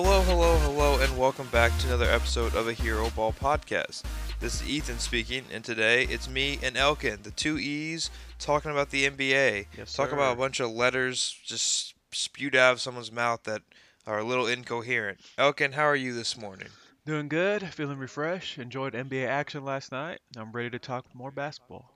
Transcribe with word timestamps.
Hello, 0.00 0.22
hello, 0.22 0.56
hello, 0.58 1.00
and 1.00 1.18
welcome 1.18 1.48
back 1.48 1.76
to 1.80 1.88
another 1.88 2.08
episode 2.08 2.54
of 2.54 2.68
a 2.68 2.72
Hero 2.72 3.10
Ball 3.16 3.32
podcast. 3.32 4.04
This 4.38 4.62
is 4.62 4.68
Ethan 4.68 5.00
speaking, 5.00 5.42
and 5.52 5.64
today 5.64 6.04
it's 6.04 6.28
me 6.28 6.60
and 6.62 6.76
Elkin, 6.76 7.18
the 7.24 7.32
two 7.32 7.58
E's, 7.58 8.08
talking 8.38 8.70
about 8.70 8.90
the 8.90 9.10
NBA. 9.10 9.66
Yes, 9.76 9.92
Talking 9.92 10.14
about 10.14 10.34
a 10.34 10.38
bunch 10.38 10.60
of 10.60 10.70
letters 10.70 11.36
just 11.44 11.94
spewed 12.12 12.54
out 12.54 12.74
of 12.74 12.80
someone's 12.80 13.10
mouth 13.10 13.42
that 13.42 13.62
are 14.06 14.20
a 14.20 14.24
little 14.24 14.46
incoherent. 14.46 15.18
Elkin, 15.36 15.72
how 15.72 15.82
are 15.82 15.96
you 15.96 16.14
this 16.14 16.38
morning? 16.38 16.68
Doing 17.04 17.26
good, 17.26 17.64
feeling 17.74 17.98
refreshed. 17.98 18.56
Enjoyed 18.56 18.94
NBA 18.94 19.26
action 19.26 19.64
last 19.64 19.90
night. 19.90 20.20
I'm 20.36 20.52
ready 20.52 20.70
to 20.70 20.78
talk 20.78 21.06
more 21.12 21.32
basketball. 21.32 21.90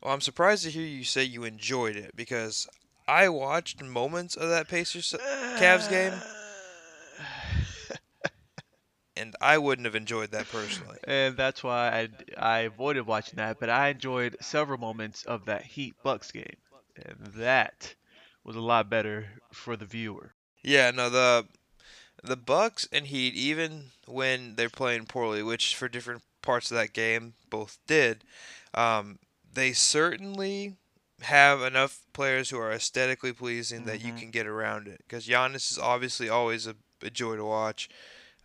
Well, 0.00 0.14
I'm 0.14 0.20
surprised 0.20 0.62
to 0.62 0.70
hear 0.70 0.86
you 0.86 1.02
say 1.02 1.24
you 1.24 1.42
enjoyed 1.42 1.96
it 1.96 2.14
because 2.14 2.68
I 3.08 3.28
watched 3.30 3.82
moments 3.82 4.36
of 4.36 4.48
that 4.48 4.68
Pacers 4.68 5.12
Cavs 5.58 5.90
game, 5.90 6.12
and 9.16 9.34
I 9.40 9.58
wouldn't 9.58 9.86
have 9.86 9.94
enjoyed 9.94 10.30
that 10.32 10.48
personally. 10.48 10.98
and 11.04 11.36
that's 11.36 11.62
why 11.62 12.08
I, 12.38 12.56
I 12.56 12.58
avoided 12.60 13.06
watching 13.06 13.36
that, 13.36 13.58
but 13.60 13.70
I 13.70 13.88
enjoyed 13.88 14.36
several 14.40 14.78
moments 14.78 15.24
of 15.24 15.44
that 15.46 15.62
Heat 15.62 15.94
Bucks 16.02 16.30
game. 16.30 16.56
And 16.96 17.16
that 17.34 17.94
was 18.44 18.56
a 18.56 18.60
lot 18.60 18.88
better 18.88 19.26
for 19.52 19.76
the 19.76 19.84
viewer. 19.84 20.34
Yeah, 20.62 20.90
no, 20.90 21.10
the 21.10 21.46
the 22.24 22.36
Bucks 22.36 22.88
and 22.92 23.06
Heat, 23.06 23.34
even 23.34 23.90
when 24.06 24.54
they're 24.56 24.70
playing 24.70 25.06
poorly, 25.06 25.42
which 25.42 25.76
for 25.76 25.88
different 25.88 26.22
parts 26.42 26.70
of 26.70 26.76
that 26.76 26.92
game 26.92 27.34
both 27.50 27.78
did, 27.86 28.24
um, 28.74 29.18
they 29.52 29.72
certainly 29.72 30.76
have 31.22 31.62
enough 31.62 32.00
players 32.12 32.50
who 32.50 32.58
are 32.58 32.72
aesthetically 32.72 33.32
pleasing 33.32 33.84
that 33.84 34.00
you 34.00 34.12
Mhm. 34.12 34.18
can 34.18 34.30
get 34.30 34.46
around 34.46 34.86
it. 34.88 34.98
Because 35.06 35.26
Giannis 35.26 35.70
is 35.72 35.78
obviously 35.78 36.28
always 36.28 36.66
a, 36.66 36.76
a 37.02 37.10
joy 37.10 37.36
to 37.36 37.44
watch, 37.44 37.88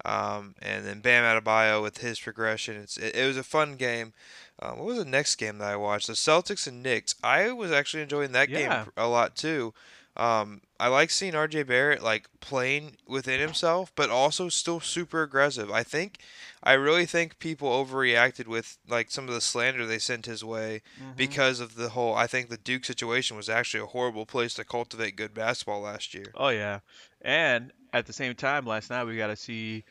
um, 0.05 0.55
and 0.61 0.85
then 0.85 0.99
Bam 1.01 1.23
Adebayo 1.23 1.81
with 1.81 1.99
his 1.99 2.19
progression. 2.19 2.75
It's 2.77 2.97
it, 2.97 3.15
it 3.15 3.25
was 3.27 3.37
a 3.37 3.43
fun 3.43 3.75
game. 3.75 4.13
Uh, 4.59 4.71
what 4.73 4.85
was 4.85 4.97
the 4.97 5.05
next 5.05 5.35
game 5.35 5.57
that 5.57 5.71
I 5.71 5.75
watched? 5.75 6.07
The 6.07 6.13
Celtics 6.13 6.67
and 6.67 6.83
Knicks. 6.83 7.15
I 7.23 7.51
was 7.51 7.71
actually 7.71 8.03
enjoying 8.03 8.31
that 8.33 8.49
Yeah. 8.49 8.83
game 8.85 8.91
a 8.97 9.07
lot 9.07 9.35
too. 9.35 9.73
Um, 10.17 10.61
I 10.77 10.87
like 10.89 11.09
seeing 11.09 11.33
RJ 11.33 11.63
Barrett 11.67 12.03
like 12.03 12.27
playing 12.41 12.97
within 13.07 13.39
himself, 13.39 13.93
but 13.95 14.09
also 14.09 14.49
still 14.49 14.81
super 14.81 15.23
aggressive. 15.23 15.71
I 15.71 15.83
think, 15.83 16.19
I 16.61 16.73
really 16.73 17.05
think 17.05 17.39
people 17.39 17.69
overreacted 17.69 18.45
with 18.45 18.77
like 18.89 19.09
some 19.09 19.29
of 19.29 19.33
the 19.33 19.39
slander 19.41 19.85
they 19.85 19.99
sent 19.99 20.25
his 20.25 20.43
way 20.43 20.81
Mhm. 21.01 21.15
because 21.15 21.61
of 21.61 21.75
the 21.75 21.89
whole. 21.89 22.13
I 22.13 22.27
think 22.27 22.49
the 22.49 22.57
Duke 22.57 22.83
situation 22.83 23.37
was 23.37 23.47
actually 23.49 23.83
a 23.83 23.87
horrible 23.87 24.25
place 24.25 24.53
to 24.55 24.65
cultivate 24.65 25.15
good 25.15 25.33
basketball 25.33 25.81
last 25.81 26.13
year. 26.13 26.33
Oh, 26.35 26.49
yeah. 26.49 26.79
And 27.21 27.71
at 27.93 28.05
the 28.05 28.13
same 28.13 28.35
time, 28.35 28.65
last 28.65 28.89
night 28.89 29.03
we 29.05 29.17
got 29.17 29.27
to 29.27 29.35
see 29.35 29.83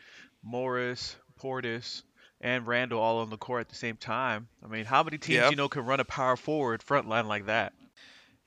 Morris, 0.42 1.16
Portis, 1.40 2.02
and 2.40 2.66
Randle 2.66 3.00
all 3.00 3.18
on 3.18 3.30
the 3.30 3.36
court 3.36 3.60
at 3.60 3.68
the 3.68 3.74
same 3.74 3.96
time. 3.96 4.48
I 4.64 4.68
mean, 4.68 4.84
how 4.86 5.02
many 5.02 5.18
teams 5.18 5.36
Yeah. 5.36 5.50
you 5.50 5.56
know 5.56 5.68
can 5.68 5.84
run 5.84 6.00
a 6.00 6.04
power 6.04 6.36
forward 6.36 6.82
front 6.82 7.08
line 7.08 7.26
like 7.28 7.46
that? 7.46 7.72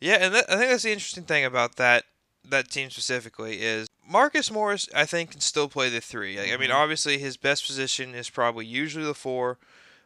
Yeah, 0.02 0.16
and 0.16 0.34
that, 0.34 0.46
I 0.50 0.58
think 0.58 0.72
that's 0.72 0.84
the 0.84 0.92
interesting 0.92 1.24
thing 1.26 1.46
about 1.46 1.76
that 1.78 2.06
that 2.46 2.70
team 2.70 2.90
specifically 2.90 3.62
is 3.62 3.88
Marcus 4.06 4.52
Morris. 4.52 4.90
I 4.94 5.06
think 5.06 5.32
can 5.32 5.40
still 5.40 5.70
play 5.70 5.88
the 5.90 6.02
three. 6.02 6.38
Like, 6.38 6.52
I 6.52 6.58
mean, 6.58 6.72
Mhm. 6.72 6.76
obviously 6.76 7.18
his 7.20 7.38
best 7.38 7.66
position 7.66 8.14
is 8.14 8.30
probably 8.30 8.66
usually 8.66 9.06
the 9.06 9.14
four, 9.14 9.60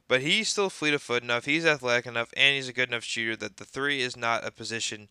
but 0.07 0.21
he's 0.21 0.47
still 0.47 0.69
fleet 0.69 0.93
of 0.93 1.01
foot 1.01 1.23
enough. 1.23 1.45
He's 1.45 1.65
athletic 1.65 2.05
enough, 2.05 2.29
and 2.37 2.55
he's 2.55 2.67
a 2.67 2.73
good 2.73 2.89
enough 2.89 3.03
shooter 3.03 3.35
that 3.37 3.57
the 3.57 3.65
three 3.65 4.01
is 4.03 4.15
not 4.15 4.45
a 4.45 4.51
position 4.51 5.09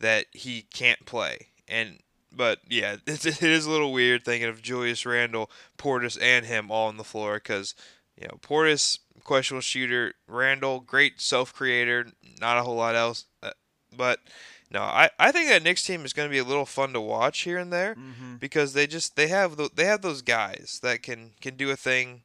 that 0.00 0.26
he 0.32 0.62
can't 0.62 1.06
play. 1.06 1.50
And 1.68 2.00
but 2.36 2.60
yeah, 2.68 2.96
it's, 3.06 3.24
it 3.26 3.42
is 3.42 3.66
a 3.66 3.70
little 3.70 3.92
weird 3.92 4.24
thinking 4.24 4.48
of 4.48 4.62
Julius 4.62 5.04
Randle, 5.06 5.50
Portis, 5.78 6.18
and 6.20 6.44
him 6.46 6.70
all 6.70 6.88
on 6.88 6.96
the 6.96 7.04
floor 7.04 7.34
because 7.34 7.74
you 8.20 8.28
know 8.28 8.38
Portis 8.42 8.98
questionable 9.24 9.62
shooter, 9.62 10.14
Randle 10.28 10.80
great 10.80 11.20
self 11.20 11.52
creator, 11.54 12.06
not 12.40 12.58
a 12.58 12.62
whole 12.62 12.76
lot 12.76 12.94
else. 12.94 13.24
Uh, 13.42 13.50
but 13.96 14.20
no, 14.70 14.82
I, 14.82 15.10
I 15.18 15.32
think 15.32 15.48
that 15.48 15.62
Knicks 15.62 15.84
team 15.84 16.04
is 16.04 16.12
going 16.12 16.28
to 16.28 16.32
be 16.32 16.38
a 16.38 16.44
little 16.44 16.66
fun 16.66 16.92
to 16.92 17.00
watch 17.00 17.40
here 17.40 17.56
and 17.58 17.72
there 17.72 17.94
Mm-hmm. 17.94 18.36
because 18.36 18.72
they 18.72 18.86
just 18.86 19.16
they 19.16 19.28
have 19.28 19.56
tho- 19.56 19.70
they 19.74 19.84
have 19.84 20.02
those 20.02 20.22
guys 20.22 20.80
that 20.82 21.02
can 21.02 21.32
can 21.40 21.56
do 21.56 21.70
a 21.70 21.76
thing 21.76 22.22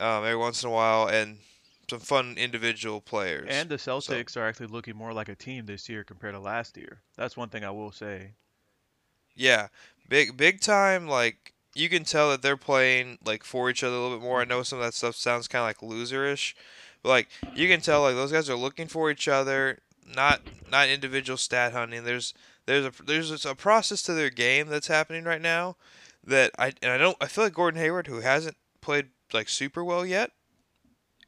um, 0.00 0.24
every 0.24 0.36
once 0.36 0.62
in 0.62 0.68
a 0.68 0.72
while 0.72 1.06
and 1.08 1.38
some 1.90 2.00
fun 2.00 2.34
individual 2.38 3.00
players. 3.00 3.48
And 3.50 3.68
the 3.68 3.76
Celtics 3.76 4.36
are 4.36 4.46
actually 4.46 4.68
looking 4.68 4.96
more 4.96 5.12
like 5.12 5.28
a 5.28 5.34
team 5.34 5.66
this 5.66 5.88
year 5.88 6.04
compared 6.04 6.34
to 6.34 6.40
last 6.40 6.76
year. 6.76 7.02
That's 7.16 7.36
one 7.36 7.48
thing 7.50 7.64
I 7.64 7.70
will 7.70 7.92
say. 7.92 8.32
Yeah, 9.34 9.68
big 10.08 10.36
big 10.36 10.60
time. 10.60 11.06
Like 11.08 11.52
you 11.74 11.88
can 11.88 12.04
tell 12.04 12.30
that 12.30 12.42
they're 12.42 12.56
playing 12.56 13.18
like 13.24 13.44
for 13.44 13.70
each 13.70 13.82
other 13.82 13.96
a 13.96 14.00
little 14.00 14.18
bit 14.18 14.24
more. 14.24 14.40
I 14.40 14.44
know 14.44 14.62
some 14.62 14.78
of 14.78 14.84
that 14.84 14.94
stuff 14.94 15.16
sounds 15.16 15.48
kind 15.48 15.62
of 15.62 15.68
like 15.82 15.90
loserish, 15.92 16.54
but 17.02 17.08
like 17.10 17.28
you 17.54 17.68
can 17.68 17.80
tell 17.80 18.02
like 18.02 18.14
those 18.14 18.32
guys 18.32 18.50
are 18.50 18.56
looking 18.56 18.88
for 18.88 19.10
each 19.10 19.28
other, 19.28 19.78
not 20.06 20.42
not 20.70 20.88
individual 20.88 21.36
stat 21.36 21.72
hunting. 21.72 22.04
There's 22.04 22.34
there's 22.66 22.84
a 22.84 22.92
there's 23.04 23.46
a 23.46 23.54
process 23.54 24.02
to 24.02 24.12
their 24.14 24.30
game 24.30 24.68
that's 24.68 24.88
happening 24.88 25.24
right 25.24 25.40
now 25.40 25.76
that 26.24 26.50
I 26.58 26.72
and 26.82 26.92
I 26.92 26.98
don't 26.98 27.16
I 27.20 27.26
feel 27.26 27.44
like 27.44 27.54
Gordon 27.54 27.80
Hayward 27.80 28.06
who 28.06 28.20
hasn't 28.20 28.56
played 28.80 29.06
like 29.32 29.48
super 29.48 29.82
well 29.82 30.04
yet 30.04 30.30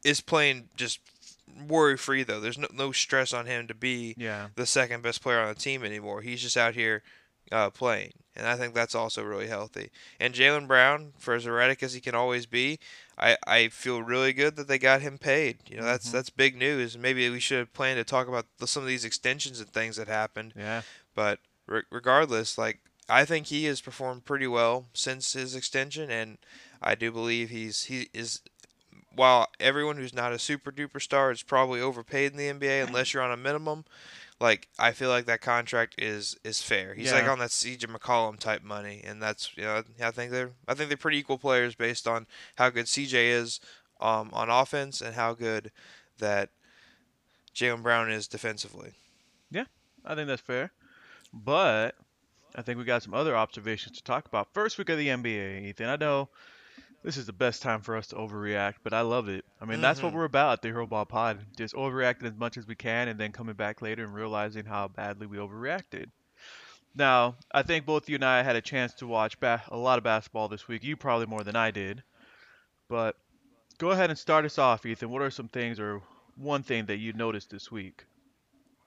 is 0.03 0.21
playing 0.21 0.69
just 0.75 0.99
worry 1.67 1.97
free 1.97 2.23
though. 2.23 2.39
There's 2.39 2.57
no 2.57 2.67
no 2.73 2.91
stress 2.91 3.33
on 3.33 3.45
him 3.47 3.67
to 3.67 3.73
be 3.73 4.13
Yeah. 4.17 4.47
the 4.55 4.65
second 4.65 5.01
best 5.01 5.21
player 5.23 5.39
on 5.41 5.49
the 5.49 5.55
team 5.59 5.83
anymore. 5.83 6.21
He's 6.21 6.41
just 6.41 6.55
out 6.57 6.75
here 6.75 7.01
uh, 7.51 7.69
playing, 7.69 8.13
and 8.35 8.47
I 8.47 8.55
think 8.55 8.73
that's 8.73 8.95
also 8.95 9.23
really 9.23 9.47
healthy. 9.47 9.91
And 10.19 10.33
Jaylen 10.33 10.67
Brown, 10.67 11.13
for 11.17 11.33
as 11.35 11.45
erratic 11.45 11.83
as 11.83 11.93
he 11.93 12.01
can 12.01 12.15
always 12.15 12.45
be, 12.45 12.79
I, 13.17 13.37
I 13.45 13.67
feel 13.69 14.01
really 14.01 14.33
good 14.33 14.55
that 14.55 14.67
they 14.67 14.77
got 14.79 15.01
him 15.01 15.17
paid. 15.17 15.57
You 15.67 15.77
know, 15.77 15.83
that's 15.85 16.09
Mhm. 16.09 16.11
that's 16.11 16.29
big 16.29 16.55
news. 16.57 16.97
Maybe 16.97 17.29
we 17.29 17.39
should 17.39 17.59
have 17.59 17.73
planned 17.73 17.97
to 17.97 18.03
talk 18.03 18.27
about 18.27 18.45
the, 18.57 18.67
some 18.67 18.83
of 18.83 18.87
these 18.89 19.05
extensions 19.05 19.59
and 19.59 19.69
things 19.71 19.95
that 19.97 20.07
happened. 20.07 20.53
Yeah. 20.55 20.81
But 21.13 21.39
re- 21.67 21.83
regardless, 21.91 22.57
like 22.57 22.79
I 23.07 23.23
think 23.25 23.47
he 23.47 23.65
has 23.65 23.79
performed 23.81 24.25
pretty 24.25 24.47
well 24.47 24.87
since 24.93 25.33
his 25.33 25.55
extension, 25.55 26.09
and 26.09 26.37
I 26.81 26.95
do 26.95 27.11
believe 27.11 27.49
he's 27.51 27.83
he 27.83 28.09
is. 28.13 28.41
While 29.15 29.47
everyone 29.61 29.95
who's 29.95 30.13
not 30.13 30.33
a 30.33 30.39
super 30.39 30.71
duper 30.73 31.01
star 31.01 31.31
is 31.31 31.41
probably 31.41 31.79
overpaid 31.79 32.31
in 32.33 32.37
the 32.37 32.49
NBA 32.49 32.85
unless 32.85 33.13
you're 33.13 33.23
on 33.23 33.31
a 33.31 33.37
minimum, 33.37 33.85
like 34.39 34.67
I 34.77 34.91
feel 34.91 35.09
like 35.09 35.25
that 35.25 35.41
contract 35.41 35.95
is 35.97 36.37
is 36.43 36.61
fair. 36.61 36.93
He's 36.93 37.13
like 37.13 37.27
on 37.27 37.39
that 37.39 37.49
CJ 37.49 37.85
McCollum 37.85 38.39
type 38.39 38.63
money, 38.63 39.01
and 39.03 39.21
that's 39.21 39.55
you 39.55 39.63
know 39.63 39.83
I 40.01 40.11
think 40.11 40.31
they're 40.31 40.51
I 40.67 40.73
think 40.73 40.89
they're 40.89 40.97
pretty 40.97 41.17
equal 41.17 41.37
players 41.37 41.75
based 41.75 42.07
on 42.07 42.27
how 42.55 42.69
good 42.69 42.85
CJ 42.85 43.13
is 43.13 43.59
um, 44.01 44.29
on 44.33 44.49
offense 44.49 45.01
and 45.01 45.15
how 45.15 45.33
good 45.33 45.71
that 46.19 46.49
Jaylen 47.55 47.81
Brown 47.81 48.11
is 48.11 48.27
defensively. 48.27 48.93
Yeah, 49.51 49.65
I 50.03 50.15
think 50.15 50.27
that's 50.27 50.41
fair. 50.41 50.71
But 51.33 51.95
I 52.55 52.61
think 52.61 52.77
we 52.77 52.83
got 52.83 53.03
some 53.03 53.13
other 53.13 53.35
observations 53.35 53.97
to 53.97 54.03
talk 54.03 54.25
about. 54.25 54.53
First 54.53 54.77
week 54.77 54.89
of 54.89 54.97
the 54.97 55.07
NBA, 55.07 55.63
Ethan. 55.63 55.87
I 55.87 55.95
know 55.95 56.29
this 57.05 57.17
is 57.17 57.27
the 57.27 57.33
best 57.33 57.61
time 57.61 57.81
for 57.81 57.95
us 57.95 58.07
to 58.07 58.15
overreact, 58.15 58.75
but 58.83 58.91
I 58.91 59.01
love 59.01 59.29
it. 59.29 59.45
I 59.61 59.65
mean, 59.65 59.79
that's 59.79 60.01
what 60.01 60.11
Mhm. 60.11 60.15
we're 60.15 60.25
about 60.25 60.53
at 60.53 60.61
the 60.63 60.69
Hero 60.69 60.87
Ball 60.87 61.05
Pod. 61.05 61.45
Just 61.55 61.75
overreacting 61.75 62.23
as 62.23 62.35
much 62.35 62.57
as 62.57 62.65
we 62.65 62.73
can 62.75 63.07
and 63.07 63.19
then 63.19 63.31
coming 63.31 63.53
back 63.55 63.83
later 63.83 64.03
and 64.03 64.13
realizing 64.13 64.65
how 64.65 64.87
badly 64.87 65.27
we 65.27 65.37
overreacted. 65.37 66.07
Now, 66.95 67.35
I 67.53 67.61
think 67.61 67.85
both 67.85 68.09
you 68.09 68.15
and 68.15 68.25
I 68.25 68.41
had 68.41 68.55
a 68.55 68.61
chance 68.61 68.93
to 68.95 69.07
watch 69.07 69.39
ba- 69.39 69.63
a 69.67 69.77
lot 69.77 69.99
of 69.99 70.03
basketball 70.03 70.47
this 70.47 70.67
week. 70.67 70.83
You 70.83 70.97
probably 70.97 71.27
more 71.27 71.43
than 71.43 71.55
I 71.55 71.69
did. 71.69 72.03
But 72.87 73.15
go 73.77 73.91
ahead 73.91 74.09
and 74.09 74.17
start 74.17 74.43
us 74.45 74.57
off, 74.57 74.85
Ethan. 74.85 75.09
What 75.09 75.21
are 75.21 75.29
some 75.29 75.47
things 75.47 75.79
or 75.79 76.01
one 76.35 76.63
thing 76.63 76.87
that 76.87 76.97
you 76.97 77.13
noticed 77.13 77.51
this 77.51 77.71
week? 77.71 78.05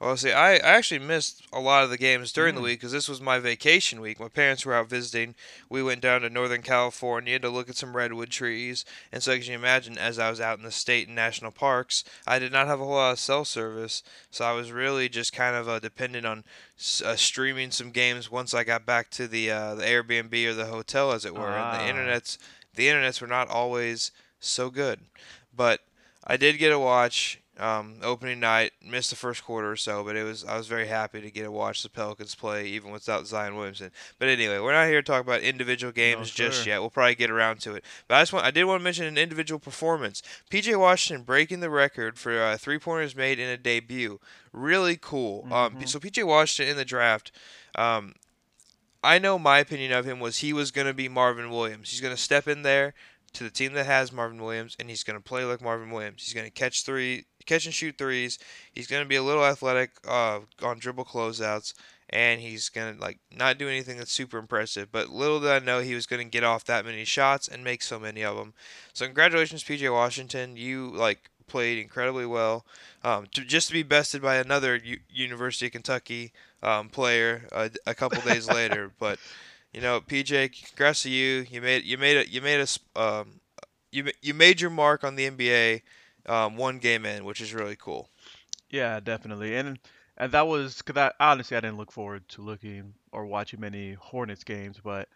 Well, 0.00 0.16
see, 0.16 0.30
I, 0.30 0.52
I 0.54 0.58
actually 0.58 1.00
missed 1.00 1.42
a 1.52 1.58
lot 1.58 1.82
of 1.82 1.90
the 1.90 1.98
games 1.98 2.32
during 2.32 2.54
the 2.54 2.60
Mm. 2.60 2.64
week 2.64 2.78
because 2.78 2.92
this 2.92 3.08
was 3.08 3.20
my 3.20 3.40
vacation 3.40 4.00
week. 4.00 4.20
My 4.20 4.28
parents 4.28 4.64
were 4.64 4.74
out 4.74 4.88
visiting. 4.88 5.34
We 5.68 5.82
went 5.82 6.02
down 6.02 6.20
to 6.20 6.30
Northern 6.30 6.62
California 6.62 7.40
to 7.40 7.48
look 7.48 7.68
at 7.68 7.76
some 7.76 7.96
redwood 7.96 8.30
trees. 8.30 8.84
And 9.10 9.24
so, 9.24 9.32
as 9.32 9.48
you 9.48 9.56
imagine, 9.56 9.98
as 9.98 10.20
I 10.20 10.30
was 10.30 10.40
out 10.40 10.58
in 10.58 10.64
the 10.64 10.70
state 10.70 11.08
and 11.08 11.16
national 11.16 11.50
parks, 11.50 12.04
I 12.28 12.38
did 12.38 12.52
not 12.52 12.68
have 12.68 12.80
a 12.80 12.84
whole 12.84 12.94
lot 12.94 13.10
of 13.12 13.18
cell 13.18 13.44
service. 13.44 14.04
So 14.30 14.44
I 14.44 14.52
was 14.52 14.70
really 14.70 15.08
just 15.08 15.32
kind 15.32 15.56
of 15.56 15.68
uh, 15.68 15.80
dependent 15.80 16.24
on 16.26 16.44
uh, 17.04 17.16
streaming 17.16 17.72
some 17.72 17.90
games 17.90 18.30
once 18.30 18.54
I 18.54 18.62
got 18.62 18.86
back 18.86 19.10
to 19.10 19.26
the 19.26 19.50
uh, 19.50 19.74
the 19.74 19.82
Airbnb 19.84 20.46
or 20.46 20.54
the 20.54 20.66
hotel, 20.66 21.10
as 21.10 21.24
it 21.24 21.34
were. 21.34 21.56
And 21.56 21.74
Ah. 21.74 21.76
the 21.76 21.78
internets, 21.78 22.38
the 22.76 22.86
internets 22.86 23.20
were 23.20 23.26
not 23.26 23.48
always 23.48 24.12
so 24.38 24.70
good, 24.70 25.00
but 25.52 25.80
I 26.22 26.36
did 26.36 26.58
get 26.58 26.68
to 26.68 26.78
watch 26.78 27.40
um, 27.58 27.96
opening 28.02 28.40
night. 28.40 28.72
Missed 28.84 29.10
the 29.10 29.16
first 29.16 29.44
quarter 29.44 29.70
or 29.70 29.76
so, 29.76 30.04
but 30.04 30.16
it 30.16 30.24
was 30.24 30.44
I 30.44 30.56
was 30.56 30.66
very 30.66 30.86
happy 30.86 31.20
to 31.20 31.30
get 31.30 31.42
to 31.42 31.50
watch 31.50 31.82
the 31.82 31.88
Pelicans 31.88 32.34
play 32.34 32.66
even 32.66 32.90
without 32.90 33.26
Zion 33.26 33.56
Williamson. 33.56 33.90
But 34.18 34.28
anyway, 34.28 34.58
we're 34.58 34.72
not 34.72 34.86
here 34.88 35.02
to 35.02 35.06
talk 35.06 35.22
about 35.22 35.42
individual 35.42 35.92
games 35.92 36.30
just 36.30 36.66
yet. 36.66 36.80
We'll 36.80 36.90
probably 36.90 37.14
get 37.14 37.30
around 37.30 37.60
to 37.60 37.74
it. 37.74 37.84
But 38.06 38.16
I 38.16 38.22
just 38.22 38.32
want 38.32 38.44
I 38.46 38.50
did 38.50 38.64
want 38.64 38.80
to 38.80 38.84
mention 38.84 39.06
an 39.06 39.18
individual 39.18 39.58
performance. 39.58 40.22
PJ 40.50 40.78
Washington 40.78 41.24
breaking 41.24 41.60
the 41.60 41.70
record 41.70 42.18
for 42.18 42.40
uh, 42.40 42.56
three 42.56 42.78
pointers 42.78 43.14
made 43.16 43.38
in 43.38 43.48
a 43.48 43.56
debut. 43.56 44.20
Really 44.52 44.96
cool. 44.96 45.46
Um, 45.52 45.76
Mhm. 45.76 45.88
so 45.88 45.98
PJ 45.98 46.22
Washington 46.24 46.70
in 46.72 46.76
the 46.76 46.84
draft. 46.84 47.32
Um, 47.74 48.14
I 49.02 49.18
know 49.18 49.38
my 49.38 49.58
opinion 49.60 49.92
of 49.92 50.04
him 50.04 50.18
was 50.20 50.38
he 50.38 50.52
was 50.52 50.70
going 50.70 50.86
to 50.86 50.94
be 50.94 51.08
Marvin 51.08 51.50
Williams. 51.50 51.90
He's 51.90 52.00
going 52.00 52.14
to 52.14 52.20
step 52.20 52.48
in 52.48 52.62
there 52.62 52.94
to 53.34 53.44
the 53.44 53.50
team 53.50 53.74
that 53.74 53.86
has 53.86 54.10
Marvin 54.10 54.42
Williams, 54.42 54.74
and 54.80 54.88
he's 54.88 55.04
going 55.04 55.16
to 55.18 55.22
play 55.22 55.44
like 55.44 55.60
Marvin 55.60 55.90
Williams. 55.90 56.24
He's 56.24 56.34
going 56.34 56.46
to 56.46 56.50
catch 56.50 56.82
three, 56.84 57.26
catch 57.48 57.64
and 57.64 57.74
shoot 57.74 57.96
threes. 57.98 58.38
He's 58.72 58.86
going 58.86 59.02
to 59.02 59.08
be 59.08 59.16
a 59.16 59.22
little 59.22 59.44
athletic 59.44 59.90
uh, 60.06 60.40
on 60.62 60.78
dribble 60.78 61.06
closeouts, 61.06 61.74
and 62.10 62.40
he's 62.40 62.68
going 62.68 62.94
to 62.94 63.00
like 63.00 63.18
not 63.34 63.58
do 63.58 63.68
anything 63.68 63.98
that's 63.98 64.12
super 64.12 64.38
impressive. 64.38 64.92
But 64.92 65.10
little 65.10 65.40
did 65.40 65.50
I 65.50 65.58
know 65.58 65.80
he 65.80 65.94
was 65.94 66.06
going 66.06 66.24
to 66.24 66.30
get 66.30 66.44
off 66.44 66.64
that 66.64 66.84
many 66.84 67.04
shots 67.04 67.48
and 67.48 67.64
make 67.64 67.82
so 67.82 67.98
many 67.98 68.22
of 68.24 68.36
them. 68.36 68.54
So 68.92 69.06
congratulations, 69.06 69.64
PJ 69.64 69.92
Washington. 69.92 70.56
You 70.56 70.90
like 70.90 71.30
played 71.46 71.78
incredibly 71.78 72.26
well. 72.26 72.64
Um, 73.02 73.26
to, 73.34 73.44
just 73.44 73.68
to 73.68 73.72
be 73.72 73.82
bested 73.82 74.22
by 74.22 74.36
another 74.36 74.76
U- 74.76 75.00
University 75.10 75.66
of 75.66 75.72
Kentucky 75.72 76.32
um, 76.62 76.88
player 76.88 77.48
a, 77.52 77.70
a 77.86 77.94
couple 77.94 78.20
days 78.22 78.48
later, 78.52 78.92
but 78.98 79.18
you 79.72 79.80
know, 79.80 80.00
PJ, 80.00 80.66
congrats 80.66 81.02
to 81.02 81.10
you. 81.10 81.46
You 81.50 81.60
made 81.60 81.84
you 81.84 81.98
made 81.98 82.16
it. 82.16 82.28
You 82.28 82.40
made 82.40 82.60
us. 82.60 82.78
Um, 82.96 83.40
you 83.90 84.10
you 84.22 84.34
made 84.34 84.60
your 84.60 84.70
mark 84.70 85.04
on 85.04 85.16
the 85.16 85.30
NBA 85.30 85.82
um, 86.28 86.56
one 86.56 86.78
game 86.78 87.06
in, 87.06 87.24
which 87.24 87.40
is 87.40 87.54
really 87.54 87.76
cool. 87.76 88.08
Yeah, 88.70 89.00
definitely. 89.00 89.56
And 89.56 89.78
and 90.16 90.32
that 90.32 90.46
was 90.46 90.78
because 90.78 90.96
I 90.96 91.12
honestly 91.24 91.56
I 91.56 91.60
didn't 91.60 91.78
look 91.78 91.92
forward 91.92 92.28
to 92.30 92.42
looking 92.42 92.94
or 93.12 93.26
watching 93.26 93.60
many 93.60 93.94
Hornets 93.94 94.44
games, 94.44 94.78
but 94.82 95.08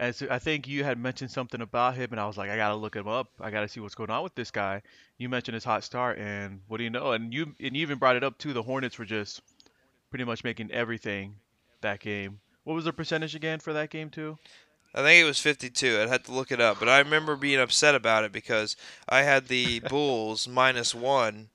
as 0.00 0.22
I 0.22 0.38
think 0.38 0.66
you 0.66 0.82
had 0.82 0.98
mentioned 0.98 1.30
something 1.30 1.60
about 1.60 1.94
him, 1.94 2.08
and 2.10 2.20
I 2.20 2.26
was 2.26 2.36
like, 2.36 2.50
I 2.50 2.56
gotta 2.56 2.74
look 2.74 2.96
him 2.96 3.06
up. 3.06 3.28
I 3.40 3.50
gotta 3.50 3.68
see 3.68 3.80
what's 3.80 3.94
going 3.94 4.10
on 4.10 4.24
with 4.24 4.34
this 4.34 4.50
guy. 4.50 4.82
You 5.18 5.28
mentioned 5.28 5.54
his 5.54 5.64
hot 5.64 5.84
start, 5.84 6.18
and 6.18 6.60
what 6.66 6.78
do 6.78 6.84
you 6.84 6.90
know? 6.90 7.12
And 7.12 7.32
you 7.32 7.54
and 7.60 7.76
you 7.76 7.82
even 7.82 7.98
brought 7.98 8.16
it 8.16 8.24
up 8.24 8.38
too. 8.38 8.52
The 8.52 8.62
Hornets 8.62 8.98
were 8.98 9.04
just 9.04 9.42
pretty 10.10 10.24
much 10.24 10.42
making 10.44 10.72
everything 10.72 11.36
that 11.80 12.00
game. 12.00 12.40
What 12.64 12.74
was 12.74 12.86
the 12.86 12.92
percentage 12.92 13.34
again 13.34 13.60
for 13.60 13.74
that 13.74 13.90
game 13.90 14.10
too? 14.10 14.38
I 14.94 15.02
think 15.02 15.20
it 15.20 15.26
was 15.26 15.40
52. 15.40 16.00
I'd 16.00 16.08
have 16.08 16.22
to 16.24 16.32
look 16.32 16.52
it 16.52 16.60
up, 16.60 16.78
but 16.78 16.88
I 16.88 16.98
remember 17.00 17.36
being 17.36 17.60
upset 17.60 17.94
about 17.94 18.24
it 18.24 18.32
because 18.32 18.76
I 19.08 19.22
had 19.22 19.48
the 19.48 19.80
Bulls 19.88 20.46
minus 20.46 20.94
one 20.94 21.48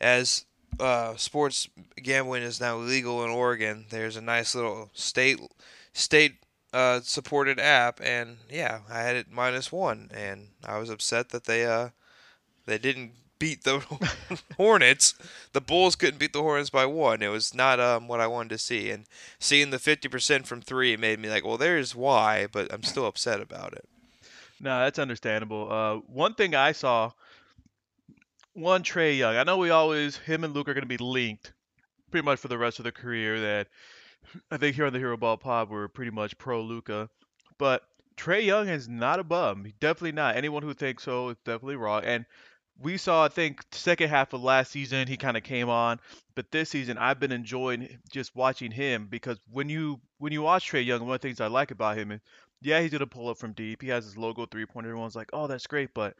as 0.00 0.44
uh, 0.78 1.16
sports 1.16 1.68
gambling 2.02 2.42
is 2.42 2.60
now 2.60 2.76
legal 2.76 3.24
in 3.24 3.30
Oregon. 3.30 3.86
There's 3.90 4.16
a 4.16 4.20
nice 4.20 4.54
little 4.54 4.90
state 4.94 5.40
state 5.92 6.36
uh, 6.72 7.00
supported 7.02 7.58
app, 7.58 8.00
and 8.02 8.38
yeah, 8.50 8.80
I 8.90 9.00
had 9.00 9.16
it 9.16 9.30
minus 9.30 9.72
one, 9.72 10.10
and 10.14 10.48
I 10.64 10.78
was 10.78 10.90
upset 10.90 11.30
that 11.30 11.44
they 11.44 11.64
uh 11.66 11.90
they 12.66 12.78
didn't 12.78 13.12
beat 13.38 13.64
the 13.64 13.84
Hornets. 14.56 15.14
The 15.52 15.60
Bulls 15.60 15.96
couldn't 15.96 16.18
beat 16.18 16.32
the 16.32 16.42
Hornets 16.42 16.70
by 16.70 16.86
one. 16.86 17.22
It 17.22 17.28
was 17.28 17.54
not 17.54 17.80
um, 17.80 18.08
what 18.08 18.20
I 18.20 18.26
wanted 18.26 18.50
to 18.50 18.58
see. 18.58 18.90
And 18.90 19.04
seeing 19.38 19.70
the 19.70 19.78
50% 19.78 20.46
from 20.46 20.60
three 20.60 20.96
made 20.96 21.18
me 21.18 21.28
like, 21.28 21.44
well, 21.44 21.58
there's 21.58 21.94
why, 21.94 22.46
but 22.50 22.72
I'm 22.72 22.82
still 22.82 23.06
upset 23.06 23.40
about 23.40 23.72
it. 23.72 23.88
No, 24.60 24.80
that's 24.80 24.98
understandable. 24.98 25.70
Uh, 25.70 25.96
one 26.12 26.34
thing 26.34 26.54
I 26.54 26.72
saw, 26.72 27.12
one 28.54 28.82
Trae 28.82 29.16
Young. 29.16 29.36
I 29.36 29.44
know 29.44 29.56
we 29.56 29.70
always 29.70 30.16
him 30.16 30.42
and 30.42 30.52
Luke 30.52 30.68
are 30.68 30.74
going 30.74 30.82
to 30.82 30.88
be 30.88 30.96
linked, 30.96 31.52
pretty 32.10 32.24
much 32.24 32.40
for 32.40 32.48
the 32.48 32.58
rest 32.58 32.78
of 32.78 32.82
their 32.82 32.92
career. 32.92 33.40
That 33.40 33.68
I 34.50 34.56
think 34.56 34.74
here 34.74 34.86
on 34.86 34.92
the 34.92 34.98
Hero 34.98 35.16
Ball 35.16 35.36
Pod 35.36 35.70
we're 35.70 35.86
pretty 35.86 36.10
much 36.10 36.36
pro 36.38 36.60
Luka, 36.60 37.08
but 37.56 37.84
Trae 38.16 38.44
Young 38.44 38.68
is 38.68 38.88
not 38.88 39.20
a 39.20 39.24
bum. 39.24 39.72
Definitely 39.78 40.12
not. 40.12 40.36
Anyone 40.36 40.64
who 40.64 40.74
thinks 40.74 41.04
so 41.04 41.28
is 41.28 41.36
definitely 41.44 41.76
wrong. 41.76 42.02
And 42.04 42.26
we 42.80 42.96
saw, 42.96 43.24
I 43.24 43.28
think, 43.28 43.64
second 43.72 44.08
half 44.08 44.32
of 44.32 44.42
last 44.42 44.70
season, 44.70 45.08
he 45.08 45.16
kind 45.16 45.36
of 45.36 45.42
came 45.42 45.68
on, 45.68 45.98
but 46.34 46.50
this 46.50 46.70
season, 46.70 46.96
I've 46.96 47.18
been 47.18 47.32
enjoying 47.32 47.98
just 48.10 48.34
watching 48.36 48.70
him 48.70 49.06
because 49.08 49.38
when 49.50 49.68
you 49.68 50.00
when 50.18 50.32
you 50.32 50.42
watch 50.42 50.70
Trae 50.70 50.84
Young, 50.84 51.00
one 51.00 51.16
of 51.16 51.20
the 51.20 51.28
things 51.28 51.40
I 51.40 51.48
like 51.48 51.70
about 51.70 51.98
him 51.98 52.12
is, 52.12 52.20
yeah, 52.60 52.80
he's 52.80 52.92
gonna 52.92 53.06
pull 53.06 53.28
up 53.28 53.38
from 53.38 53.52
deep. 53.52 53.82
He 53.82 53.88
has 53.88 54.04
his 54.04 54.16
logo 54.16 54.46
three 54.46 54.66
pointer. 54.66 54.90
Everyone's 54.90 55.16
like, 55.16 55.30
oh, 55.32 55.48
that's 55.48 55.66
great, 55.66 55.92
but 55.92 56.14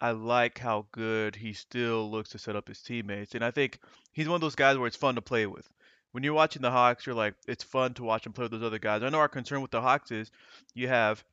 I 0.00 0.10
like 0.10 0.58
how 0.58 0.86
good 0.92 1.36
he 1.36 1.54
still 1.54 2.10
looks 2.10 2.30
to 2.30 2.38
set 2.38 2.56
up 2.56 2.68
his 2.68 2.82
teammates, 2.82 3.34
and 3.34 3.44
I 3.44 3.50
think 3.50 3.78
he's 4.12 4.28
one 4.28 4.36
of 4.36 4.40
those 4.42 4.56
guys 4.56 4.76
where 4.76 4.86
it's 4.86 4.96
fun 4.96 5.14
to 5.14 5.22
play 5.22 5.46
with. 5.46 5.68
When 6.12 6.22
you're 6.22 6.34
watching 6.34 6.62
the 6.62 6.70
Hawks, 6.70 7.06
you're 7.06 7.14
like, 7.14 7.34
it's 7.48 7.64
fun 7.64 7.94
to 7.94 8.04
watch 8.04 8.24
him 8.24 8.32
play 8.32 8.44
with 8.44 8.52
those 8.52 8.62
other 8.62 8.78
guys. 8.78 9.02
I 9.02 9.08
know 9.08 9.18
our 9.18 9.28
concern 9.28 9.62
with 9.62 9.72
the 9.72 9.80
Hawks 9.80 10.12
is 10.12 10.30
you 10.72 10.86
have 10.86 11.24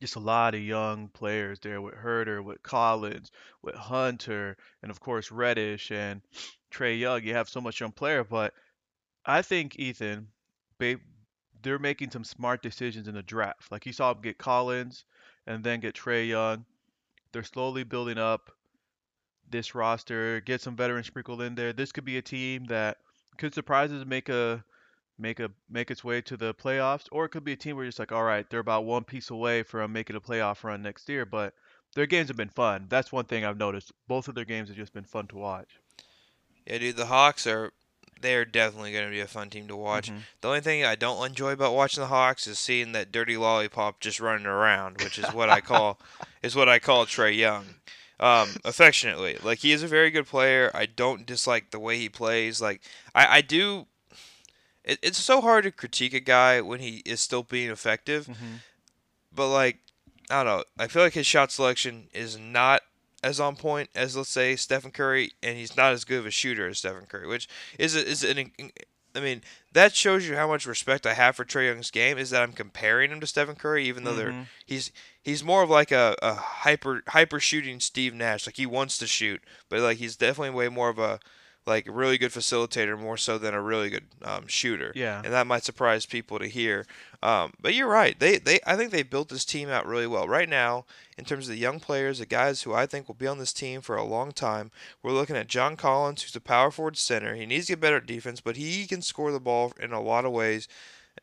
just 0.00 0.16
a 0.16 0.20
lot 0.20 0.54
of 0.54 0.60
young 0.60 1.08
players 1.08 1.58
there 1.60 1.80
with 1.80 1.94
Huerter, 1.94 2.42
with 2.42 2.62
Collins, 2.62 3.30
with 3.62 3.74
Hunter, 3.74 4.56
and 4.82 4.90
of 4.90 5.00
course 5.00 5.30
Reddish 5.30 5.90
and 5.90 6.20
Trae 6.72 6.98
Young. 6.98 7.22
You 7.22 7.34
have 7.34 7.48
so 7.48 7.60
much 7.60 7.80
young 7.80 7.92
player, 7.92 8.24
but 8.24 8.52
I 9.24 9.42
think 9.42 9.78
Ethan, 9.78 10.28
they 10.78 10.96
they're 11.62 11.78
making 11.78 12.10
some 12.10 12.24
smart 12.24 12.62
decisions 12.62 13.08
in 13.08 13.14
the 13.14 13.22
draft. 13.22 13.72
Like 13.72 13.86
you 13.86 13.92
saw 13.92 14.12
them 14.12 14.22
get 14.22 14.36
Collins 14.36 15.04
and 15.46 15.64
then 15.64 15.80
get 15.80 15.94
Trae 15.94 16.28
Young. 16.28 16.66
They're 17.32 17.42
slowly 17.42 17.84
building 17.84 18.18
up 18.18 18.50
this 19.50 19.74
roster, 19.74 20.40
get 20.40 20.60
some 20.60 20.76
veterans 20.76 21.06
sprinkled 21.06 21.42
in 21.42 21.54
there. 21.54 21.72
This 21.72 21.92
could 21.92 22.04
be 22.04 22.18
a 22.18 22.22
team 22.22 22.64
that 22.66 22.98
could 23.38 23.54
surprise 23.54 23.90
us 23.92 24.00
and 24.00 24.10
make 24.10 24.28
a 24.28 24.64
make 25.18 25.40
a 25.40 25.50
make 25.70 25.90
its 25.90 26.02
way 26.02 26.20
to 26.22 26.36
the 26.36 26.54
playoffs, 26.54 27.06
or 27.12 27.24
it 27.24 27.30
could 27.30 27.44
be 27.44 27.52
a 27.52 27.56
team 27.56 27.76
where 27.76 27.84
you're 27.84 27.90
just 27.90 27.98
like, 27.98 28.12
all 28.12 28.24
right, 28.24 28.48
they're 28.50 28.60
about 28.60 28.84
one 28.84 29.04
piece 29.04 29.30
away 29.30 29.62
from 29.62 29.92
making 29.92 30.16
a 30.16 30.20
playoff 30.20 30.64
run 30.64 30.82
next 30.82 31.08
year. 31.08 31.24
But 31.24 31.54
their 31.94 32.06
games 32.06 32.28
have 32.28 32.36
been 32.36 32.48
fun. 32.48 32.86
That's 32.88 33.12
one 33.12 33.24
thing 33.24 33.44
I've 33.44 33.58
noticed. 33.58 33.92
Both 34.08 34.28
of 34.28 34.34
their 34.34 34.44
games 34.44 34.68
have 34.68 34.76
just 34.76 34.92
been 34.92 35.04
fun 35.04 35.26
to 35.28 35.36
watch. 35.36 35.68
Yeah, 36.66 36.78
dude, 36.78 36.96
the 36.96 37.06
Hawks 37.06 37.46
are 37.46 37.72
they're 38.20 38.44
definitely 38.44 38.92
going 38.92 39.04
to 39.04 39.10
be 39.10 39.20
a 39.20 39.26
fun 39.26 39.50
team 39.50 39.68
to 39.68 39.76
watch. 39.76 40.10
Mhm. 40.10 40.20
The 40.40 40.48
only 40.48 40.60
thing 40.60 40.84
I 40.84 40.94
don't 40.94 41.26
enjoy 41.26 41.52
about 41.52 41.74
watching 41.74 42.00
the 42.00 42.06
Hawks 42.06 42.46
is 42.46 42.58
seeing 42.58 42.92
that 42.92 43.12
dirty 43.12 43.36
lollipop 43.36 44.00
just 44.00 44.18
running 44.18 44.46
around, 44.46 45.02
which 45.02 45.18
is 45.18 45.30
what 45.32 45.50
I 45.50 45.60
call 45.60 46.00
is 46.42 46.56
what 46.56 46.68
I 46.68 46.78
call 46.78 47.06
Trae 47.06 47.36
Young. 47.36 47.66
Um, 48.20 48.48
affectionately, 48.64 49.36
like 49.42 49.58
he 49.58 49.72
is 49.72 49.82
a 49.82 49.88
very 49.88 50.10
good 50.10 50.26
player. 50.26 50.70
I 50.72 50.86
don't 50.86 51.26
dislike 51.26 51.70
the 51.70 51.80
way 51.80 51.98
he 51.98 52.08
plays. 52.08 52.62
Like 52.62 52.80
I, 53.14 53.38
I 53.38 53.40
do 53.40 53.86
it, 54.84 54.98
it's 55.02 55.18
so 55.18 55.40
hard 55.40 55.64
to 55.64 55.70
critique 55.70 56.14
a 56.14 56.20
guy 56.20 56.60
when 56.60 56.80
he 56.80 57.02
is 57.04 57.20
still 57.20 57.42
being 57.42 57.70
effective. 57.70 58.26
Mhm. 58.26 58.60
But 59.32 59.48
like, 59.48 59.78
I 60.30 60.42
don't 60.42 60.58
know. 60.58 60.64
I 60.78 60.86
feel 60.88 61.02
like 61.02 61.14
his 61.14 61.26
shot 61.26 61.50
selection 61.52 62.08
is 62.12 62.36
not 62.38 62.82
as 63.22 63.40
on 63.40 63.56
point 63.56 63.88
as 63.94 64.16
let's 64.16 64.28
say 64.30 64.54
Stephen 64.56 64.90
Curry, 64.90 65.32
and 65.42 65.56
he's 65.56 65.76
not 65.76 65.92
as 65.92 66.04
good 66.04 66.18
of 66.18 66.26
a 66.26 66.30
shooter 66.30 66.68
as 66.68 66.78
Stephen 66.78 67.06
Curry, 67.06 67.26
which 67.26 67.48
is 67.78 67.94
a, 67.96 68.06
is 68.06 68.22
an. 68.24 68.52
I 69.16 69.20
mean, 69.20 69.42
that 69.72 69.94
shows 69.94 70.26
you 70.28 70.34
how 70.34 70.48
much 70.48 70.66
respect 70.66 71.06
I 71.06 71.14
have 71.14 71.36
for 71.36 71.44
Trae 71.44 71.68
Young's 71.68 71.92
game. 71.92 72.18
Is 72.18 72.30
that 72.30 72.42
I'm 72.42 72.52
comparing 72.52 73.12
him 73.12 73.20
to 73.20 73.26
Stephen 73.28 73.54
Curry, 73.54 73.84
even 73.86 74.02
though 74.04 74.14
they're 74.14 74.32
Mhm. 74.32 74.46
he's 74.66 74.90
he's 75.22 75.44
more 75.44 75.62
of 75.62 75.70
like 75.70 75.92
a, 75.92 76.16
a 76.20 76.34
hyper 76.34 77.02
hyper 77.08 77.38
shooting 77.38 77.78
Steve 77.80 78.12
Nash. 78.14 78.44
Like 78.46 78.56
he 78.56 78.66
wants 78.66 78.98
to 78.98 79.06
shoot, 79.06 79.42
but 79.68 79.80
like 79.80 79.98
he's 79.98 80.16
definitely 80.16 80.50
way 80.50 80.68
more 80.68 80.88
of 80.88 80.98
a 80.98 81.20
like 81.66 81.86
a 81.86 81.92
really 81.92 82.18
good 82.18 82.30
facilitator 82.30 82.98
more 82.98 83.16
so 83.16 83.38
than 83.38 83.54
a 83.54 83.62
really 83.62 83.90
good 83.90 84.04
um, 84.22 84.46
shooter. 84.46 84.92
Yeah. 84.94 85.22
And 85.24 85.32
that 85.32 85.46
might 85.46 85.64
surprise 85.64 86.06
people 86.06 86.38
to 86.38 86.46
hear. 86.46 86.86
Um, 87.22 87.54
but 87.60 87.74
you're 87.74 87.88
right. 87.88 88.18
They 88.18 88.38
they 88.38 88.60
I 88.66 88.76
think 88.76 88.90
they 88.90 89.02
built 89.02 89.30
this 89.30 89.44
team 89.44 89.70
out 89.70 89.86
really 89.86 90.06
well. 90.06 90.28
Right 90.28 90.48
now, 90.48 90.84
in 91.16 91.24
terms 91.24 91.48
of 91.48 91.54
the 91.54 91.60
young 91.60 91.80
players, 91.80 92.18
the 92.18 92.26
guys 92.26 92.62
who 92.62 92.74
I 92.74 92.86
think 92.86 93.08
will 93.08 93.14
be 93.14 93.26
on 93.26 93.38
this 93.38 93.52
team 93.52 93.80
for 93.80 93.96
a 93.96 94.04
long 94.04 94.32
time, 94.32 94.70
we're 95.02 95.12
looking 95.12 95.36
at 95.36 95.48
John 95.48 95.76
Collins, 95.76 96.22
who's 96.22 96.36
a 96.36 96.40
power 96.40 96.70
forward 96.70 96.96
center. 96.96 97.34
He 97.34 97.46
needs 97.46 97.66
to 97.66 97.72
get 97.72 97.80
better 97.80 97.96
at 97.96 98.06
defense, 98.06 98.40
but 98.40 98.56
he 98.56 98.86
can 98.86 99.00
score 99.00 99.32
the 99.32 99.40
ball 99.40 99.72
in 99.80 99.92
a 99.92 100.02
lot 100.02 100.24
of 100.24 100.32
ways. 100.32 100.68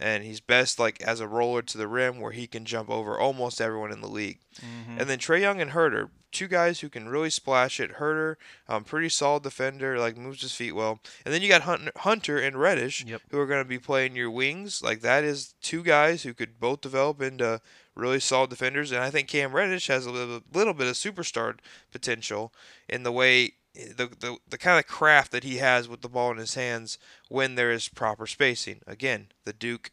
And 0.02 0.24
he's 0.24 0.40
best 0.40 0.80
like 0.80 1.00
as 1.02 1.20
a 1.20 1.28
roller 1.28 1.62
to 1.62 1.78
the 1.78 1.88
rim 1.88 2.20
where 2.20 2.32
he 2.32 2.48
can 2.48 2.66
jump 2.66 2.90
over 2.90 3.18
almost 3.20 3.62
everyone 3.62 3.92
in 3.92 4.02
the 4.02 4.08
league. 4.10 4.40
Mhm. 4.60 5.00
And 5.00 5.10
then 5.10 5.20
Trae 5.20 5.42
Young 5.42 5.62
and 5.62 5.72
Huerter, 5.72 6.10
two 6.32 6.48
guys 6.48 6.80
who 6.80 6.90
can 6.90 7.08
really 7.08 7.30
splash 7.30 7.80
it. 7.80 7.98
Huerter, 7.98 8.36
um, 8.68 8.84
pretty 8.84 9.10
solid 9.10 9.44
defender, 9.44 10.00
like 10.00 10.18
moves 10.18 10.42
his 10.42 10.56
feet 10.56 10.72
well. 10.72 11.00
And 11.24 11.34
then 11.34 11.42
you 11.44 11.50
got 11.50 11.62
Hun- 11.64 11.92
Hunter 11.98 12.40
and 12.40 12.60
Reddish, 12.60 13.04
Yep. 13.06 13.22
who 13.30 13.40
are 13.40 13.46
going 13.46 13.62
to 13.64 13.68
be 13.70 13.78
playing 13.80 14.16
your 14.16 14.32
wings. 14.32 14.82
Like 14.82 15.02
that 15.02 15.24
is 15.24 15.54
two 15.62 15.84
guys 15.84 16.24
who 16.24 16.34
could 16.34 16.60
both 16.60 16.82
develop 16.82 17.22
into 17.22 17.62
really 17.94 18.20
solid 18.20 18.50
defenders. 18.50 18.92
And 18.92 19.02
I 19.04 19.12
think 19.12 19.28
Cam 19.28 19.54
Reddish 19.54 19.88
has 19.88 20.06
a 20.06 20.12
little, 20.12 20.42
little 20.54 20.74
bit 20.74 20.88
of 20.88 20.96
superstar 20.96 21.58
potential 21.92 22.54
in 22.90 23.04
the 23.04 23.12
way. 23.12 23.54
The, 23.74 24.10
the, 24.20 24.38
the 24.50 24.58
kind 24.58 24.80
of 24.80 24.86
craft 24.88 25.32
that 25.32 25.46
he 25.46 25.58
has 25.58 25.88
with 25.88 26.02
the 26.02 26.10
ball 26.10 26.32
in 26.32 26.38
his 26.38 26.56
hands 26.56 26.98
when 27.30 27.56
there 27.56 27.72
is 27.72 27.88
proper 27.88 28.28
spacing. 28.28 28.82
Again, 28.86 29.28
the 29.46 29.54
Duke, 29.54 29.92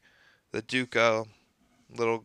the 0.50 0.62
Duke 0.62 0.96
uh, 0.96 1.24
little 1.94 2.24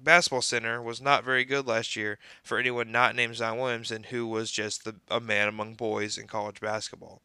basketball 0.00 0.42
center 0.42 0.80
was 0.80 1.00
not 1.00 1.24
very 1.24 1.44
good 1.44 1.66
last 1.66 1.96
year 1.96 2.18
for 2.44 2.58
anyone 2.58 2.92
not 2.92 3.16
named 3.16 3.34
Zion 3.36 3.58
Williamson, 3.58 4.04
who 4.04 4.26
was 4.28 4.50
just 4.52 4.84
the, 4.84 4.94
a 5.10 5.18
man 5.20 5.48
among 5.48 5.74
boys 5.74 6.16
in 6.18 6.28
college 6.28 6.60
basketball. 6.60 7.20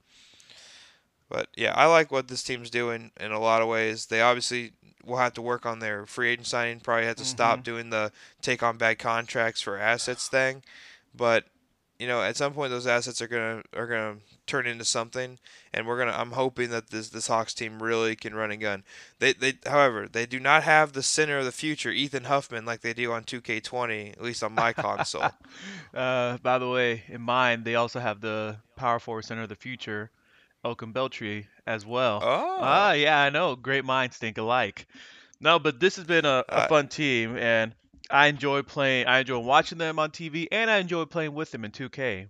But 1.30 1.50
yeah, 1.56 1.74
I 1.76 1.86
like 1.86 2.12
what 2.12 2.30
this 2.30 2.44
team's 2.44 2.70
doing 2.70 3.12
in 3.20 3.32
a 3.32 3.40
lot 3.40 3.62
of 3.62 3.68
ways. 3.68 4.06
They 4.08 4.22
obviously 4.22 4.72
will 5.06 5.18
have 5.18 5.34
to 5.34 5.42
work 5.42 5.66
on 5.66 5.80
their 5.80 6.06
free 6.06 6.30
agent 6.30 6.48
signing. 6.48 6.80
Probably 6.80 7.06
have 7.06 7.18
to 7.18 7.26
stop 7.26 7.60
Mhm. 7.60 7.64
doing 7.64 7.90
the 7.90 8.12
take 8.42 8.64
on 8.64 8.78
bad 8.78 8.98
contracts 8.98 9.62
for 9.62 9.78
assets 9.78 10.28
thing. 10.28 10.64
But 11.14 11.46
you 12.00 12.08
know, 12.08 12.22
at 12.22 12.38
some 12.38 12.54
point, 12.54 12.70
those 12.72 12.86
assets 12.88 13.22
are 13.22 13.28
gonna 13.28 13.64
are 13.76 13.88
gonna 13.88 14.18
turn 14.46 14.68
into 14.68 14.86
something. 14.86 15.40
And 15.74 15.86
we're 15.88 15.98
gonna. 15.98 16.16
I'm 16.16 16.32
hoping 16.32 16.70
that 16.70 16.90
this 16.90 17.10
this 17.10 17.28
Hawks 17.28 17.54
team 17.54 17.82
really 17.82 18.16
can 18.16 18.36
run 18.36 18.52
and 18.52 18.62
gun. 18.62 18.84
They 19.20 19.34
they 19.34 19.54
however 19.66 20.08
they 20.08 20.26
do 20.26 20.40
not 20.40 20.64
have 20.64 20.94
the 20.94 21.04
center 21.04 21.38
of 21.40 21.46
the 21.46 21.52
future, 21.52 21.90
Ethan 21.92 22.26
Huffman, 22.26 22.66
like 22.66 22.82
they 22.82 22.94
do 22.94 23.12
on 23.12 23.24
2K20, 23.24 24.12
at 24.14 24.22
least 24.22 24.44
on 24.44 24.54
my 24.54 24.74
console. 24.74 25.30
Uh, 25.94 26.38
by 26.44 26.60
the 26.60 26.70
way, 26.70 27.02
in 27.08 27.22
mine, 27.22 27.64
they 27.64 27.74
also 27.76 28.00
have 28.00 28.22
the 28.22 28.58
power 28.76 29.00
forward 29.00 29.26
center 29.26 29.42
of 29.44 29.50
the 29.50 29.56
future, 29.56 30.12
Elkin 30.64 30.92
Beltry, 30.94 31.48
as 31.66 31.86
well. 31.86 32.20
Oh. 32.22 32.58
Ah, 32.62 32.92
yeah, 32.92 33.20
I 33.20 33.32
know. 33.32 33.56
Great 33.56 33.84
minds 33.86 34.18
think 34.18 34.38
alike. 34.38 34.86
No, 35.40 35.58
but 35.58 35.80
this 35.80 35.96
has 35.96 36.06
been 36.06 36.26
a, 36.26 36.44
a 36.50 36.54
Uh, 36.54 36.68
fun 36.68 36.88
team, 36.88 37.36
and 37.38 37.74
I 38.10 38.28
enjoy 38.28 38.62
playing. 38.64 39.08
I 39.08 39.20
enjoy 39.20 39.40
watching 39.40 39.78
them 39.78 40.00
on 40.00 40.12
TV, 40.12 40.48
and 40.52 40.70
I 40.70 40.78
enjoy 40.78 41.06
playing 41.06 41.34
with 41.34 41.52
them 41.52 41.66
in 41.66 41.72
2K. 41.72 42.28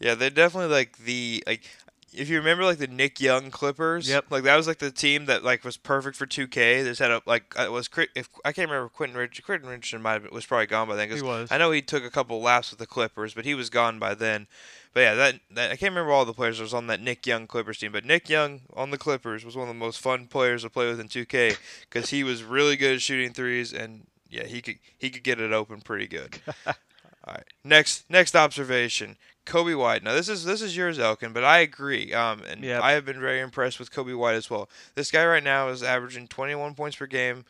Yeah, 0.00 0.14
they're 0.14 0.30
definitely 0.30 0.72
like 0.72 0.96
the 0.98 1.42
like 1.46 1.68
if 2.12 2.28
you 2.28 2.38
remember 2.38 2.64
like 2.64 2.78
the 2.78 2.86
Nick 2.86 3.20
Young 3.20 3.50
Clippers, 3.50 4.08
Yep. 4.08 4.26
like 4.30 4.42
that 4.44 4.56
was 4.56 4.66
like 4.66 4.78
the 4.78 4.90
team 4.90 5.26
that 5.26 5.44
like 5.44 5.64
was 5.64 5.76
perfect 5.76 6.16
for 6.16 6.26
2K. 6.26 6.52
They 6.54 6.84
just 6.84 7.00
had 7.00 7.10
a 7.10 7.22
like 7.26 7.58
uh, 7.58 7.64
it 7.64 7.72
was 7.72 7.88
Crit- 7.88 8.10
if 8.14 8.28
I 8.44 8.52
can't 8.52 8.70
remember 8.70 8.88
Quentin 8.88 9.16
Rich 9.18 9.42
Quentin 9.44 9.68
Richardson 9.68 10.02
might 10.02 10.22
have, 10.22 10.30
was 10.32 10.46
probably 10.46 10.66
gone 10.66 10.88
by 10.88 10.96
then 10.96 11.10
He 11.10 11.20
was. 11.22 11.50
I 11.50 11.58
know 11.58 11.70
he 11.70 11.82
took 11.82 12.04
a 12.04 12.10
couple 12.10 12.40
laps 12.40 12.70
with 12.70 12.78
the 12.78 12.86
Clippers, 12.86 13.34
but 13.34 13.44
he 13.44 13.54
was 13.54 13.70
gone 13.70 13.98
by 13.98 14.14
then. 14.14 14.46
But 14.94 15.00
yeah, 15.00 15.14
that, 15.14 15.40
that 15.50 15.70
I 15.70 15.76
can't 15.76 15.92
remember 15.92 16.12
all 16.12 16.24
the 16.24 16.32
players 16.32 16.56
that 16.58 16.64
was 16.64 16.74
on 16.74 16.86
that 16.88 17.00
Nick 17.00 17.26
Young 17.26 17.46
Clippers 17.46 17.78
team, 17.78 17.92
but 17.92 18.04
Nick 18.04 18.28
Young 18.28 18.62
on 18.74 18.90
the 18.90 18.98
Clippers 18.98 19.44
was 19.44 19.54
one 19.54 19.68
of 19.68 19.74
the 19.74 19.78
most 19.78 20.00
fun 20.00 20.26
players 20.26 20.62
to 20.62 20.70
play 20.70 20.88
with 20.88 20.98
in 20.98 21.08
2K 21.08 21.56
because 21.88 22.10
he 22.10 22.24
was 22.24 22.42
really 22.42 22.76
good 22.76 22.94
at 22.94 23.02
shooting 23.02 23.32
threes 23.32 23.72
and 23.72 24.06
yeah, 24.30 24.44
he 24.44 24.60
could 24.62 24.78
he 24.96 25.10
could 25.10 25.22
get 25.22 25.40
it 25.40 25.52
open 25.52 25.80
pretty 25.82 26.06
good. 26.06 26.38
All 27.28 27.34
right. 27.34 27.44
Next 27.62 28.08
next 28.08 28.34
observation. 28.34 29.16
Coby 29.44 29.76
White. 29.78 30.02
Now 30.02 30.14
this 30.14 30.28
is 30.28 30.44
this 30.44 30.62
is 30.62 30.76
yours, 30.76 30.98
Elkin, 30.98 31.32
but 31.32 31.44
I 31.44 31.58
agree. 31.58 32.12
Um, 32.14 32.42
and 32.48 32.62
Yep. 32.64 32.82
I 32.82 32.92
have 32.92 33.04
been 33.04 33.20
very 33.20 33.40
impressed 33.40 33.78
with 33.78 33.90
Coby 33.92 34.16
White 34.16 34.34
as 34.34 34.48
well. 34.50 34.68
This 34.94 35.10
guy 35.10 35.24
right 35.26 35.42
now 35.44 35.68
is 35.68 35.82
averaging 35.82 36.28
21 36.28 36.74
points 36.74 36.96
per 36.96 37.06
game 37.06 37.44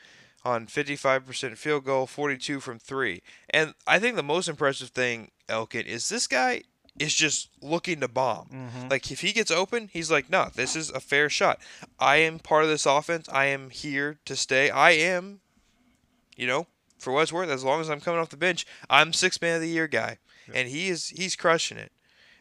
on 0.44 0.66
55% 0.66 1.56
field 1.56 1.84
goal, 1.84 2.06
42 2.06 2.60
from 2.60 2.78
three. 2.78 3.22
And 3.50 3.74
I 3.86 3.98
think 3.98 4.16
the 4.16 4.22
most 4.22 4.48
impressive 4.48 4.90
thing, 4.90 5.30
Elkin, 5.48 5.86
is 5.86 6.08
this 6.08 6.26
guy 6.26 6.62
is 6.98 7.14
just 7.14 7.50
looking 7.60 8.00
to 8.00 8.08
bomb. 8.08 8.46
hmm 8.46 8.88
Like 8.88 9.10
if 9.10 9.20
he 9.20 9.32
gets 9.32 9.50
open, 9.50 9.88
he's 9.92 10.10
like, 10.10 10.30
no, 10.30 10.48
this 10.54 10.74
is 10.76 10.90
a 10.90 11.00
fair 11.00 11.28
shot. 11.28 11.60
I 12.00 12.16
am 12.16 12.38
part 12.38 12.64
of 12.64 12.70
this 12.70 12.86
offense. 12.86 13.28
I 13.28 13.46
am 13.46 13.70
here 13.70 14.18
to 14.24 14.34
stay. 14.36 14.70
I 14.70 14.90
am, 14.92 15.40
you 16.36 16.46
know, 16.46 16.66
for 16.98 17.12
what 17.12 17.22
it's 17.22 17.32
worth, 17.32 17.48
as 17.50 17.64
long 17.64 17.80
as 17.80 17.88
I'm 17.90 18.00
coming 18.00 18.20
off 18.20 18.28
the 18.30 18.36
bench, 18.36 18.66
I'm 18.90 19.12
six 19.12 19.40
man 19.40 19.56
of 19.56 19.60
the 19.62 19.68
year 19.68 19.86
guy, 19.88 20.18
Yeah. 20.48 20.60
and 20.60 20.68
he 20.68 20.88
is 20.88 21.08
he's 21.08 21.36
crushing 21.36 21.78
it. 21.78 21.92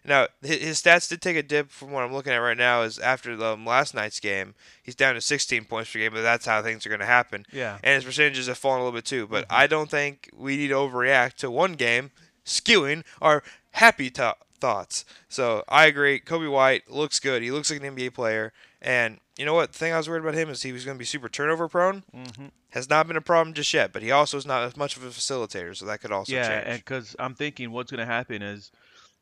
Now 0.05 0.27
hi- 0.45 0.55
his 0.55 0.81
stats 0.81 1.09
did 1.09 1.21
take 1.21 1.35
a 1.35 1.43
dip 1.43 1.69
from 1.69 1.91
what 1.91 2.03
I'm 2.03 2.13
looking 2.13 2.31
at 2.31 2.37
right 2.37 2.57
now. 2.57 2.81
Is 2.83 2.97
after 2.97 3.35
the 3.35 3.53
um, 3.53 3.65
last 3.65 3.93
night's 3.93 4.19
game, 4.21 4.55
he's 4.81 4.95
down 4.95 5.15
to 5.15 5.21
16 5.21 5.65
points 5.65 5.91
per 5.91 5.99
game, 5.99 6.13
but 6.13 6.21
that's 6.21 6.45
how 6.45 6.61
things 6.61 6.85
are 6.85 6.89
going 6.89 6.99
to 7.01 7.05
happen. 7.05 7.45
Yeah. 7.51 7.77
And 7.83 7.95
his 7.95 8.05
percentages 8.05 8.47
have 8.47 8.57
fallen 8.57 8.79
a 8.79 8.83
little 8.85 8.97
bit 8.97 9.05
too. 9.05 9.27
But 9.27 9.43
Mhm. 9.49 9.55
I 9.55 9.67
don't 9.67 9.89
think 9.91 10.29
we 10.33 10.55
need 10.57 10.69
to 10.69 10.75
overreact 10.75 11.35
to 11.37 11.51
one 11.51 11.73
game 11.73 12.11
skewing 12.45 13.03
our 13.21 13.43
happy 13.71 14.09
to 14.11 14.35
thoughts. 14.59 15.03
So 15.27 15.63
I 15.67 15.85
agree. 15.85 16.19
Coby 16.19 16.49
White 16.49 16.89
looks 16.89 17.19
good. 17.19 17.41
He 17.43 17.51
looks 17.51 17.69
like 17.69 17.81
an 17.81 17.85
NBA 17.95 18.13
player. 18.13 18.53
And 18.81 19.19
you 19.37 19.45
know 19.45 19.53
what? 19.53 19.71
The 19.73 19.77
thing 19.79 19.93
I 19.93 19.97
was 19.97 20.07
worried 20.07 20.21
about 20.21 20.35
him 20.35 20.49
is 20.49 20.61
he 20.61 20.71
was 20.71 20.85
going 20.85 20.97
to 20.97 20.99
be 20.99 21.05
super 21.05 21.29
turnover 21.29 21.67
prone. 21.67 22.03
hmm 22.13 22.47
Has 22.71 22.89
not 22.89 23.07
been 23.07 23.17
a 23.17 23.21
problem 23.21 23.53
just 23.53 23.73
yet. 23.73 23.91
But 23.93 24.03
he 24.03 24.11
also 24.11 24.37
is 24.37 24.45
not 24.45 24.63
as 24.63 24.77
much 24.77 24.97
of 24.97 25.03
a 25.03 25.07
facilitator, 25.09 25.75
so 25.75 25.85
that 25.85 26.01
could 26.01 26.11
also 26.11 26.33
Yeah, 26.33 26.47
change. 26.47 26.67
and 26.67 26.79
because 26.79 27.15
I'm 27.17 27.33
thinking 27.35 27.71
what's 27.71 27.91
going 27.91 28.05
to 28.05 28.11
happen 28.11 28.41
is 28.41 28.71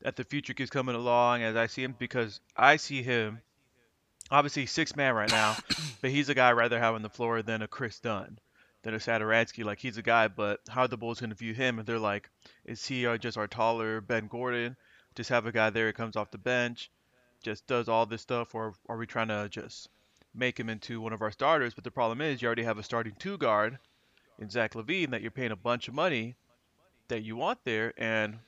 that 0.01 0.15
the 0.17 0.24
future 0.25 0.53
keeps 0.53 0.69
coming 0.69 0.95
along 0.95 1.43
as 1.43 1.55
I 1.55 1.67
see 1.67 1.83
him 1.83 1.95
because 1.97 2.39
I 2.57 2.75
see 2.77 3.01
him 3.01 3.41
obviously 4.31 4.65
six 4.65 4.95
man 4.95 5.13
right 5.13 5.29
now, 5.29 5.55
but 6.01 6.09
he's 6.12 6.29
a 6.29 6.33
guy 6.33 6.50
I'd 6.50 6.53
rather 6.53 6.79
have 6.79 6.95
on 6.95 7.01
the 7.01 7.09
floor 7.09 7.41
than 7.41 7.62
a 7.62 7.67
Kris 7.67 8.00
Dunn, 8.00 8.38
than 8.83 8.93
a 8.93 8.97
Satoransky. 8.97 9.63
Like 9.63 9.79
he's 9.79 9.97
a 9.97 10.01
guy, 10.01 10.27
but 10.27 10.59
how 10.67 10.81
are 10.81 10.88
the 10.88 10.97
Bulls 10.97 11.19
going 11.21 11.29
to 11.29 11.35
view 11.35 11.53
him? 11.53 11.79
If 11.79 11.85
they're 11.85 12.00
like, 12.00 12.29
is 12.65 12.85
he 12.85 13.05
uh, 13.07 13.17
just 13.17 13.38
our 13.38 13.47
taller 13.47 14.01
Ben 14.01 14.27
Gordon? 14.27 14.75
Just 15.15 15.29
have 15.29 15.45
a 15.45 15.51
guy 15.51 15.69
there 15.69 15.88
who 15.88 15.93
comes 15.93 16.17
off 16.17 16.31
the 16.31 16.38
bench, 16.38 16.91
just 17.45 17.67
does 17.67 17.87
all 17.87 18.05
this 18.05 18.23
stuff, 18.23 18.55
or 18.55 18.73
are 18.89 18.97
we 18.97 19.05
trying 19.05 19.27
to 19.27 19.47
just 19.49 19.87
make 20.33 20.59
him 20.59 20.67
into 20.67 20.99
one 20.99 21.13
of 21.13 21.21
our 21.21 21.31
starters? 21.31 21.73
But 21.73 21.83
the 21.83 21.91
problem 21.91 22.19
is 22.19 22.41
you 22.41 22.47
already 22.47 22.63
have 22.63 22.79
a 22.79 22.83
starting 22.83 23.13
two 23.19 23.37
guard 23.37 23.77
in 24.39 24.49
Zach 24.49 24.73
LaVine 24.73 25.11
that 25.11 25.21
you're 25.21 25.31
paying 25.31 25.51
a 25.51 25.55
bunch 25.55 25.87
of 25.87 25.93
money 25.93 26.35
that 27.07 27.23
you 27.23 27.35
want 27.35 27.59
there, 27.63 27.93
and 27.97 28.39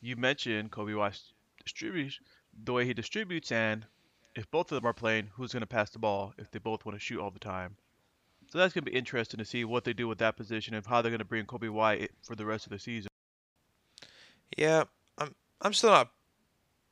you 0.00 0.16
mentioned 0.16 0.70
Coby 0.70 0.96
White 0.96 1.20
distributes 1.64 2.20
the 2.64 2.72
way 2.72 2.86
he 2.86 2.94
distributes, 2.94 3.50
and 3.50 3.84
if 4.36 4.48
both 4.50 4.70
of 4.70 4.76
them 4.76 4.88
are 4.88 4.94
playing, 4.94 5.28
who's 5.34 5.52
going 5.52 5.62
to 5.62 5.66
pass 5.66 5.90
the 5.90 5.98
ball 5.98 6.32
if 6.38 6.50
they 6.50 6.60
both 6.60 6.86
want 6.86 6.96
to 6.96 7.04
shoot 7.04 7.20
all 7.20 7.30
the 7.30 7.38
time? 7.40 7.76
So 8.48 8.58
that's 8.58 8.72
going 8.72 8.84
to 8.84 8.90
be 8.90 8.96
interesting 8.96 9.38
to 9.38 9.44
see 9.44 9.64
what 9.64 9.82
they 9.84 9.92
do 9.92 10.06
with 10.06 10.18
that 10.18 10.36
position 10.36 10.74
and 10.74 10.86
how 10.86 11.02
they're 11.02 11.10
going 11.10 11.18
to 11.18 11.24
bring 11.24 11.46
Coby 11.46 11.68
White 11.68 12.12
for 12.22 12.36
the 12.36 12.46
rest 12.46 12.66
of 12.66 12.70
the 12.70 12.78
season. 12.78 13.08
Yeah, 14.56 14.84
I'm 15.18 15.34
I'm 15.60 15.72
still 15.72 15.90
not 15.90 16.10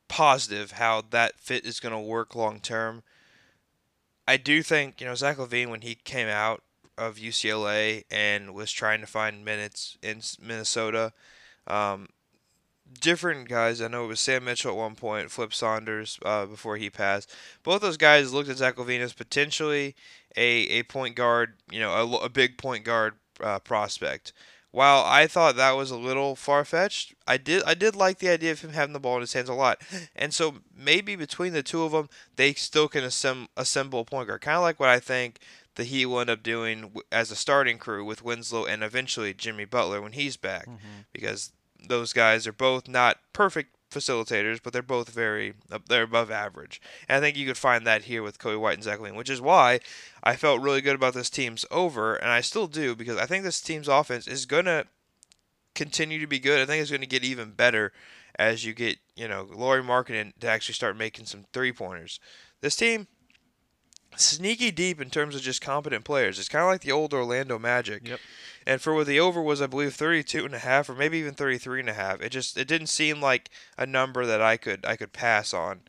positive 0.07 0.71
how 0.71 1.01
that 1.09 1.39
fit 1.39 1.65
is 1.65 1.79
going 1.79 1.93
to 1.93 1.99
work 1.99 2.35
long 2.35 2.59
term. 2.59 3.03
I 4.27 4.37
do 4.37 4.63
think 4.63 5.01
you 5.01 5.07
know 5.07 5.15
Zach 5.15 5.37
LaVine 5.37 5.69
when 5.69 5.81
he 5.81 5.95
came 5.95 6.27
out 6.27 6.63
of 6.97 7.17
UCLA 7.17 8.03
and 8.09 8.53
was 8.53 8.71
trying 8.71 9.01
to 9.01 9.07
find 9.07 9.43
minutes 9.43 9.97
in 10.01 10.21
Minnesota. 10.41 11.13
Um, 11.67 12.09
different 12.99 13.49
guys. 13.49 13.81
I 13.81 13.87
know 13.87 14.05
it 14.05 14.09
was 14.09 14.19
Sam 14.19 14.45
Mitchell 14.45 14.71
at 14.71 14.77
one 14.77 14.95
point, 14.95 15.31
Flip 15.31 15.53
Saunders 15.53 16.19
uh, 16.23 16.45
before 16.45 16.77
he 16.77 16.89
passed. 16.89 17.33
Both 17.63 17.81
those 17.81 17.97
guys 17.97 18.33
looked 18.33 18.49
at 18.49 18.57
Zach 18.57 18.75
LaVine 18.75 19.01
as 19.01 19.13
potentially 19.13 19.95
a, 20.35 20.47
a 20.67 20.83
point 20.83 21.15
guard, 21.15 21.55
you 21.69 21.79
know, 21.79 21.91
a, 21.91 22.25
a 22.25 22.29
big 22.29 22.57
point 22.57 22.85
guard 22.85 23.15
uh, 23.41 23.59
prospect. 23.59 24.33
While 24.75 25.05
I 25.05 25.25
thought 25.27 25.55
that 25.55 25.77
was 25.77 25.89
a 25.89 25.97
little 25.97 26.35
far 26.35 26.65
fetched, 26.65 27.13
I 27.25 27.37
did 27.37 27.63
I 27.63 27.75
did 27.75 27.95
like 27.95 28.19
the 28.19 28.27
idea 28.27 28.51
of 28.51 28.59
him 28.59 28.73
having 28.73 28.91
the 28.91 28.99
ball 28.99 29.15
in 29.15 29.21
his 29.21 29.31
hands 29.31 29.47
a 29.47 29.53
lot, 29.53 29.81
and 30.17 30.33
so 30.33 30.55
maybe 30.77 31.15
between 31.15 31.53
the 31.53 31.63
two 31.63 31.83
of 31.83 31.93
them, 31.93 32.09
they 32.35 32.51
still 32.53 32.89
can 32.89 33.05
assemb- 33.05 33.47
assemble 33.55 34.01
a 34.01 34.03
point 34.03 34.27
guard, 34.27 34.41
kind 34.41 34.57
of 34.57 34.63
like 34.63 34.77
what 34.77 34.89
I 34.89 34.99
think 34.99 35.39
the 35.75 35.85
Heat 35.85 36.07
will 36.07 36.19
end 36.19 36.29
up 36.29 36.43
doing 36.43 36.81
w- 36.81 37.01
as 37.09 37.31
a 37.31 37.37
starting 37.37 37.77
crew 37.77 38.03
with 38.03 38.21
Winslow 38.25 38.65
and 38.65 38.83
eventually 38.83 39.33
Jimmy 39.33 39.63
Butler 39.63 40.01
when 40.01 40.11
he's 40.11 40.35
back. 40.35 40.65
Mm-hmm. 40.65 41.03
Because 41.13 41.53
those 41.87 42.11
guys 42.11 42.45
are 42.45 42.53
both 42.53 42.89
not 42.89 43.19
perfect 43.31 43.74
facilitators, 43.91 44.59
but 44.61 44.73
they're 44.73 44.81
both 44.81 45.09
very 45.09 45.53
uh, 45.71 45.79
they're 45.87 46.03
above 46.03 46.31
average. 46.31 46.81
And 47.07 47.17
I 47.17 47.19
think 47.19 47.37
you 47.37 47.45
could 47.45 47.57
find 47.57 47.85
that 47.85 48.03
here 48.03 48.23
with 48.23 48.39
Coby 48.39 48.59
White 48.59 48.75
and 48.75 48.83
Zach 48.83 48.99
LaVine, 48.99 49.15
which 49.15 49.29
is 49.29 49.41
why 49.41 49.79
I 50.23 50.35
felt 50.35 50.61
really 50.61 50.81
good 50.81 50.95
about 50.95 51.13
this 51.13 51.29
team's 51.29 51.65
over, 51.71 52.15
and 52.15 52.29
I 52.31 52.41
still 52.41 52.67
do 52.67 52.95
because 52.95 53.17
I 53.17 53.25
think 53.25 53.43
this 53.43 53.61
team's 53.61 53.87
offense 53.87 54.27
is 54.27 54.45
gonna 54.45 54.85
continue 55.73 56.19
to 56.19 56.27
be 56.27 56.39
good. 56.39 56.61
I 56.61 56.65
think 56.65 56.81
it's 56.81 56.91
gonna 56.91 57.05
get 57.05 57.23
even 57.23 57.51
better 57.51 57.91
as 58.37 58.65
you 58.65 58.73
get 58.73 58.97
you 59.15 59.27
know 59.27 59.47
Lauri 59.51 59.83
Markkanen 59.83 60.33
to 60.39 60.47
actually 60.47 60.75
start 60.75 60.97
making 60.97 61.25
some 61.25 61.45
three 61.53 61.71
pointers. 61.71 62.19
This 62.61 62.75
team. 62.75 63.07
Sneaky 64.17 64.71
deep 64.71 65.01
in 65.01 65.09
terms 65.09 65.35
of 65.35 65.41
just 65.41 65.61
competent 65.61 66.03
players. 66.05 66.39
It's 66.39 66.49
kind 66.49 66.63
of 66.63 66.69
like 66.69 66.81
the 66.81 66.91
old 66.91 67.13
Orlando 67.13 67.57
Magic. 67.59 68.07
Yep. 68.07 68.19
And 68.67 68.81
for 68.81 68.93
what 68.93 69.07
the 69.07 69.19
over 69.19 69.41
was, 69.41 69.61
I 69.61 69.67
believe 69.67 69.93
32 69.93 70.45
and 70.45 70.55
a 70.55 70.59
half 70.59 70.89
or 70.89 70.95
maybe 70.95 71.17
even 71.19 71.33
33 71.33 71.81
and 71.81 71.89
a 71.89 71.93
half. 71.93 72.21
It 72.21 72.29
just 72.31 72.57
it 72.57 72.67
didn't 72.67 72.87
seem 72.87 73.21
like 73.21 73.49
a 73.77 73.85
number 73.85 74.25
that 74.25 74.41
I 74.41 74.57
could 74.57 74.85
I 74.85 74.95
could 74.95 75.13
pass 75.13 75.53
on. 75.53 75.81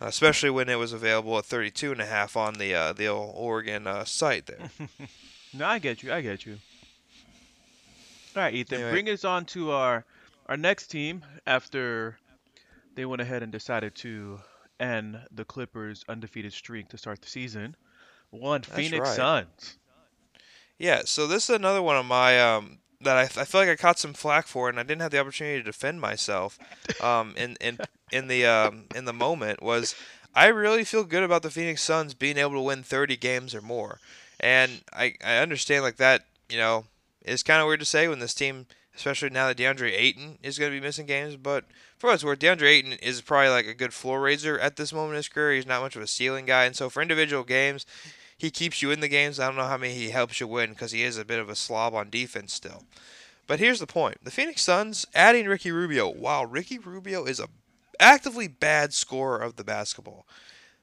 Especially 0.00 0.50
when 0.50 0.68
it 0.68 0.74
was 0.74 0.92
available 0.92 1.38
at 1.38 1.44
32 1.44 1.92
and 1.92 2.00
a 2.00 2.06
half 2.06 2.36
on 2.36 2.54
the 2.54 2.74
uh, 2.74 2.92
the 2.92 3.06
old 3.06 3.32
Oregon 3.36 3.86
uh, 3.86 4.04
site 4.04 4.46
there. 4.46 4.70
No, 5.56 5.66
I 5.66 5.78
get 5.78 6.02
you. 6.02 6.12
I 6.12 6.20
get 6.20 6.44
you. 6.44 6.58
All 8.34 8.42
right, 8.42 8.52
Ethan, 8.52 8.74
Anyway. 8.80 8.90
bring 8.90 9.08
us 9.08 9.24
on 9.24 9.44
to 9.46 9.70
our 9.70 10.04
our 10.48 10.56
next 10.56 10.88
team 10.88 11.24
after 11.46 12.18
they 12.96 13.04
went 13.04 13.22
ahead 13.22 13.44
and 13.44 13.52
decided 13.52 13.94
to 13.96 14.40
end 14.80 15.20
the 15.30 15.44
Clippers' 15.44 16.04
undefeated 16.08 16.52
streak 16.52 16.88
to 16.88 16.98
start 16.98 17.22
the 17.22 17.28
season. 17.28 17.76
One 18.30 18.62
Phoenix 18.62 19.08
right. 19.08 19.16
Suns. 19.16 19.78
Yeah, 20.78 21.02
so 21.04 21.26
this 21.26 21.48
is 21.48 21.56
another 21.56 21.82
one 21.82 21.96
of 21.96 22.04
my 22.04 22.40
um, 22.40 22.78
that 23.00 23.16
I, 23.16 23.22
I 23.22 23.44
feel 23.44 23.60
like 23.60 23.70
I 23.70 23.76
caught 23.76 23.98
some 23.98 24.12
flack 24.12 24.46
for, 24.46 24.68
and 24.68 24.78
I 24.78 24.82
didn't 24.82 25.02
have 25.02 25.12
the 25.12 25.20
opportunity 25.20 25.58
to 25.58 25.64
defend 25.64 26.00
myself. 26.00 26.58
Um, 27.00 27.34
in 27.36 27.56
in 27.60 27.78
in 28.10 28.28
the 28.28 28.46
um, 28.46 28.86
in 28.94 29.04
the 29.04 29.12
moment 29.12 29.62
was 29.62 29.94
I 30.34 30.46
really 30.46 30.84
feel 30.84 31.04
good 31.04 31.22
about 31.22 31.42
the 31.42 31.50
Phoenix 31.50 31.82
Suns 31.82 32.14
being 32.14 32.38
able 32.38 32.52
to 32.52 32.60
win 32.60 32.82
30 32.82 33.16
games 33.16 33.54
or 33.54 33.60
more, 33.60 34.00
and 34.40 34.82
I 34.92 35.14
I 35.24 35.36
understand 35.38 35.84
like 35.84 35.96
that 35.96 36.26
you 36.48 36.58
know 36.58 36.86
it's 37.24 37.42
kind 37.42 37.60
of 37.60 37.66
weird 37.66 37.80
to 37.80 37.86
say 37.86 38.06
when 38.08 38.18
this 38.18 38.34
team, 38.34 38.66
especially 38.94 39.30
now 39.30 39.48
that 39.48 39.56
DeAndre 39.56 39.92
Ayton 39.92 40.38
is 40.42 40.58
going 40.58 40.70
to 40.70 40.78
be 40.78 40.84
missing 40.84 41.06
games, 41.06 41.36
but 41.36 41.64
for 42.04 42.12
it's 42.12 42.22
worth, 42.22 42.38
DeAndre 42.38 42.68
Ayton 42.68 42.92
is 42.92 43.22
probably 43.22 43.48
like 43.48 43.66
a 43.66 43.72
good 43.72 43.94
floor 43.94 44.20
raiser 44.20 44.58
at 44.58 44.76
this 44.76 44.92
moment 44.92 45.12
in 45.12 45.16
his 45.16 45.28
career. 45.28 45.54
He's 45.54 45.64
not 45.64 45.80
much 45.80 45.96
of 45.96 46.02
a 46.02 46.06
ceiling 46.06 46.44
guy, 46.44 46.66
and 46.66 46.76
so 46.76 46.90
for 46.90 47.00
individual 47.00 47.44
games 47.44 47.86
he 48.36 48.50
keeps 48.50 48.82
you 48.82 48.90
in 48.90 49.00
the 49.00 49.08
games. 49.08 49.40
I 49.40 49.46
don't 49.46 49.56
know 49.56 49.64
how 49.64 49.78
many 49.78 49.94
he 49.94 50.10
helps 50.10 50.38
you 50.38 50.46
win 50.46 50.68
because 50.68 50.92
he 50.92 51.02
is 51.02 51.16
a 51.16 51.24
bit 51.24 51.38
of 51.38 51.48
a 51.48 51.56
slob 51.56 51.94
on 51.94 52.10
defense 52.10 52.52
still. 52.52 52.84
But 53.46 53.58
here's 53.58 53.80
the 53.80 53.86
point: 53.86 54.22
the 54.22 54.30
Phoenix 54.30 54.60
Suns 54.60 55.06
adding 55.14 55.46
Ricky 55.46 55.72
Rubio. 55.72 56.10
Wow, 56.10 56.44
Ricky 56.44 56.76
Rubio 56.76 57.24
is 57.24 57.40
a 57.40 57.48
actively 57.98 58.48
bad 58.48 58.92
scorer 58.92 59.38
of 59.38 59.56
the 59.56 59.64
basketball. 59.64 60.26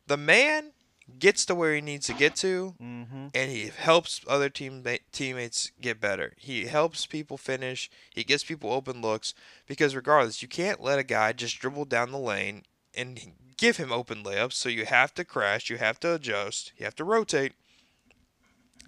The 0.07 0.17
man 0.17 0.71
gets 1.19 1.45
to 1.45 1.55
where 1.55 1.73
he 1.75 1.81
needs 1.81 2.07
to 2.07 2.13
get 2.13 2.35
to, 2.37 2.75
Mm-hmm. 2.81 3.27
and 3.33 3.51
he 3.51 3.71
helps 3.75 4.21
other 4.27 4.49
team 4.49 4.83
teammates 5.11 5.71
get 5.81 5.99
better. 6.01 6.33
He 6.37 6.65
helps 6.65 7.05
people 7.05 7.37
finish. 7.37 7.89
He 8.13 8.23
gets 8.23 8.43
people 8.43 8.71
open 8.71 9.01
looks 9.01 9.33
because 9.67 9.95
regardless, 9.95 10.41
you 10.41 10.47
can't 10.47 10.81
let 10.81 10.99
a 10.99 11.03
guy 11.03 11.33
just 11.33 11.59
dribble 11.59 11.85
down 11.85 12.11
the 12.11 12.19
lane 12.19 12.63
and 12.95 13.19
give 13.57 13.77
him 13.77 13.91
open 13.91 14.23
layups. 14.23 14.53
So 14.53 14.69
you 14.69 14.85
have 14.85 15.13
to 15.15 15.23
crash, 15.23 15.69
you 15.69 15.77
have 15.77 15.99
to 16.01 16.13
adjust, 16.15 16.71
you 16.77 16.85
have 16.85 16.95
to 16.95 17.03
rotate, 17.03 17.53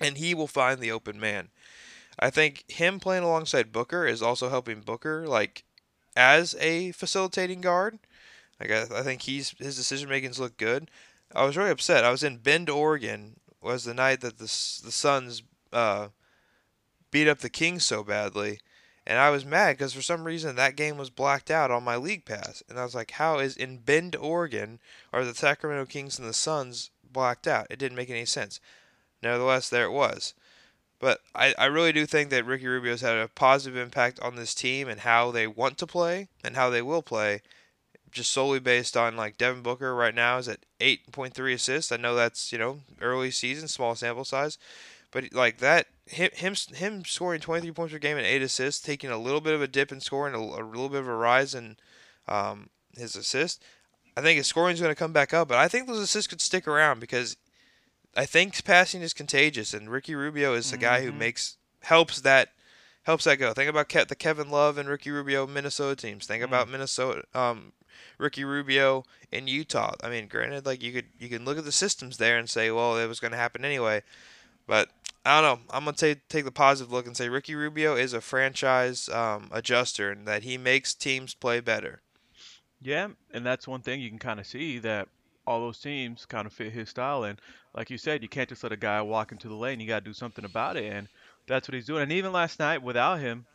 and 0.02 0.18
he 0.18 0.34
will 0.34 0.48
find 0.48 0.80
the 0.80 0.92
open 0.92 1.20
man. 1.20 1.50
I 2.20 2.30
think 2.30 2.64
him 2.70 3.00
playing 3.00 3.24
alongside 3.24 3.72
Booker 3.72 4.06
is 4.06 4.22
also 4.22 4.50
helping 4.50 4.82
Booker 4.82 5.26
like 5.28 5.64
as 6.16 6.56
a 6.60 6.92
facilitating 6.92 7.62
guard. 7.62 8.00
Like 8.60 8.72
I, 8.72 8.82
I 9.00 9.02
think 9.02 9.24
he's 9.24 9.56
his 9.58 9.76
decision 9.76 10.10
makings 10.10 10.40
look 10.40 10.58
good. 10.58 10.90
I 11.36 11.46
was 11.46 11.58
really 11.58 11.72
upset. 11.72 12.04
I 12.04 12.12
was 12.12 12.24
in 12.24 12.38
Bend, 12.38 12.70
Oregon. 12.70 13.40
Was 13.62 13.86
the 13.86 13.94
night 13.94 14.22
that 14.22 14.38
the 14.40 14.44
the 14.44 14.92
Suns 14.92 15.42
uh, 15.72 16.10
beat 17.12 17.30
up 17.30 17.40
the 17.40 17.50
Kings 17.50 17.86
so 17.86 18.04
badly, 18.04 18.60
and 19.08 19.18
I 19.18 19.30
was 19.30 19.46
mad 19.46 19.78
because 19.78 19.94
for 19.94 20.02
some 20.02 20.26
reason 20.26 20.56
that 20.56 20.76
game 20.76 20.98
was 20.98 21.10
blacked 21.10 21.50
out 21.50 21.72
on 21.72 21.84
my 21.84 21.96
league 21.96 22.26
pass, 22.26 22.62
and 22.68 22.78
I 22.78 22.84
was 22.84 22.94
like, 22.94 23.12
"How 23.12 23.40
is 23.40 23.56
in 23.56 23.78
Bend, 23.78 24.18
Oregon, 24.18 24.80
are 25.14 25.24
the 25.24 25.34
Sacramento 25.34 25.86
Kings 25.86 26.20
and 26.20 26.28
the 26.28 26.34
Suns 26.34 26.92
blacked 27.10 27.48
out?" 27.48 27.68
It 27.70 27.80
didn't 27.80 27.96
make 27.96 28.10
any 28.10 28.26
sense. 28.26 28.60
Nevertheless, 29.22 29.70
there 29.70 29.86
it 29.86 29.92
was. 29.92 30.34
But 31.00 31.22
I, 31.34 31.54
I 31.58 31.66
really 31.66 31.92
do 31.92 32.06
think 32.06 32.30
that 32.30 32.46
Ricky 32.46 32.68
Rubio's 32.68 33.02
had 33.02 33.18
a 33.18 33.28
positive 33.28 33.78
impact 33.78 34.20
on 34.20 34.36
this 34.36 34.54
team 34.54 34.88
and 34.88 35.02
how 35.02 35.32
they 35.32 35.48
want 35.48 35.78
to 35.80 35.88
play 35.88 36.28
and 36.44 36.56
how 36.56 36.70
they 36.70 36.82
will 36.82 37.02
play 37.02 37.42
just 38.14 38.32
solely 38.32 38.60
based 38.60 38.96
on 38.96 39.16
like 39.18 39.38
Devin 39.38 39.62
Booker 39.64 39.94
right 39.96 40.14
now 40.16 40.38
is 40.38 40.48
at 40.48 40.60
8.3 40.80 41.54
assists. 41.54 41.92
I 41.92 41.98
know 41.98 42.16
that's 42.16 42.52
you 42.52 42.58
know 42.58 42.80
early 43.02 43.32
season, 43.32 43.68
small 43.68 43.96
sample 43.96 44.26
size, 44.26 44.58
but 45.12 45.34
like 45.34 45.58
that 45.58 45.88
him 46.06 46.30
him, 46.34 46.56
him 46.76 47.06
scoring 47.06 47.42
23 47.42 47.72
points 47.74 47.94
per 47.94 48.00
game 48.00 48.18
and 48.18 48.26
eight 48.26 48.42
assists, 48.42 48.82
taking 48.82 49.10
a 49.10 49.18
little 49.18 49.42
bit 49.42 49.54
of 49.54 49.62
a 49.62 49.68
dip 49.68 49.92
in 49.92 50.00
scoring, 50.00 50.34
a, 50.36 50.38
a 50.40 50.64
little 50.66 50.90
bit 50.90 51.00
of 51.02 51.08
a 51.08 51.16
rise 51.16 51.54
in 51.56 51.78
um, 52.28 52.70
his 52.98 53.16
assist. 53.16 53.62
I 54.16 54.22
think 54.22 54.38
his 54.38 54.48
scoring 54.48 54.74
is 54.76 54.82
going 54.82 54.92
to 54.92 55.00
come 55.00 55.14
back 55.14 55.34
up, 55.34 55.48
but 55.48 55.58
I 55.58 55.68
think 55.68 55.88
those 55.88 56.00
assists 56.00 56.28
could 56.28 56.42
stick 56.42 56.68
around 56.68 57.00
because 57.00 57.36
I 58.16 58.26
think 58.26 58.64
passing 58.64 59.02
is 59.02 59.14
contagious, 59.14 59.74
and 59.74 59.90
Ricky 59.90 60.14
Rubio 60.14 60.54
is 60.54 60.70
the 60.70 60.78
guy 60.78 61.02
who 61.02 61.12
Mhm. 61.12 61.18
makes 61.18 61.58
helps 61.82 62.22
that 62.22 62.50
helps 63.04 63.24
that 63.26 63.36
go. 63.38 63.54
Think 63.54 63.70
about 63.70 63.90
Ke- 63.90 64.08
the 64.08 64.16
Kevin 64.16 64.50
Love 64.50 64.78
and 64.78 64.88
Ricky 64.88 65.10
Rubio 65.12 65.46
Minnesota 65.48 65.96
teams. 65.96 66.26
Think 66.28 66.42
Mm. 66.42 66.46
about 66.46 66.70
Minnesota, 66.70 67.24
um, 67.34 67.74
Ricky 68.18 68.44
Rubio 68.44 69.04
in 69.32 69.48
Utah. 69.48 69.94
I 70.04 70.10
mean, 70.10 70.28
granted, 70.28 70.66
like 70.66 70.82
you 70.82 70.92
could 70.92 71.06
you 71.20 71.30
can 71.30 71.46
look 71.46 71.58
at 71.58 71.66
the 71.66 71.72
systems 71.72 72.18
there 72.18 72.38
and 72.38 72.50
say, 72.50 72.72
well, 72.72 72.98
it 72.98 73.08
was 73.08 73.20
going 73.20 73.32
to 73.32 73.38
happen 73.38 73.66
anyway. 73.66 74.04
But 74.68 74.90
I 75.26 75.42
don't 75.42 75.60
know. 75.60 75.66
I'm 75.70 75.86
gonna 75.86 75.96
take 75.96 76.28
take 76.28 76.46
the 76.46 76.52
positive 76.52 76.92
look 76.92 77.08
and 77.08 77.16
say 77.16 77.30
Ricky 77.30 77.56
Rubio 77.56 77.96
is 77.96 78.14
a 78.14 78.22
franchise 78.22 79.10
um, 79.10 79.50
adjuster 79.52 80.12
and 80.12 80.28
that 80.28 80.44
he 80.44 80.58
makes 80.58 80.94
teams 80.94 81.34
play 81.34 81.60
better. 81.60 82.02
Yeah, 82.82 83.10
and 83.32 83.46
that's 83.46 83.68
one 83.68 83.82
thing 83.82 84.02
you 84.02 84.10
can 84.10 84.20
kind 84.20 84.40
of 84.40 84.46
see 84.46 84.80
that 84.80 85.08
all 85.48 85.60
those 85.60 85.80
teams 85.80 86.26
kind 86.26 86.46
of 86.46 86.54
fit 86.54 86.74
his 86.74 86.90
style. 86.90 87.24
And 87.24 87.40
like 87.74 87.90
you 87.90 87.98
said, 87.98 88.22
you 88.22 88.30
can't 88.30 88.50
just 88.50 88.64
let 88.64 88.72
a 88.72 88.78
guy 88.78 89.02
walk 89.02 89.32
into 89.32 89.48
the 89.48 89.56
lane. 89.56 89.80
You 89.80 89.88
got 89.88 90.00
to 90.00 90.10
do 90.10 90.14
something 90.14 90.46
about 90.46 90.78
it. 90.78 90.92
And 90.92 91.08
that's 91.48 91.68
what 91.68 91.76
he's 91.76 91.86
doing. 91.86 92.04
And 92.04 92.12
even 92.12 92.32
last 92.32 92.60
night, 92.60 92.82
without 92.82 93.20
him, 93.20 93.46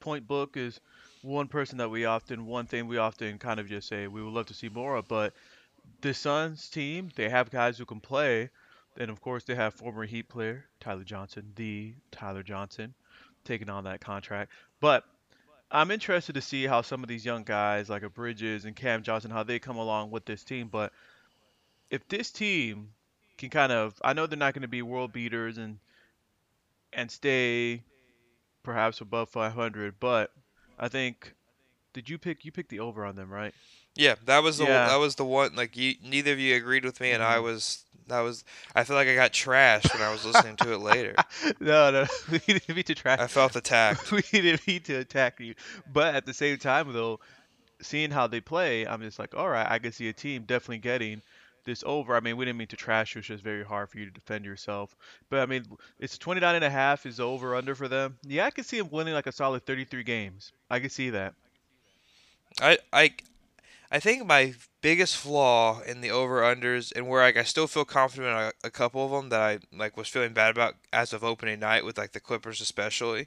Point 0.00 0.26
Book 0.26 0.56
is 0.56 0.80
one 1.24 1.48
person 1.48 1.78
that 1.78 1.88
we 1.88 2.04
often, 2.04 2.46
one 2.46 2.66
thing 2.66 2.86
we 2.86 2.98
often 2.98 3.38
kind 3.38 3.58
of 3.58 3.66
just 3.66 3.88
say 3.88 4.06
we 4.06 4.22
would 4.22 4.34
love 4.34 4.46
to 4.46 4.54
see 4.54 4.68
more 4.68 4.96
of. 4.96 5.08
But 5.08 5.32
the 6.02 6.12
Suns 6.12 6.68
team, 6.68 7.10
they 7.16 7.30
have 7.30 7.50
guys 7.50 7.78
who 7.78 7.86
can 7.86 8.00
play. 8.00 8.50
And 8.96 9.10
of 9.10 9.20
course, 9.20 9.42
they 9.44 9.54
have 9.54 9.74
former 9.74 10.04
Heat 10.04 10.28
player 10.28 10.66
Tyler 10.80 11.02
Johnson, 11.02 11.52
the 11.56 11.94
Tyler 12.12 12.42
Johnson, 12.42 12.94
taking 13.44 13.70
on 13.70 13.84
that 13.84 14.00
contract. 14.00 14.52
But 14.80 15.04
I'm 15.70 15.90
interested 15.90 16.34
to 16.34 16.42
see 16.42 16.66
how 16.66 16.82
some 16.82 17.02
of 17.02 17.08
these 17.08 17.24
young 17.24 17.42
guys 17.42 17.88
like 17.88 18.02
a 18.02 18.10
Bridges 18.10 18.66
and 18.66 18.76
Cam 18.76 19.02
Johnson 19.02 19.30
how 19.30 19.42
they 19.42 19.58
come 19.58 19.76
along 19.76 20.10
with 20.10 20.26
this 20.26 20.44
team. 20.44 20.68
But 20.68 20.92
if 21.90 22.06
this 22.06 22.30
team 22.30 22.90
can 23.38 23.48
kind 23.48 23.72
of, 23.72 23.94
I 24.04 24.12
know 24.12 24.26
they're 24.26 24.38
not 24.38 24.52
going 24.52 24.62
to 24.62 24.68
be 24.68 24.82
world 24.82 25.12
beaters 25.12 25.56
and 25.56 25.78
and 26.92 27.10
stay 27.10 27.82
perhaps 28.62 29.00
above 29.00 29.28
500, 29.30 29.94
but 29.98 30.30
I 30.78 30.88
think 30.88 31.34
did 31.92 32.08
you 32.08 32.18
pick 32.18 32.44
you 32.44 32.52
picked 32.52 32.70
the 32.70 32.80
over 32.80 33.04
on 33.04 33.16
them, 33.16 33.30
right? 33.30 33.54
Yeah, 33.96 34.16
that 34.26 34.42
was 34.42 34.58
the 34.58 34.64
Yeah. 34.64 34.88
that 34.88 34.96
was 34.96 35.14
the 35.14 35.24
one. 35.24 35.54
Like 35.54 35.76
you, 35.76 35.94
neither 36.02 36.32
of 36.32 36.38
you 36.40 36.56
agreed 36.56 36.84
with 36.84 37.00
me, 37.00 37.12
and 37.12 37.22
I 37.22 37.36
Mhm. 37.36 37.44
was 37.44 37.84
that 38.08 38.20
was. 38.20 38.44
I 38.74 38.84
feel 38.84 38.96
like 38.96 39.08
I 39.08 39.14
got 39.14 39.32
trashed 39.32 39.92
when 39.94 40.02
I 40.02 40.10
was 40.10 40.24
listening 40.24 40.56
to 40.56 40.72
it 40.72 40.78
later. 40.78 41.14
no, 41.60 41.90
no, 41.90 42.06
we 42.30 42.38
didn't 42.38 42.68
mean 42.74 42.84
to 42.84 42.94
try. 42.94 43.14
I 43.14 43.28
felt 43.28 43.54
attacked. 43.56 44.10
we 44.12 44.22
didn't 44.22 44.66
mean 44.66 44.82
to 44.82 44.94
attack 44.96 45.38
you, 45.40 45.54
but 45.92 46.14
at 46.14 46.26
the 46.26 46.34
same 46.34 46.58
time 46.58 46.92
though, 46.92 47.20
seeing 47.80 48.10
how 48.10 48.26
they 48.26 48.40
play, 48.40 48.86
I'm 48.86 49.00
just 49.00 49.18
like, 49.18 49.34
all 49.36 49.48
right, 49.48 49.70
I 49.70 49.78
can 49.78 49.92
see 49.92 50.08
a 50.08 50.12
team 50.12 50.42
definitely 50.42 50.78
getting 50.78 51.22
this 51.64 51.82
over. 51.86 52.16
I 52.16 52.20
mean, 52.20 52.36
we 52.36 52.44
didn't 52.44 52.58
mean 52.58 52.68
to 52.68 52.76
trash 52.76 53.14
you. 53.14 53.20
It's 53.20 53.28
just 53.28 53.42
very 53.42 53.64
hard 53.64 53.88
for 53.88 53.98
you 53.98 54.04
to 54.04 54.10
defend 54.10 54.44
yourself. 54.44 54.96
But 55.30 55.40
I 55.40 55.46
mean, 55.46 55.64
it's 55.98 56.18
29 56.18 56.54
and 56.54 56.64
a 56.64 56.70
half 56.70 57.06
is 57.06 57.20
over 57.20 57.54
under 57.54 57.74
for 57.74 57.88
them. 57.88 58.18
Yeah, 58.26 58.46
I 58.46 58.50
can 58.50 58.64
see 58.64 58.78
them 58.78 58.88
winning 58.90 59.14
like 59.14 59.26
a 59.26 59.32
solid 59.32 59.66
33 59.66 60.02
games. 60.02 60.52
I 60.70 60.80
can 60.80 60.90
see 60.90 61.10
that. 61.10 61.34
I 62.60 62.78
I 62.92 63.14
I 63.90 64.00
think 64.00 64.26
my 64.26 64.54
biggest 64.80 65.16
flaw 65.16 65.80
in 65.80 66.00
the 66.00 66.10
over 66.10 66.42
unders 66.42 66.92
and 66.94 67.08
where 67.08 67.22
like 67.22 67.36
I 67.36 67.42
still 67.44 67.66
feel 67.66 67.84
confident 67.84 68.28
in 68.28 68.36
a, 68.36 68.52
a 68.66 68.70
couple 68.70 69.04
of 69.04 69.10
them 69.10 69.28
that 69.30 69.40
I 69.40 69.58
like 69.72 69.96
was 69.96 70.08
feeling 70.08 70.32
bad 70.32 70.50
about 70.50 70.74
as 70.92 71.12
of 71.12 71.24
opening 71.24 71.60
night 71.60 71.84
with 71.84 71.96
like 71.96 72.12
the 72.12 72.20
Clippers 72.20 72.60
especially. 72.60 73.26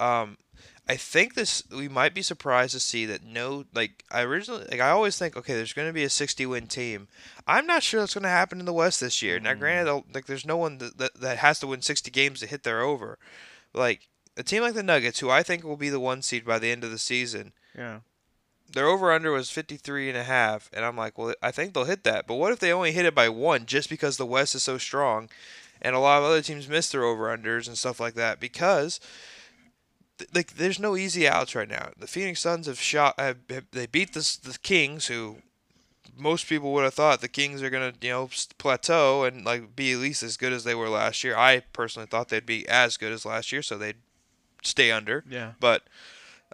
Um, 0.00 0.38
I 0.88 0.96
think 0.96 1.34
this 1.34 1.62
we 1.70 1.86
might 1.88 2.14
be 2.14 2.22
surprised 2.22 2.72
to 2.72 2.80
see 2.80 3.04
that 3.06 3.22
no 3.22 3.64
like 3.74 4.04
I 4.10 4.22
originally 4.22 4.64
like 4.70 4.80
I 4.80 4.90
always 4.90 5.18
think 5.18 5.36
okay 5.36 5.54
there's 5.54 5.74
going 5.74 5.88
to 5.88 5.92
be 5.92 6.04
a 6.04 6.10
60 6.10 6.46
win 6.46 6.66
team. 6.66 7.08
I'm 7.46 7.66
not 7.66 7.82
sure 7.82 8.00
that's 8.00 8.14
going 8.14 8.22
to 8.22 8.28
happen 8.30 8.58
in 8.58 8.64
the 8.66 8.72
West 8.72 9.00
this 9.00 9.20
year. 9.22 9.38
Now 9.38 9.52
Mm. 9.52 9.58
granted 9.58 10.02
like 10.14 10.26
there's 10.26 10.46
no 10.46 10.56
one 10.56 10.78
that, 10.78 10.96
that 10.98 11.20
that 11.20 11.38
has 11.38 11.60
to 11.60 11.66
win 11.66 11.82
60 11.82 12.10
games 12.10 12.40
to 12.40 12.46
hit 12.46 12.62
their 12.62 12.80
over. 12.80 13.18
Like 13.74 14.08
a 14.36 14.42
team 14.42 14.62
like 14.62 14.74
the 14.74 14.82
Nuggets 14.82 15.18
who 15.20 15.28
I 15.30 15.42
think 15.42 15.62
will 15.64 15.76
be 15.76 15.90
the 15.90 16.00
one 16.00 16.22
seed 16.22 16.44
by 16.46 16.58
the 16.58 16.70
end 16.70 16.84
of 16.84 16.90
the 16.90 16.98
season 16.98 17.52
Yeah. 17.76 18.00
their 18.72 18.86
over 18.86 19.12
under 19.12 19.30
was 19.32 19.50
53 19.50 20.08
and 20.08 20.16
a 20.18 20.22
half 20.24 20.70
and 20.72 20.84
i'm 20.84 20.96
like 20.96 21.16
well 21.18 21.34
i 21.42 21.50
think 21.50 21.72
they'll 21.74 21.84
hit 21.84 22.04
that 22.04 22.26
but 22.26 22.34
what 22.36 22.52
if 22.52 22.58
they 22.60 22.72
only 22.72 22.92
hit 22.92 23.04
it 23.06 23.14
by 23.14 23.28
one 23.28 23.66
just 23.66 23.88
because 23.90 24.16
the 24.16 24.26
west 24.26 24.54
is 24.54 24.62
so 24.62 24.76
strong 24.78 25.28
and 25.82 25.94
a 25.96 25.98
lot 25.98 26.18
of 26.18 26.24
other 26.24 26.42
teams 26.42 26.68
miss 26.68 26.90
their 26.90 27.02
over 27.04 27.34
unders 27.36 27.66
and 27.66 27.76
stuff 27.78 27.98
like 27.98 28.14
that 28.14 28.38
because 28.40 29.00
like 30.34 30.54
there's 30.54 30.78
no 30.78 30.96
easy 30.96 31.28
outs 31.28 31.54
right 31.54 31.68
now 31.68 31.90
the 31.98 32.06
phoenix 32.06 32.40
suns 32.40 32.66
have 32.66 32.80
shot 32.80 33.14
have, 33.18 33.38
they 33.72 33.86
beat 33.86 34.12
the, 34.14 34.38
the 34.42 34.58
kings 34.62 35.06
who 35.06 35.36
most 36.16 36.48
people 36.48 36.72
would 36.72 36.84
have 36.84 36.94
thought 36.94 37.20
the 37.20 37.28
kings 37.28 37.62
are 37.62 37.70
going 37.70 37.92
to 37.92 38.06
you 38.06 38.12
know 38.12 38.28
plateau 38.58 39.24
and 39.24 39.44
like 39.44 39.76
be 39.76 39.92
at 39.92 39.98
least 39.98 40.22
as 40.22 40.36
good 40.36 40.52
as 40.52 40.64
they 40.64 40.74
were 40.74 40.88
last 40.88 41.22
year 41.22 41.36
i 41.36 41.60
personally 41.72 42.06
thought 42.06 42.28
they'd 42.28 42.44
be 42.46 42.68
as 42.68 42.96
good 42.96 43.12
as 43.12 43.24
last 43.24 43.52
year 43.52 43.62
so 43.62 43.78
they'd 43.78 43.96
stay 44.62 44.90
under 44.90 45.24
Yeah. 45.28 45.52
but 45.60 45.82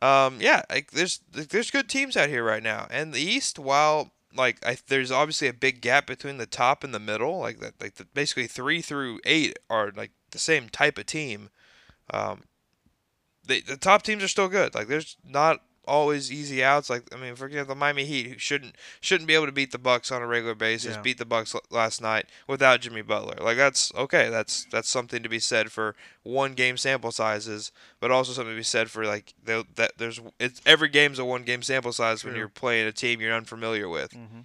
um, 0.02 0.38
yeah, 0.40 0.62
like 0.68 0.90
there's 0.90 1.20
there's 1.32 1.70
good 1.70 1.88
teams 1.88 2.16
out 2.16 2.28
here 2.28 2.42
right 2.42 2.62
now, 2.62 2.88
and 2.90 3.14
the 3.14 3.20
East, 3.20 3.60
while 3.60 4.10
like 4.34 4.58
I, 4.66 4.76
there's 4.88 5.12
obviously 5.12 5.46
a 5.46 5.52
big 5.54 5.80
gap 5.80 6.06
between 6.08 6.36
the 6.36 6.46
top 6.46 6.82
and 6.82 6.92
the 6.92 6.98
middle, 6.98 7.38
like 7.38 7.60
that, 7.60 7.80
like 7.80 7.94
the, 7.94 8.04
basically 8.12 8.48
three 8.48 8.82
through 8.82 9.20
eight 9.24 9.56
are 9.70 9.92
like 9.94 10.10
the 10.32 10.40
same 10.40 10.68
type 10.68 10.98
of 10.98 11.06
team. 11.06 11.48
Um, 12.10 12.42
the 13.46 13.60
the 13.62 13.76
top 13.76 14.02
teams 14.02 14.22
are 14.22 14.28
still 14.28 14.48
good. 14.48 14.74
Like 14.74 14.88
there's 14.88 15.16
not 15.26 15.60
always 15.86 16.32
easy 16.32 16.64
outs. 16.64 16.88
Like 16.88 17.02
I 17.14 17.16
mean, 17.18 17.34
for 17.34 17.46
example, 17.46 17.74
the 17.74 17.78
Miami 17.78 18.04
Heat 18.06 18.26
who 18.28 18.38
shouldn't 18.38 18.74
shouldn't 19.00 19.28
be 19.28 19.34
able 19.34 19.46
to 19.46 19.52
beat 19.52 19.70
the 19.70 19.78
Bucks 19.78 20.10
on 20.10 20.22
a 20.22 20.26
regular 20.26 20.54
basis. 20.54 20.96
Yeah. 20.96 21.02
Beat 21.02 21.18
the 21.18 21.26
Bucks 21.26 21.54
l- 21.54 21.60
last 21.70 22.00
night 22.00 22.26
without 22.48 22.80
Jimmy 22.80 23.02
Butler. 23.02 23.36
Like 23.44 23.56
that's 23.58 23.92
okay. 23.94 24.30
That's 24.30 24.66
that's 24.70 24.88
something 24.88 25.22
to 25.22 25.28
be 25.28 25.38
said 25.38 25.70
for 25.70 25.94
one 26.22 26.54
game 26.54 26.76
sample 26.78 27.12
sizes, 27.12 27.70
but 28.00 28.10
also 28.10 28.32
something 28.32 28.54
to 28.54 28.58
be 28.58 28.62
said 28.62 28.90
for 28.90 29.04
like 29.04 29.34
the, 29.44 29.66
that 29.74 29.92
there's 29.98 30.20
it's 30.40 30.62
every 30.64 30.88
game's 30.88 31.18
a 31.18 31.24
one 31.24 31.42
game 31.42 31.60
sample 31.62 31.92
size 31.92 32.24
when 32.24 32.34
you're 32.38 32.48
playing 32.48 32.86
a 32.86 32.92
team 32.92 33.20
you're 33.20 33.34
unfamiliar 33.34 33.88
with. 33.88 34.12
hmm 34.14 34.40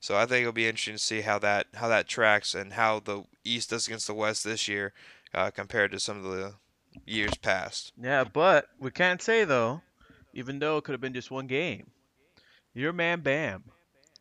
So 0.00 0.14
I 0.16 0.26
think 0.26 0.42
it'll 0.42 0.52
be 0.52 0.66
interesting 0.68 0.96
to 0.96 1.02
see 1.02 1.22
how 1.22 1.38
that 1.38 1.68
how 1.76 1.88
that 1.88 2.06
tracks 2.06 2.54
and 2.54 2.74
how 2.74 3.00
the 3.00 3.24
East 3.44 3.70
does 3.70 3.86
against 3.86 4.06
the 4.06 4.14
West 4.14 4.44
this 4.44 4.68
year 4.68 4.92
uh, 5.32 5.50
compared 5.50 5.90
to 5.92 6.00
some 6.00 6.18
of 6.18 6.24
the 6.24 6.54
years 7.06 7.36
past. 7.36 7.92
Yeah, 8.00 8.24
but 8.24 8.66
we 8.78 8.90
can't 8.90 9.20
say 9.22 9.44
though, 9.44 9.82
even 10.32 10.58
though 10.58 10.76
it 10.78 10.84
could 10.84 10.92
have 10.92 11.00
been 11.00 11.14
just 11.14 11.30
one 11.30 11.46
game. 11.46 11.90
Your 12.74 12.92
man 12.92 13.20
Bam. 13.20 13.64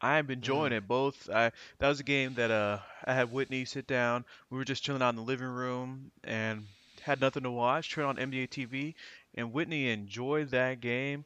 I 0.01 0.17
have 0.17 0.27
been 0.27 0.39
enjoying 0.39 0.73
Mm. 0.73 0.77
it. 0.77 0.88
Both 0.88 1.29
I 1.29 1.51
that 1.79 1.88
was 1.88 1.99
a 1.99 2.03
game 2.03 2.33
that 2.36 2.51
uh 2.51 2.79
I 3.05 3.13
had 3.13 3.31
Whitney 3.31 3.65
sit 3.65 3.88
down. 3.88 4.25
We 4.49 4.57
were 4.57 4.65
just 4.65 4.83
chilling 4.83 5.01
out 5.01 5.09
in 5.09 5.15
the 5.15 5.21
living 5.21 5.47
room 5.47 6.12
and 6.23 6.65
had 7.01 7.21
nothing 7.21 7.43
to 7.43 7.51
watch. 7.51 7.91
Turned 7.91 8.07
on 8.07 8.17
NBA 8.31 8.47
TV 8.49 8.95
and 9.36 9.53
Whitney 9.53 9.89
enjoyed 9.89 10.49
that 10.51 10.81
game. 10.81 11.25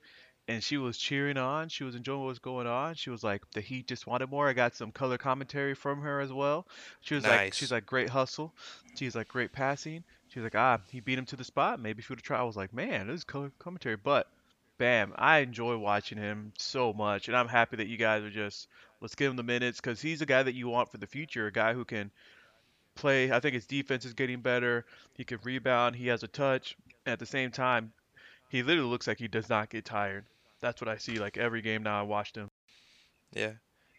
and 0.49 0.63
she 0.63 0.77
was 0.77 0.97
cheering 0.97 1.35
on. 1.35 1.67
She 1.67 1.83
was 1.83 1.93
enjoying 1.95 2.21
what 2.21 2.27
was 2.29 2.39
going 2.39 2.67
on. 2.67 2.95
She 2.95 3.09
was 3.09 3.21
like, 3.21 3.41
the 3.51 3.59
Heat 3.59 3.85
just 3.85 4.07
wanted 4.07 4.29
more. 4.29 4.47
I 4.47 4.53
got 4.53 4.77
some 4.77 4.93
color 4.93 5.17
commentary 5.17 5.75
from 5.75 5.99
her 6.03 6.21
as 6.21 6.31
well. 6.31 6.65
She 7.01 7.15
was 7.15 7.25
like, 7.25 7.53
she's 7.53 7.69
like, 7.69 7.85
great 7.85 8.07
hustle. 8.07 8.53
She's 8.95 9.13
like, 9.13 9.27
great 9.27 9.51
passing. 9.51 10.05
She 10.37 10.41
was 10.41 10.53
like, 10.53 10.61
ah, 10.61 10.79
he 10.91 10.99
beat 10.99 11.17
him 11.17 11.25
to 11.25 11.35
the 11.35 11.43
spot. 11.43 11.79
Maybe 11.79 11.97
if 11.97 12.05
he 12.05 12.11
would 12.11 12.19
have 12.19 12.23
tried. 12.23 12.41
I 12.41 12.43
was 12.43 12.55
like, 12.55 12.71
man, 12.71 13.07
this 13.07 13.21
is 13.21 13.51
commentary. 13.57 13.95
But, 13.95 14.27
bam, 14.77 15.11
I 15.15 15.39
enjoy 15.39 15.79
watching 15.79 16.19
him 16.19 16.53
so 16.59 16.93
much, 16.93 17.27
and 17.27 17.35
I'm 17.35 17.47
happy 17.47 17.77
that 17.77 17.87
you 17.87 17.97
guys 17.97 18.21
are 18.21 18.29
just 18.29 18.67
let's 19.01 19.15
give 19.15 19.31
him 19.31 19.35
the 19.35 19.41
minutes 19.41 19.81
because 19.81 19.99
he's 19.99 20.21
a 20.21 20.27
guy 20.27 20.43
that 20.43 20.53
you 20.53 20.67
want 20.67 20.91
for 20.91 20.99
the 20.99 21.07
future, 21.07 21.47
a 21.47 21.51
guy 21.51 21.73
who 21.73 21.83
can 21.83 22.11
play. 22.93 23.31
I 23.31 23.39
think 23.39 23.55
his 23.55 23.65
defense 23.65 24.05
is 24.05 24.13
getting 24.13 24.41
better. 24.41 24.85
He 25.15 25.23
can 25.23 25.39
rebound. 25.41 25.95
He 25.95 26.05
has 26.09 26.21
a 26.21 26.27
touch. 26.27 26.77
And 27.07 27.13
at 27.13 27.17
the 27.17 27.25
same 27.25 27.49
time, 27.49 27.91
he 28.49 28.61
literally 28.61 28.91
looks 28.91 29.07
like 29.07 29.17
he 29.17 29.27
does 29.27 29.49
not 29.49 29.71
get 29.71 29.85
tired. 29.85 30.23
That's 30.59 30.79
what 30.79 30.87
I 30.87 30.97
see 30.97 31.17
like 31.17 31.37
every 31.37 31.63
game 31.63 31.81
now 31.81 31.99
I 31.99 32.03
watched 32.03 32.35
him. 32.35 32.51
Yeah. 33.33 33.53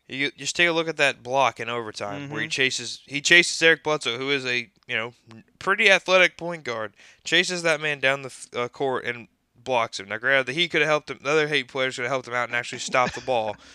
You 0.09 0.31
just 0.33 0.57
take 0.57 0.69
a 0.69 0.73
look 0.73 0.89
at 0.89 0.97
that 0.97 1.23
block 1.23 1.61
in 1.61 1.69
overtime 1.69 2.31
where 2.31 2.41
he 2.41 2.49
Mhm. 2.49 2.51
chases 2.53 3.01
he 3.07 3.21
chases 3.21 3.61
Eric 3.63 3.85
Bledsoe, 3.85 4.17
who 4.19 4.31
is 4.31 4.47
a 4.47 4.71
you 4.87 4.97
know 4.97 5.13
pretty 5.59 5.91
athletic 5.91 6.37
point 6.39 6.65
guard, 6.65 6.95
chases 7.25 7.63
that 7.63 7.81
man 7.81 8.01
down 8.01 8.23
the 8.23 8.35
uh, 8.55 8.69
court 8.69 9.05
and 9.05 9.29
blocks 9.55 10.01
him. 10.01 10.09
Now, 10.09 10.17
granted, 10.17 10.47
the 10.47 10.53
Heat 10.55 10.71
could 10.71 10.81
have 10.81 10.89
helped 10.89 11.11
him. 11.11 11.19
The 11.23 11.31
other 11.31 11.49
Heat 11.49 11.69
players 11.69 11.97
could 11.97 12.03
have 12.05 12.11
helped 12.11 12.27
him 12.29 12.33
out 12.35 12.49
and 12.49 12.57
actually 12.57 12.79
stopped 12.79 13.15
the 13.15 13.21
ball. 13.21 13.57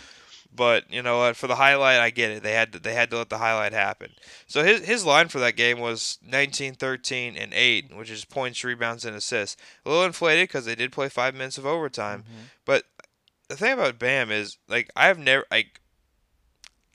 But 0.56 0.91
you 0.93 1.02
know 1.02 1.17
what? 1.17 1.36
For 1.36 1.48
the 1.48 1.56
highlight, 1.56 2.00
I 2.00 2.12
get 2.12 2.30
it. 2.30 2.43
They 2.43 2.52
had 2.54 2.74
to, 2.74 2.80
they 2.80 2.93
had 2.93 3.10
to 3.10 3.17
let 3.17 3.30
the 3.30 3.39
highlight 3.39 3.74
happen. 3.74 4.12
So 4.46 4.63
his 4.63 4.86
his 4.86 5.04
line 5.04 5.28
for 5.30 5.39
that 5.39 5.56
game 5.56 5.80
was 5.80 6.19
19, 6.24 6.76
13, 6.76 7.36
and 7.36 7.52
eight, 7.56 7.91
which 7.96 8.12
is 8.12 8.24
points, 8.24 8.63
rebounds, 8.63 9.04
and 9.04 9.15
assists. 9.15 9.60
A 9.84 9.89
little 9.89 10.06
inflated 10.06 10.50
because 10.50 10.65
they 10.65 10.76
did 10.76 10.91
play 10.91 11.10
five 11.10 11.34
minutes 11.34 11.58
of 11.58 11.65
overtime. 11.65 12.24
Mhm. 12.24 12.50
But 12.65 12.86
the 13.48 13.58
thing 13.58 13.74
about 13.74 13.98
Bam 13.98 14.30
is 14.32 14.58
like 14.67 14.91
I've 14.96 15.17
never 15.17 15.43
like 15.50 15.80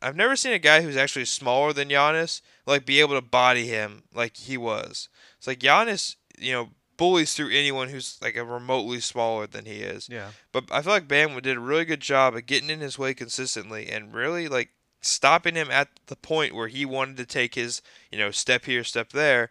I've 0.01 0.17
never 0.17 0.37
seen 0.37 0.53
a 0.53 0.59
guy 0.59 0.83
who's 0.83 0.97
actually 0.97 1.25
smaller 1.25 1.73
than 1.73 1.89
Giannis 1.89 2.41
like 2.67 2.87
be 2.87 3.01
able 3.01 3.15
to 3.15 3.23
body 3.23 3.67
him 3.67 4.05
like 4.15 4.37
he 4.37 4.57
was. 4.57 5.09
It's 5.39 5.47
like 5.47 5.61
Giannis, 5.61 6.17
you 6.39 6.53
know, 6.53 6.69
bullies 6.97 7.35
through 7.35 7.51
anyone 7.51 7.89
who's 7.89 8.19
like 8.21 8.37
a 8.37 8.45
remotely 8.45 9.01
smaller 9.01 9.47
than 9.47 9.65
he 9.65 9.79
is. 9.79 10.09
Yeah. 10.11 10.31
But 10.53 10.65
I 10.71 10.83
feel 10.83 10.93
like 10.93 11.09
Bam 11.09 11.39
did 11.41 11.57
a 11.57 11.61
really 11.61 11.85
good 11.85 12.01
job 12.01 12.35
of 12.35 12.47
getting 12.47 12.71
in 12.71 12.81
his 12.81 12.99
way 12.99 13.15
consistently 13.15 13.89
and 13.89 14.15
really 14.15 14.49
like 14.49 14.71
stopping 15.01 15.55
him 15.55 15.71
at 15.71 15.89
the 16.07 16.17
point 16.17 16.55
where 16.55 16.69
he 16.69 16.85
wanted 16.85 17.17
to 17.17 17.27
take 17.27 17.55
his, 17.55 17.81
you 18.13 18.19
know, 18.19 18.31
step 18.31 18.67
here, 18.67 18.85
step 18.85 19.11
there, 19.11 19.51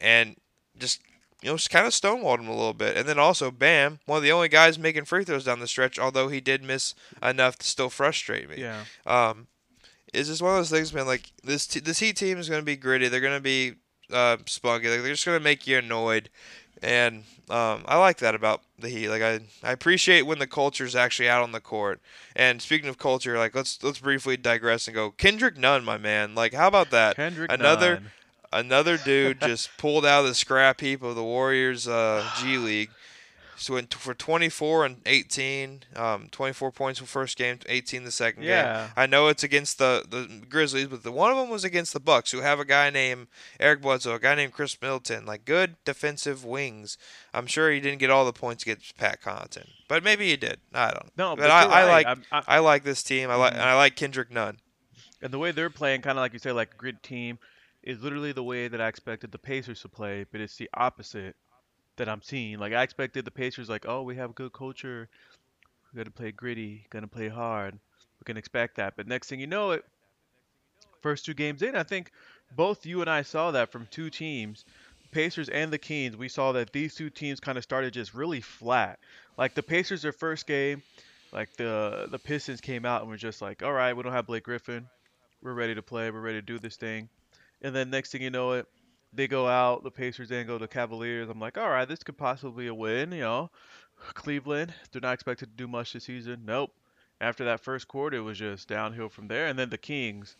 and 0.00 0.36
just 0.78 1.00
you 1.42 1.50
know, 1.50 1.56
just 1.56 1.70
kind 1.70 1.86
of 1.86 1.92
stonewalled 1.92 2.40
him 2.40 2.48
a 2.48 2.56
little 2.56 2.74
bit. 2.74 2.96
And 2.96 3.08
then 3.08 3.18
also 3.18 3.50
Bam, 3.50 4.00
one 4.06 4.18
of 4.18 4.22
the 4.22 4.32
only 4.32 4.48
guys 4.48 4.78
making 4.78 5.04
free 5.04 5.24
throws 5.24 5.44
down 5.44 5.60
the 5.60 5.66
stretch, 5.66 5.98
although 5.98 6.28
he 6.28 6.40
did 6.40 6.62
miss 6.62 6.94
enough 7.22 7.56
to 7.58 7.66
still 7.66 7.88
frustrate 7.88 8.48
me. 8.50 8.56
Yeah. 8.58 8.84
Um, 9.06 9.46
it's 10.12 10.28
just 10.28 10.42
one 10.42 10.52
of 10.52 10.58
those 10.58 10.70
things, 10.70 10.92
man. 10.92 11.06
Like 11.06 11.30
this, 11.44 11.66
t- 11.66 11.80
this 11.80 11.98
Heat 11.98 12.16
team 12.16 12.38
is 12.38 12.48
going 12.48 12.60
to 12.60 12.66
be 12.66 12.76
gritty. 12.76 13.08
They're 13.08 13.20
going 13.20 13.36
to 13.36 13.40
be 13.40 13.74
uh, 14.12 14.38
spunky. 14.46 14.88
Like, 14.88 15.02
they're 15.02 15.12
just 15.12 15.24
going 15.24 15.38
to 15.38 15.44
make 15.44 15.66
you 15.66 15.78
annoyed, 15.78 16.30
and 16.82 17.24
um, 17.48 17.84
I 17.86 17.98
like 17.98 18.18
that 18.18 18.34
about 18.34 18.62
the 18.78 18.88
Heat. 18.88 19.08
Like 19.08 19.22
I, 19.22 19.40
I 19.62 19.72
appreciate 19.72 20.22
when 20.22 20.38
the 20.38 20.46
culture 20.46 20.84
is 20.84 20.96
actually 20.96 21.28
out 21.28 21.42
on 21.42 21.52
the 21.52 21.60
court. 21.60 22.00
And 22.36 22.62
speaking 22.62 22.88
of 22.88 22.98
culture, 22.98 23.36
like 23.38 23.54
let's 23.54 23.82
let's 23.82 23.98
briefly 23.98 24.36
digress 24.36 24.86
and 24.86 24.94
go 24.94 25.10
Kendrick 25.10 25.56
Nunn, 25.56 25.84
my 25.84 25.98
man. 25.98 26.34
Like 26.34 26.54
how 26.54 26.68
about 26.68 26.90
that? 26.90 27.16
Kendrick 27.16 27.50
another- 27.52 27.94
Nunn. 27.96 28.10
Another 28.52 28.96
dude 28.96 29.40
just 29.42 29.70
pulled 29.78 30.04
out 30.04 30.22
of 30.22 30.26
the 30.26 30.34
scrap 30.34 30.80
heap 30.80 31.04
of 31.04 31.14
the 31.14 31.22
Warriors 31.22 31.86
uh, 31.86 32.28
G 32.40 32.58
League. 32.58 32.90
So 33.60 33.74
went 33.74 33.92
for 33.92 34.14
24 34.14 34.86
and 34.86 35.02
18, 35.04 35.82
um, 35.94 36.28
24 36.30 36.72
points 36.72 36.98
for 36.98 37.04
first 37.04 37.36
game, 37.36 37.58
18 37.68 38.04
the 38.04 38.10
second 38.10 38.44
game. 38.44 38.88
I 38.96 39.04
know 39.04 39.28
it's 39.28 39.42
against 39.42 39.76
the, 39.76 40.02
the 40.08 40.46
Grizzlies, 40.48 40.86
but 40.86 41.02
the 41.02 41.12
one 41.12 41.30
of 41.30 41.36
them 41.36 41.50
was 41.50 41.62
against 41.62 41.92
the 41.92 42.00
Bucks, 42.00 42.30
who 42.32 42.40
have 42.40 42.58
a 42.58 42.64
guy 42.64 42.88
named 42.88 43.26
Eric 43.60 43.82
Bledsoe, 43.82 44.14
a 44.14 44.18
guy 44.18 44.34
named 44.34 44.54
Khris 44.54 44.80
Middleton, 44.80 45.26
like 45.26 45.44
good 45.44 45.76
defensive 45.84 46.42
wings. 46.42 46.96
I'm 47.34 47.46
sure 47.46 47.70
he 47.70 47.80
didn't 47.80 47.98
get 47.98 48.08
all 48.08 48.24
the 48.24 48.32
points 48.32 48.62
against 48.62 48.96
Pat 48.96 49.20
Connaughton, 49.20 49.68
but 49.88 50.02
maybe 50.02 50.30
he 50.30 50.36
did. 50.38 50.58
I 50.72 50.92
don't 50.92 51.04
know. 51.18 51.30
No, 51.32 51.36
but 51.36 51.42
but, 51.42 51.50
I, 51.50 51.62
I 51.64 51.66
right. 51.66 51.90
like 51.92 52.06
I'm- 52.06 52.24
I- 52.32 52.44
I 52.46 52.58
like 52.60 52.82
this 52.82 53.02
team. 53.02 53.28
I 53.30 53.34
like 53.34 53.52
Mhm. 53.52 53.56
and 53.58 53.64
I 53.68 53.74
like 53.76 53.94
Kendrick 53.94 54.30
Nunn. 54.30 54.56
and 55.20 55.30
the 55.34 55.38
way 55.38 55.50
they're 55.52 55.68
playing, 55.68 56.00
kind 56.00 56.16
of 56.16 56.22
like 56.22 56.32
you 56.32 56.38
say, 56.38 56.50
like 56.52 56.78
grid 56.78 57.02
team, 57.02 57.38
is 57.82 58.00
literally 58.02 58.32
the 58.32 58.42
way 58.42 58.68
that 58.68 58.80
I 58.80 58.88
expected 58.88 59.32
the 59.32 59.38
Pacers 59.38 59.82
to 59.82 59.88
play, 59.90 60.24
but 60.32 60.40
it's 60.40 60.56
the 60.56 60.70
opposite 60.72 61.36
that 62.00 62.08
I'm 62.08 62.22
seeing. 62.22 62.58
Like 62.58 62.72
I 62.72 62.82
expected 62.82 63.24
the 63.24 63.30
Pacers, 63.30 63.68
like, 63.68 63.86
oh, 63.86 64.02
we 64.02 64.16
have 64.16 64.34
good 64.34 64.52
culture, 64.52 65.08
we're 65.92 65.98
gonna 66.02 66.10
play 66.10 66.32
gritty, 66.32 66.86
gonna 66.90 67.06
play 67.06 67.28
hard, 67.28 67.74
we 67.74 68.24
can 68.24 68.36
expect 68.36 68.76
that. 68.76 68.94
But 68.96 69.06
next 69.06 69.28
thing 69.28 69.38
you 69.38 69.46
know, 69.46 69.72
it 69.72 69.84
first 71.02 71.24
two 71.26 71.34
games 71.34 71.62
in, 71.62 71.76
I 71.76 71.82
think 71.82 72.10
both 72.56 72.86
you 72.86 73.02
and 73.02 73.10
I 73.10 73.22
saw 73.22 73.50
that 73.50 73.70
from 73.70 73.86
two 73.90 74.08
teams, 74.08 74.64
Pacers 75.12 75.48
and 75.50 75.72
the 75.72 75.78
Kings. 75.78 76.16
We 76.16 76.28
saw 76.28 76.52
that 76.52 76.72
these 76.72 76.94
two 76.94 77.10
teams 77.10 77.38
kind 77.38 77.58
of 77.58 77.64
started 77.64 77.92
just 77.92 78.14
really 78.14 78.40
flat. 78.40 78.98
Like 79.36 79.54
the 79.54 79.62
Pacers, 79.62 80.02
their 80.02 80.12
first 80.12 80.46
game, 80.46 80.82
like 81.32 81.54
the 81.56 82.08
the 82.10 82.18
Pistons 82.18 82.60
came 82.62 82.86
out 82.86 83.02
and 83.02 83.10
were 83.10 83.16
just 83.18 83.42
like, 83.42 83.62
all 83.62 83.72
right, 83.72 83.94
we 83.94 84.02
don't 84.02 84.12
have 84.12 84.26
Blake 84.26 84.44
Griffin, 84.44 84.88
we're 85.42 85.52
ready 85.52 85.74
to 85.74 85.82
play, 85.82 86.10
we're 86.10 86.20
ready 86.20 86.38
to 86.38 86.46
do 86.46 86.58
this 86.58 86.76
thing. 86.76 87.08
And 87.62 87.74
then 87.74 87.90
next 87.90 88.10
thing 88.10 88.22
you 88.22 88.30
know 88.30 88.52
it, 88.52 88.66
they 89.12 89.26
go 89.28 89.46
out, 89.48 89.82
the 89.82 89.90
Pacers 89.90 90.28
then 90.28 90.46
go 90.46 90.58
to 90.58 90.64
the 90.64 90.68
Cavaliers. 90.68 91.28
I'm 91.28 91.40
like, 91.40 91.58
all 91.58 91.68
right, 91.70 91.88
this 91.88 92.02
could 92.02 92.16
possibly 92.16 92.64
be 92.64 92.68
a 92.68 92.74
win, 92.74 93.12
you 93.12 93.20
know. 93.20 93.50
Cleveland, 94.14 94.72
they're 94.92 95.00
not 95.00 95.14
expected 95.14 95.46
to 95.50 95.56
do 95.56 95.68
much 95.68 95.92
this 95.92 96.04
season. 96.04 96.42
Nope. 96.44 96.72
After 97.20 97.44
that 97.44 97.60
first 97.60 97.86
quarter, 97.88 98.16
it 98.16 98.20
was 98.20 98.38
just 98.38 98.68
downhill 98.68 99.08
from 99.10 99.28
there. 99.28 99.46
And 99.46 99.58
then 99.58 99.68
the 99.68 99.76
Kings, 99.78 100.36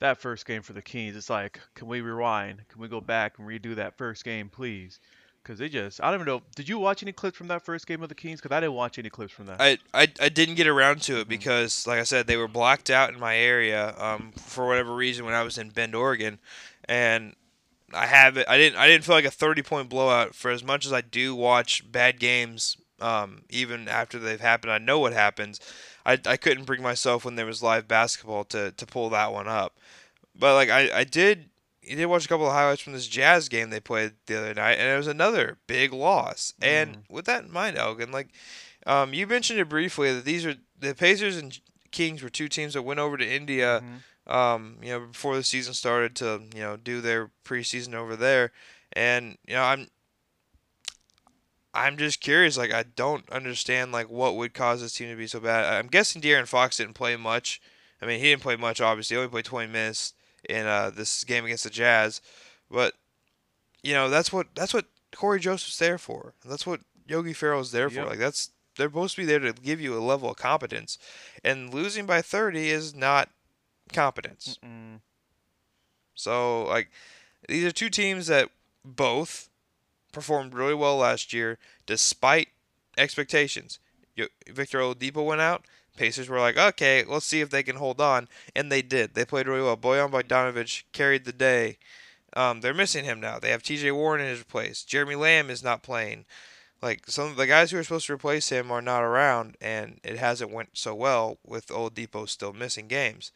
that 0.00 0.18
first 0.20 0.46
game 0.46 0.62
for 0.62 0.72
the 0.72 0.82
Kings, 0.82 1.16
it's 1.16 1.28
like, 1.30 1.58
can 1.74 1.88
we 1.88 2.00
rewind? 2.02 2.62
Can 2.68 2.80
we 2.80 2.88
go 2.88 3.00
back 3.00 3.38
and 3.38 3.48
redo 3.48 3.74
that 3.76 3.96
first 3.98 4.24
game, 4.24 4.48
please? 4.48 5.00
Because 5.42 5.58
they 5.58 5.68
just, 5.68 6.00
I 6.02 6.06
don't 6.06 6.20
even 6.20 6.26
know. 6.26 6.42
Did 6.54 6.68
you 6.68 6.78
watch 6.78 7.02
any 7.02 7.12
clips 7.12 7.36
from 7.36 7.48
that 7.48 7.62
first 7.62 7.86
game 7.86 8.02
of 8.02 8.08
the 8.08 8.14
Kings? 8.14 8.40
Because 8.40 8.54
I 8.54 8.60
didn't 8.60 8.74
watch 8.74 8.98
any 8.98 9.10
clips 9.10 9.32
from 9.32 9.46
that. 9.46 9.60
I, 9.60 9.78
I, 9.92 10.06
I 10.20 10.28
didn't 10.28 10.54
get 10.54 10.66
around 10.68 11.02
to 11.02 11.18
it 11.20 11.26
Mhm. 11.26 11.30
because, 11.30 11.86
like 11.86 11.98
I 11.98 12.04
said, 12.04 12.26
they 12.26 12.36
were 12.36 12.48
blocked 12.48 12.90
out 12.90 13.12
in 13.12 13.18
my 13.18 13.36
area 13.36 13.94
um, 13.98 14.32
for 14.36 14.66
whatever 14.68 14.94
reason 14.94 15.24
when 15.24 15.34
I 15.34 15.42
was 15.42 15.58
in 15.58 15.70
Bend, 15.70 15.94
Oregon, 15.94 16.38
and 16.88 17.34
I 17.94 18.06
have 18.06 18.36
it. 18.36 18.46
I 18.48 18.56
didn't 18.58 18.78
I 18.78 18.86
didn't 18.86 19.04
feel 19.04 19.14
like 19.14 19.24
a 19.24 19.30
thirty 19.30 19.62
point 19.62 19.88
blowout 19.88 20.34
for 20.34 20.50
as 20.50 20.62
much 20.64 20.84
as 20.86 20.92
I 20.92 21.00
do 21.00 21.34
watch 21.34 21.90
bad 21.90 22.18
games. 22.20 22.76
Um, 23.00 23.42
even 23.50 23.88
after 23.88 24.18
they've 24.18 24.40
happened, 24.40 24.72
I 24.72 24.78
know 24.78 24.98
what 24.98 25.12
happens. 25.12 25.60
I, 26.06 26.18
I 26.26 26.36
couldn't 26.36 26.64
bring 26.64 26.82
myself 26.82 27.24
when 27.24 27.34
there 27.36 27.44
was 27.46 27.62
live 27.62 27.88
basketball 27.88 28.44
to, 28.44 28.70
to 28.72 28.86
pull 28.86 29.10
that 29.10 29.32
one 29.32 29.48
up, 29.48 29.76
but 30.38 30.54
like 30.54 30.70
I, 30.70 31.00
I 31.00 31.04
did. 31.04 31.50
You 31.82 31.96
did 31.96 32.06
watch 32.06 32.24
a 32.24 32.28
couple 32.28 32.46
of 32.46 32.52
highlights 32.54 32.80
from 32.80 32.94
this 32.94 33.06
Jazz 33.06 33.50
game 33.50 33.68
they 33.68 33.78
played 33.80 34.12
the 34.26 34.38
other 34.38 34.54
night, 34.54 34.78
and 34.78 34.88
it 34.88 34.96
was 34.96 35.06
another 35.06 35.58
big 35.66 35.92
loss. 35.92 36.54
And 36.62 36.98
with 37.10 37.26
that 37.26 37.44
in 37.44 37.52
mind, 37.52 37.76
Elgin, 37.76 38.10
like 38.10 38.28
um, 38.86 39.12
you 39.12 39.26
mentioned 39.26 39.60
it 39.60 39.68
briefly 39.68 40.10
that 40.14 40.24
these 40.24 40.46
are 40.46 40.54
the 40.78 40.94
Pacers 40.94 41.36
and 41.36 41.58
Kings 41.90 42.22
were 42.22 42.30
two 42.30 42.48
teams 42.48 42.72
that 42.72 42.82
went 42.82 43.00
over 43.00 43.18
to 43.18 43.28
India, 43.28 43.82
Mhm. 43.84 43.98
Um, 44.26 44.78
you 44.82 44.90
know, 44.90 45.00
before 45.00 45.36
the 45.36 45.42
season 45.42 45.74
started 45.74 46.16
to 46.16 46.42
you 46.54 46.60
know 46.60 46.76
do 46.76 47.00
their 47.00 47.30
preseason 47.44 47.94
over 47.94 48.16
there, 48.16 48.52
and 48.92 49.36
you 49.46 49.54
know 49.54 49.62
I'm 49.62 49.88
I'm 51.74 51.96
just 51.96 52.20
curious. 52.20 52.56
Like 52.56 52.72
I 52.72 52.84
don't 52.84 53.28
understand 53.30 53.92
like 53.92 54.08
what 54.08 54.36
would 54.36 54.54
cause 54.54 54.80
this 54.80 54.94
team 54.94 55.10
to 55.10 55.16
be 55.16 55.26
so 55.26 55.40
bad. 55.40 55.64
I'm 55.64 55.88
guessing 55.88 56.22
De'Aaron 56.22 56.46
Fox 56.46 56.76
didn't 56.76 56.94
play 56.94 57.16
much. 57.16 57.60
I 58.00 58.06
mean, 58.06 58.20
he 58.20 58.30
didn't 58.30 58.42
play 58.42 58.56
much. 58.56 58.80
Obviously, 58.80 59.14
he 59.14 59.18
only 59.18 59.30
played 59.30 59.44
20 59.44 59.72
minutes 59.72 60.14
in 60.48 60.66
uh, 60.66 60.90
this 60.94 61.24
game 61.24 61.44
against 61.44 61.64
the 61.64 61.70
Jazz, 61.70 62.20
but 62.70 62.94
you 63.82 63.92
know 63.92 64.08
that's 64.08 64.32
what 64.32 64.48
that's 64.54 64.72
what 64.72 64.86
Cory 65.14 65.40
Joseph's 65.40 65.78
there 65.78 65.98
for. 65.98 66.34
That's 66.44 66.66
what 66.66 66.80
Yogi 67.06 67.32
Ferrell's 67.32 67.72
there 67.72 67.90
for. 67.90 68.04
Like 68.06 68.18
that's 68.18 68.50
they're 68.76 68.88
supposed 68.88 69.16
to 69.16 69.22
be 69.22 69.26
there 69.26 69.38
to 69.40 69.52
give 69.52 69.80
you 69.80 69.96
a 69.96 70.00
level 70.00 70.30
of 70.30 70.36
competence, 70.36 70.98
and 71.42 71.72
losing 71.72 72.06
by 72.06 72.22
30 72.22 72.70
is 72.70 72.94
not 72.94 73.30
competence. 73.92 74.58
Mm-mm. 74.64 75.00
So 76.14 76.64
like 76.64 76.90
these 77.48 77.64
are 77.64 77.72
two 77.72 77.90
teams 77.90 78.26
that 78.28 78.50
both 78.84 79.48
performed 80.12 80.54
really 80.54 80.74
well 80.74 80.96
last 80.98 81.32
year 81.32 81.58
despite 81.86 82.48
expectations. 82.96 83.78
Victor 84.48 84.78
Oladipo 84.78 85.24
went 85.24 85.40
out. 85.40 85.64
Pacers 85.96 86.28
were 86.28 86.40
like, 86.40 86.56
okay, 86.56 87.04
let's 87.06 87.26
see 87.26 87.40
if 87.40 87.50
they 87.50 87.62
can 87.62 87.76
hold 87.76 88.00
on, 88.00 88.28
and 88.56 88.70
they 88.70 88.82
did. 88.82 89.14
They 89.14 89.24
played 89.24 89.46
really 89.46 89.62
well. 89.62 89.76
Bojan 89.76 90.10
Bogdanovic 90.10 90.82
carried 90.92 91.24
the 91.24 91.32
day. 91.32 91.78
Um, 92.36 92.60
they're 92.60 92.74
missing 92.74 93.04
him 93.04 93.20
now. 93.20 93.38
They 93.38 93.50
have 93.50 93.62
T.J. 93.62 93.92
Warren 93.92 94.20
in 94.20 94.26
his 94.26 94.42
place. 94.42 94.82
Jeremy 94.82 95.14
Lamb 95.14 95.50
is 95.50 95.62
not 95.62 95.84
playing. 95.84 96.24
Like 96.82 97.04
some 97.06 97.28
of 97.30 97.36
the 97.36 97.46
guys 97.46 97.70
who 97.70 97.78
are 97.78 97.84
supposed 97.84 98.06
to 98.06 98.12
replace 98.12 98.48
him 98.48 98.72
are 98.72 98.82
not 98.82 99.04
around, 99.04 99.56
and 99.60 100.00
it 100.02 100.18
hasn't 100.18 100.50
went 100.50 100.70
so 100.72 100.94
well 100.94 101.38
with 101.46 101.68
Oladipo 101.68 102.28
still 102.28 102.52
missing 102.52 102.88
games. 102.88 103.30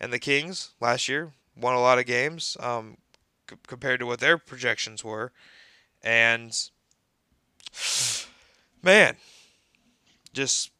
And 0.00 0.12
the 0.12 0.18
Kings 0.18 0.70
last 0.80 1.08
year 1.08 1.32
won 1.56 1.74
a 1.74 1.80
lot 1.80 1.98
of 1.98 2.06
games 2.06 2.56
um, 2.60 2.96
c- 3.48 3.56
compared 3.66 4.00
to 4.00 4.06
what 4.06 4.20
their 4.20 4.38
projections 4.38 5.04
were, 5.04 5.32
and 6.02 6.56
man, 8.82 9.16
just 10.32 10.70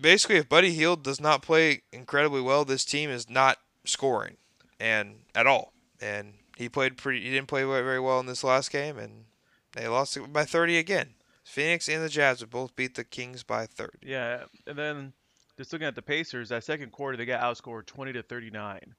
basically 0.00 0.36
if 0.36 0.48
Buddy 0.48 0.72
Hield 0.72 1.02
does 1.02 1.20
not 1.20 1.42
play 1.42 1.82
incredibly 1.92 2.40
well, 2.40 2.64
this 2.64 2.84
team 2.84 3.10
is 3.10 3.30
not 3.30 3.58
scoring 3.84 4.36
and 4.78 5.20
at 5.34 5.46
all. 5.46 5.72
And 6.00 6.34
he 6.56 6.68
played 6.68 6.96
pretty. 6.96 7.22
He 7.22 7.30
didn't 7.30 7.48
play 7.48 7.64
very 7.64 8.00
well 8.00 8.20
in 8.20 8.26
this 8.26 8.44
last 8.44 8.70
game, 8.70 8.98
and 8.98 9.24
they 9.72 9.88
lost 9.88 10.18
by 10.32 10.44
30 10.44 10.78
again. 10.78 11.14
Phoenix 11.44 11.88
and 11.88 12.02
the 12.02 12.08
Jazz 12.08 12.40
would 12.40 12.50
both 12.50 12.74
beat 12.76 12.96
the 12.96 13.04
Kings 13.04 13.42
by 13.42 13.66
30. 13.66 13.98
Yeah, 14.02 14.44
and 14.66 14.76
then 14.76 15.12
just 15.56 15.72
looking 15.72 15.88
at 15.88 15.94
the 15.94 16.02
Pacers, 16.02 16.50
that 16.50 16.64
second 16.64 16.92
quarter 16.92 17.16
they 17.16 17.26
got 17.26 17.40
outscored 17.40 17.86
20 17.86 18.12
to 18.14 18.22
39. 18.22 18.94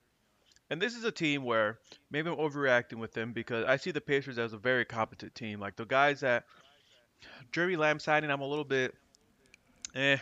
And 0.70 0.82
this 0.82 0.96
is 0.96 1.04
a 1.04 1.12
team 1.12 1.44
where 1.44 1.80
maybe 2.12 2.30
I'm 2.30 2.36
overreacting 2.36 2.98
with 2.98 3.14
them 3.14 3.32
because 3.32 3.66
I 3.66 3.78
see 3.78 3.92
the 3.92 4.02
Pacers 4.02 4.38
as 4.38 4.54
a 4.54 4.58
very 4.58 4.84
competent 4.84 5.34
team. 5.34 5.60
Like 5.60 5.76
the 5.76 5.86
guys 5.86 6.20
that 6.22 6.46
Jeremy 7.52 7.78
Lamb 7.78 8.00
signing, 8.00 8.30
I'm 8.30 8.42
a 8.42 8.48
little 8.48 8.66
bit 8.66 8.94
eh. 9.96 10.18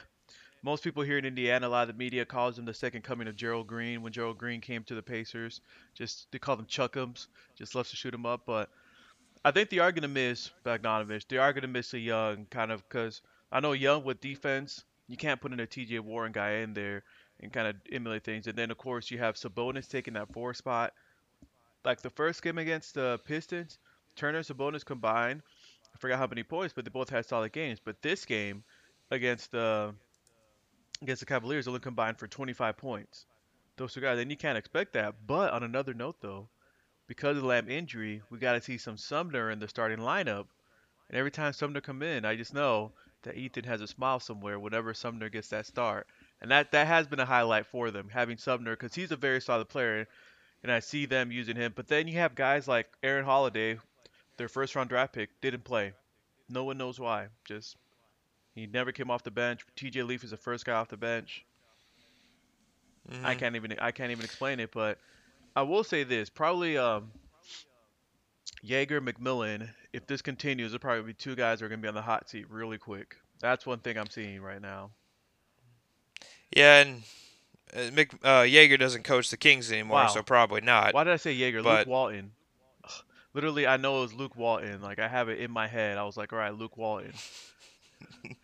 Most 0.62 0.84
people 0.84 1.04
here 1.04 1.20
in 1.20 1.26
Indiana, 1.26 1.68
a 1.68 1.70
lot 1.70 1.84
of 1.84 1.96
the 1.96 2.00
media 2.00 2.26
calls 2.26 2.58
him 2.58 2.66
the 2.66 2.74
second 2.74 3.04
coming 3.04 3.28
of 3.28 3.36
Gerald 3.36 3.68
Green. 3.68 4.02
When 4.02 4.12
Gerald 4.12 4.40
Green 4.40 4.62
came 4.62 4.84
to 4.86 4.96
the 4.96 5.04
Pacers, 5.04 5.62
just 5.94 6.32
they 6.32 6.40
call 6.40 6.56
them 6.56 6.66
Chuckums, 6.66 7.28
just 7.56 7.76
loves 7.76 7.92
to 7.92 7.96
shoot 7.96 8.14
him 8.14 8.26
up. 8.26 8.48
But 8.48 8.70
I 9.44 9.52
think 9.52 9.70
they 9.70 9.78
are 9.78 9.92
going 9.92 10.02
to 10.02 10.08
miss 10.08 10.50
Bogdanovic. 10.66 11.28
They 11.28 11.38
are 11.38 11.54
going 11.54 11.62
to 11.62 11.68
miss 11.68 11.94
a 11.94 12.00
Young, 12.00 12.48
kind 12.50 12.72
of, 12.72 12.82
because 12.90 13.22
I 13.52 13.60
know 13.60 13.74
Young 13.74 14.04
with 14.04 14.20
defense, 14.22 14.84
you 15.08 15.18
can't 15.18 15.40
put 15.40 15.54
in 15.54 15.60
a 15.60 15.68
TJ 15.68 16.00
Warren 16.00 16.32
guy 16.32 16.56
in 16.56 16.74
there 16.74 17.04
and 17.40 17.52
kind 17.52 17.68
of 17.68 17.76
emulate 17.92 18.24
things. 18.24 18.48
And 18.48 18.58
then, 18.58 18.72
of 18.72 18.78
course, 18.78 19.12
you 19.12 19.18
have 19.20 19.36
Sabonis 19.36 19.90
taking 19.90 20.14
that 20.16 20.32
four 20.34 20.54
spot. 20.54 20.94
Like 21.84 22.02
the 22.02 22.10
first 22.10 22.42
game 22.42 22.58
against 22.58 22.96
the 22.96 23.20
Pistons, 23.26 23.78
Turner 24.16 24.40
and 24.40 24.48
Sabonis 24.48 24.84
combined, 24.84 25.44
I 25.94 25.98
forgot 25.98 26.18
how 26.18 26.28
many 26.28 26.44
points, 26.44 26.74
but 26.74 26.84
they 26.84 26.90
both 26.90 27.10
had 27.10 27.26
solid 27.26 27.52
games. 27.52 27.80
But 27.84 28.02
this 28.02 28.26
game 28.26 28.64
against 29.12 29.52
the 29.52 29.94
against 31.02 31.20
the 31.20 31.26
Cavaliers 31.26 31.68
only 31.68 31.80
combined 31.80 32.18
for 32.18 32.28
25 32.28 32.78
points. 32.78 33.26
Those 33.78 33.94
two 33.94 34.02
guys, 34.02 34.18
and 34.20 34.32
you 34.32 34.38
can't 34.38 34.58
expect 34.58 34.94
that. 34.94 35.16
But 35.28 35.52
on 35.52 35.64
another 35.64 35.94
note, 35.94 36.16
though, 36.22 36.48
because 37.08 37.36
of 37.36 37.44
the 37.44 37.48
Lamb 37.48 37.70
injury, 37.70 38.22
we 38.30 38.40
got 38.40 38.54
to 38.54 38.62
see 38.62 38.78
some 38.78 38.98
Sumner 38.98 39.52
in 39.52 39.60
the 39.60 39.68
starting 39.68 40.00
lineup. 40.00 40.48
And 41.10 41.18
every 41.18 41.32
time 41.32 41.54
Sumner 41.54 41.82
come 41.82 42.02
in, 42.02 42.26
I 42.26 42.36
just 42.36 42.54
know 42.54 42.94
that 43.26 43.36
Ethan 43.38 43.66
has 43.66 43.82
a 43.82 43.88
smile 43.88 44.20
somewhere 44.20 44.60
whenever 44.60 44.94
Sumner 44.94 45.30
gets 45.30 45.50
that 45.50 45.66
start. 45.66 46.08
And 46.42 46.50
that, 46.52 46.72
that 46.72 46.88
has 46.88 47.08
been 47.08 47.20
a 47.20 47.26
highlight 47.26 47.68
for 47.68 47.92
them, 47.92 48.10
having 48.10 48.38
Sumner, 48.38 48.76
because 48.76 48.96
he's 48.96 49.12
a 49.12 49.18
very 49.18 49.42
solid 49.42 49.70
player. 49.70 50.08
And 50.64 50.72
I 50.72 50.80
see 50.80 51.06
them 51.06 51.32
using 51.32 51.56
him. 51.56 51.74
But 51.76 51.88
then 51.88 52.08
you 52.08 52.16
have 52.16 52.34
guys 52.34 52.68
like 52.68 52.88
Aaron 53.04 53.26
Holiday, 53.26 53.78
their 54.38 54.48
first 54.48 54.76
round 54.76 54.90
draft 54.90 55.14
pick, 55.14 55.30
didn't 55.42 55.64
play. 55.64 55.94
No 56.50 56.64
one 56.64 56.78
knows 56.78 57.00
why. 57.00 57.28
Just 57.46 57.78
he 58.54 58.68
never 58.68 58.92
came 58.92 59.12
off 59.12 59.24
the 59.24 59.32
bench. 59.32 59.62
TJ 59.76 60.08
Leaf 60.08 60.24
is 60.24 60.32
the 60.32 60.38
first 60.38 60.66
guy 60.66 60.74
off 60.74 60.90
the 60.90 60.98
bench. 60.98 61.46
Mm-hmm. 63.12 63.26
I 63.26 63.36
can't 63.36 63.56
even 63.56 63.76
I 63.80 63.92
can't 63.92 64.12
even 64.12 64.26
explain 64.26 64.60
it, 64.60 64.72
but 64.72 64.98
I 65.56 65.62
will 65.62 65.84
say 65.84 66.04
this: 66.04 66.30
probably 66.30 66.78
um, 66.78 67.12
Joerger 68.66 69.02
McMillan. 69.02 69.70
If 69.96 70.08
this 70.08 70.22
continues, 70.22 70.72
there'll 70.72 70.82
probably 70.82 71.04
be 71.04 71.14
two 71.14 71.36
guys 71.36 71.60
that 71.60 71.66
are 71.66 71.70
gonna 71.70 71.82
be 71.82 71.88
on 71.88 71.94
the 71.94 72.02
hot 72.02 72.30
seat 72.30 72.50
really 72.50 72.78
quick. 72.78 73.16
That's 73.40 73.66
one 73.66 73.80
thing 73.80 73.98
I'm 73.98 74.10
seeing 74.10 74.42
right 74.42 74.62
now. 74.62 74.92
Yeah, 76.54 76.82
and 76.82 77.04
uh, 77.74 77.92
Mc, 77.94 78.14
uh, 78.22 78.78
doesn't 78.78 79.04
coach 79.04 79.30
the 79.30 79.38
Kings 79.38 79.72
anymore, 79.72 79.96
wow. 79.96 80.08
so 80.08 80.22
probably 80.22 80.60
not. 80.60 80.94
Why 80.94 81.06
did 81.06 81.14
I 81.14 81.16
say 81.16 81.34
Joerger? 81.34 81.64
But... 81.64 81.80
Luke 81.80 81.88
Walton. 81.88 82.32
Literally, 83.34 83.68
I 83.68 83.78
know 83.78 84.00
it 84.00 84.02
was 84.02 84.14
Luke 84.14 84.36
Walton. 84.36 84.82
Like 84.82 85.00
I 85.00 85.08
have 85.08 85.30
it 85.30 85.40
in 85.40 85.50
my 85.50 85.68
head. 85.68 85.98
I 85.98 86.04
was 86.04 86.18
like, 86.18 86.34
all 86.34 86.40
right, 86.40 86.54
Luke 86.54 86.78
Walton. 86.78 87.14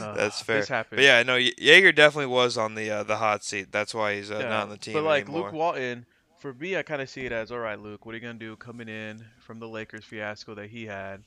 Uh, 0.00 0.14
That's 0.14 0.42
fair. 0.42 0.60
This 0.60 0.68
But 0.68 0.98
yeah, 0.98 1.22
no, 1.22 1.38
Joerger 1.38 1.94
definitely 1.94 2.26
was 2.26 2.58
on 2.58 2.74
the 2.74 2.90
uh, 2.90 3.02
the 3.04 3.18
hot 3.18 3.44
seat. 3.44 3.70
That's 3.70 3.94
why 3.94 4.16
he's 4.16 4.28
uh, 4.28 4.38
yeah. 4.40 4.48
not 4.48 4.62
on 4.64 4.70
the 4.70 4.76
team 4.76 4.94
But 4.94 5.04
like 5.04 5.26
anymore. 5.26 5.44
Luke 5.44 5.52
Walton, 5.52 6.06
for 6.40 6.54
me, 6.54 6.76
I 6.76 6.82
kind 6.82 7.02
of 7.02 7.10
see 7.10 7.26
it 7.26 7.32
as 7.32 7.52
all 7.52 7.58
right, 7.58 7.78
Luke. 7.78 8.06
What 8.06 8.12
are 8.12 8.18
you 8.18 8.22
gonna 8.22 8.38
do 8.38 8.56
coming 8.56 8.88
in 8.88 9.24
from 9.40 9.60
the 9.60 9.68
Lakers 9.68 10.04
fiasco 10.04 10.54
that 10.54 10.70
he 10.70 10.86
had 10.86 11.22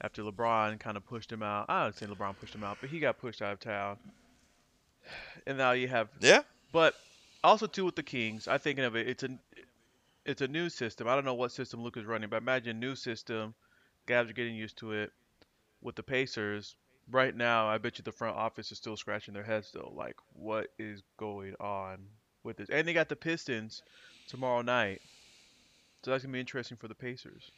after 0.00 0.22
LeBron 0.22 0.78
kind 0.80 0.96
of 0.96 1.06
pushed 1.06 1.30
him 1.30 1.42
out? 1.42 1.66
I 1.68 1.84
don't 1.84 1.96
say 1.96 2.06
LeBron 2.06 2.36
pushed 2.38 2.54
him 2.54 2.64
out, 2.64 2.78
but 2.80 2.90
he 2.90 2.98
got 2.98 3.18
pushed 3.18 3.40
out 3.42 3.52
of 3.52 3.60
town. 3.60 3.96
And 5.46 5.56
now 5.56 5.72
you 5.72 5.86
have 5.86 6.08
yeah. 6.20 6.42
But 6.72 6.94
also 7.44 7.68
too 7.68 7.84
with 7.84 7.94
the 7.94 8.02
Kings, 8.02 8.48
I'm 8.48 8.58
thinking 8.58 8.84
of 8.84 8.96
it. 8.96 9.08
It's 9.08 9.22
a 9.22 9.38
it's 10.24 10.42
a 10.42 10.48
new 10.48 10.68
system. 10.68 11.06
I 11.06 11.14
don't 11.14 11.24
know 11.24 11.34
what 11.34 11.52
system 11.52 11.82
Luke 11.82 11.96
is 11.96 12.04
running, 12.04 12.28
but 12.28 12.42
imagine 12.42 12.80
new 12.80 12.96
system. 12.96 13.54
Guys 14.06 14.28
are 14.28 14.34
getting 14.34 14.56
used 14.56 14.78
to 14.78 14.92
it. 14.92 15.12
With 15.80 15.94
the 15.94 16.02
Pacers, 16.02 16.74
right 17.10 17.36
now, 17.36 17.68
I 17.68 17.78
bet 17.78 17.98
you 17.98 18.02
the 18.02 18.10
front 18.10 18.36
office 18.36 18.72
is 18.72 18.78
still 18.78 18.96
scratching 18.96 19.34
their 19.34 19.44
heads 19.44 19.70
though. 19.72 19.92
Like, 19.94 20.16
what 20.32 20.68
is 20.76 21.02
going 21.16 21.54
on 21.60 21.98
with 22.42 22.56
this? 22.56 22.68
And 22.68 22.88
they 22.88 22.92
got 22.92 23.08
the 23.08 23.14
Pistons 23.14 23.82
tomorrow 24.26 24.62
night, 24.62 25.00
so 26.02 26.10
that's 26.10 26.22
gonna 26.24 26.32
be 26.32 26.40
interesting 26.40 26.76
for 26.76 26.88
the 26.88 26.94
Pacers. 26.94 27.50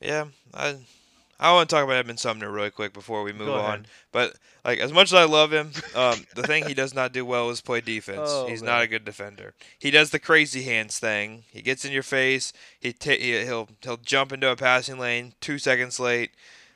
Yeah, 0.00 0.26
I 0.54 0.76
I 1.40 1.52
want 1.52 1.68
to 1.68 1.74
talk 1.74 1.84
about 1.84 1.96
Edmond 1.96 2.18
Sumner 2.20 2.50
really 2.50 2.70
quick 2.70 2.92
before 2.92 3.22
we 3.22 3.32
move 3.32 3.50
on. 3.50 3.86
But 4.12 4.34
like 4.64 4.80
as 4.80 4.92
much 4.92 5.08
as 5.12 5.14
I 5.14 5.24
love 5.24 5.52
him, 5.52 5.70
um, 5.94 6.24
the 6.34 6.42
thing 6.42 6.66
he 6.66 6.74
does 6.74 6.94
not 6.94 7.12
do 7.12 7.24
well 7.24 7.50
is 7.50 7.60
play 7.60 7.80
defense. 7.80 8.18
Oh, 8.30 8.46
He's 8.48 8.62
man. 8.62 8.72
not 8.74 8.82
a 8.82 8.88
good 8.88 9.04
defender. 9.04 9.54
He 9.78 9.90
does 9.90 10.10
the 10.10 10.18
crazy 10.18 10.62
hands 10.62 10.98
thing. 10.98 11.44
He 11.50 11.62
gets 11.62 11.84
in 11.84 11.92
your 11.92 12.02
face. 12.02 12.52
He 12.80 12.94
he'll 13.00 13.68
he'll 13.82 13.96
jump 13.98 14.32
into 14.32 14.50
a 14.50 14.56
passing 14.56 14.98
lane 14.98 15.34
two 15.40 15.58
seconds 15.58 16.00
late. 16.00 16.32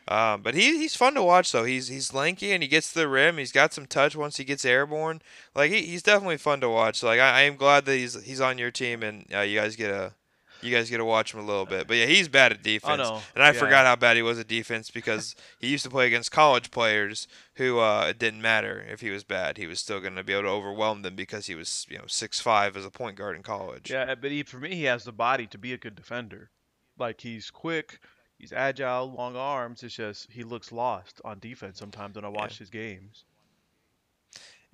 Um, 0.08 0.42
but 0.42 0.54
he, 0.54 0.78
he's 0.78 0.96
fun 0.96 1.14
to 1.14 1.22
watch 1.22 1.52
though. 1.52 1.64
He's 1.64 1.88
he's 1.88 2.12
lanky 2.12 2.52
and 2.52 2.62
he 2.62 2.68
gets 2.68 2.92
to 2.92 2.98
the 2.98 3.08
rim. 3.08 3.38
He's 3.38 3.52
got 3.52 3.72
some 3.72 3.86
touch 3.86 4.16
once 4.16 4.36
he 4.36 4.44
gets 4.44 4.64
airborne. 4.64 5.22
Like 5.54 5.70
he, 5.70 5.82
he's 5.82 6.02
definitely 6.02 6.38
fun 6.38 6.60
to 6.60 6.68
watch. 6.68 7.02
Like 7.02 7.20
I, 7.20 7.38
I 7.38 7.40
am 7.42 7.56
glad 7.56 7.84
that 7.84 7.96
he's 7.96 8.22
he's 8.24 8.40
on 8.40 8.58
your 8.58 8.70
team 8.70 9.02
and 9.02 9.26
uh, 9.34 9.40
you 9.40 9.58
guys 9.58 9.76
get 9.76 9.90
a 9.90 10.14
you 10.62 10.74
guys 10.74 10.88
get 10.88 10.98
to 10.98 11.04
watch 11.04 11.34
him 11.34 11.40
a 11.40 11.44
little 11.44 11.66
bit. 11.66 11.86
But 11.88 11.96
yeah, 11.96 12.06
he's 12.06 12.28
bad 12.28 12.52
at 12.52 12.62
defense. 12.62 13.02
Oh, 13.04 13.14
no. 13.14 13.20
And 13.34 13.42
I 13.42 13.48
yeah. 13.48 13.58
forgot 13.58 13.84
how 13.84 13.96
bad 13.96 14.16
he 14.16 14.22
was 14.22 14.38
at 14.38 14.48
defense 14.48 14.90
because 14.90 15.34
he 15.58 15.68
used 15.68 15.84
to 15.84 15.90
play 15.90 16.06
against 16.06 16.30
college 16.30 16.70
players 16.70 17.26
who 17.56 17.80
uh, 17.80 18.06
it 18.08 18.18
didn't 18.18 18.40
matter 18.40 18.84
if 18.88 19.00
he 19.00 19.10
was 19.10 19.24
bad. 19.24 19.58
He 19.58 19.66
was 19.66 19.80
still 19.80 20.00
going 20.00 20.14
to 20.14 20.24
be 20.24 20.32
able 20.32 20.44
to 20.44 20.48
overwhelm 20.48 21.02
them 21.02 21.16
because 21.16 21.46
he 21.46 21.54
was, 21.54 21.86
you 21.90 21.98
know, 21.98 22.04
six 22.06 22.40
five 22.40 22.76
as 22.76 22.84
a 22.84 22.90
point 22.90 23.16
guard 23.16 23.36
in 23.36 23.42
college. 23.42 23.90
Yeah, 23.90 24.14
but 24.14 24.30
he, 24.30 24.42
for 24.44 24.58
me, 24.58 24.74
he 24.74 24.84
has 24.84 25.04
the 25.04 25.12
body 25.12 25.46
to 25.48 25.58
be 25.58 25.72
a 25.72 25.78
good 25.78 25.96
defender. 25.96 26.50
Like 26.98 27.20
he's 27.20 27.50
quick, 27.50 27.98
he's 28.42 28.52
agile, 28.52 29.10
long 29.16 29.36
arms. 29.36 29.82
It's 29.82 29.94
just 29.94 30.30
he 30.30 30.42
looks 30.42 30.70
lost 30.70 31.22
on 31.24 31.38
defense 31.38 31.78
sometimes 31.78 32.16
when 32.16 32.26
I 32.26 32.28
watch 32.28 32.56
yeah. 32.56 32.58
his 32.58 32.70
games. 32.70 33.24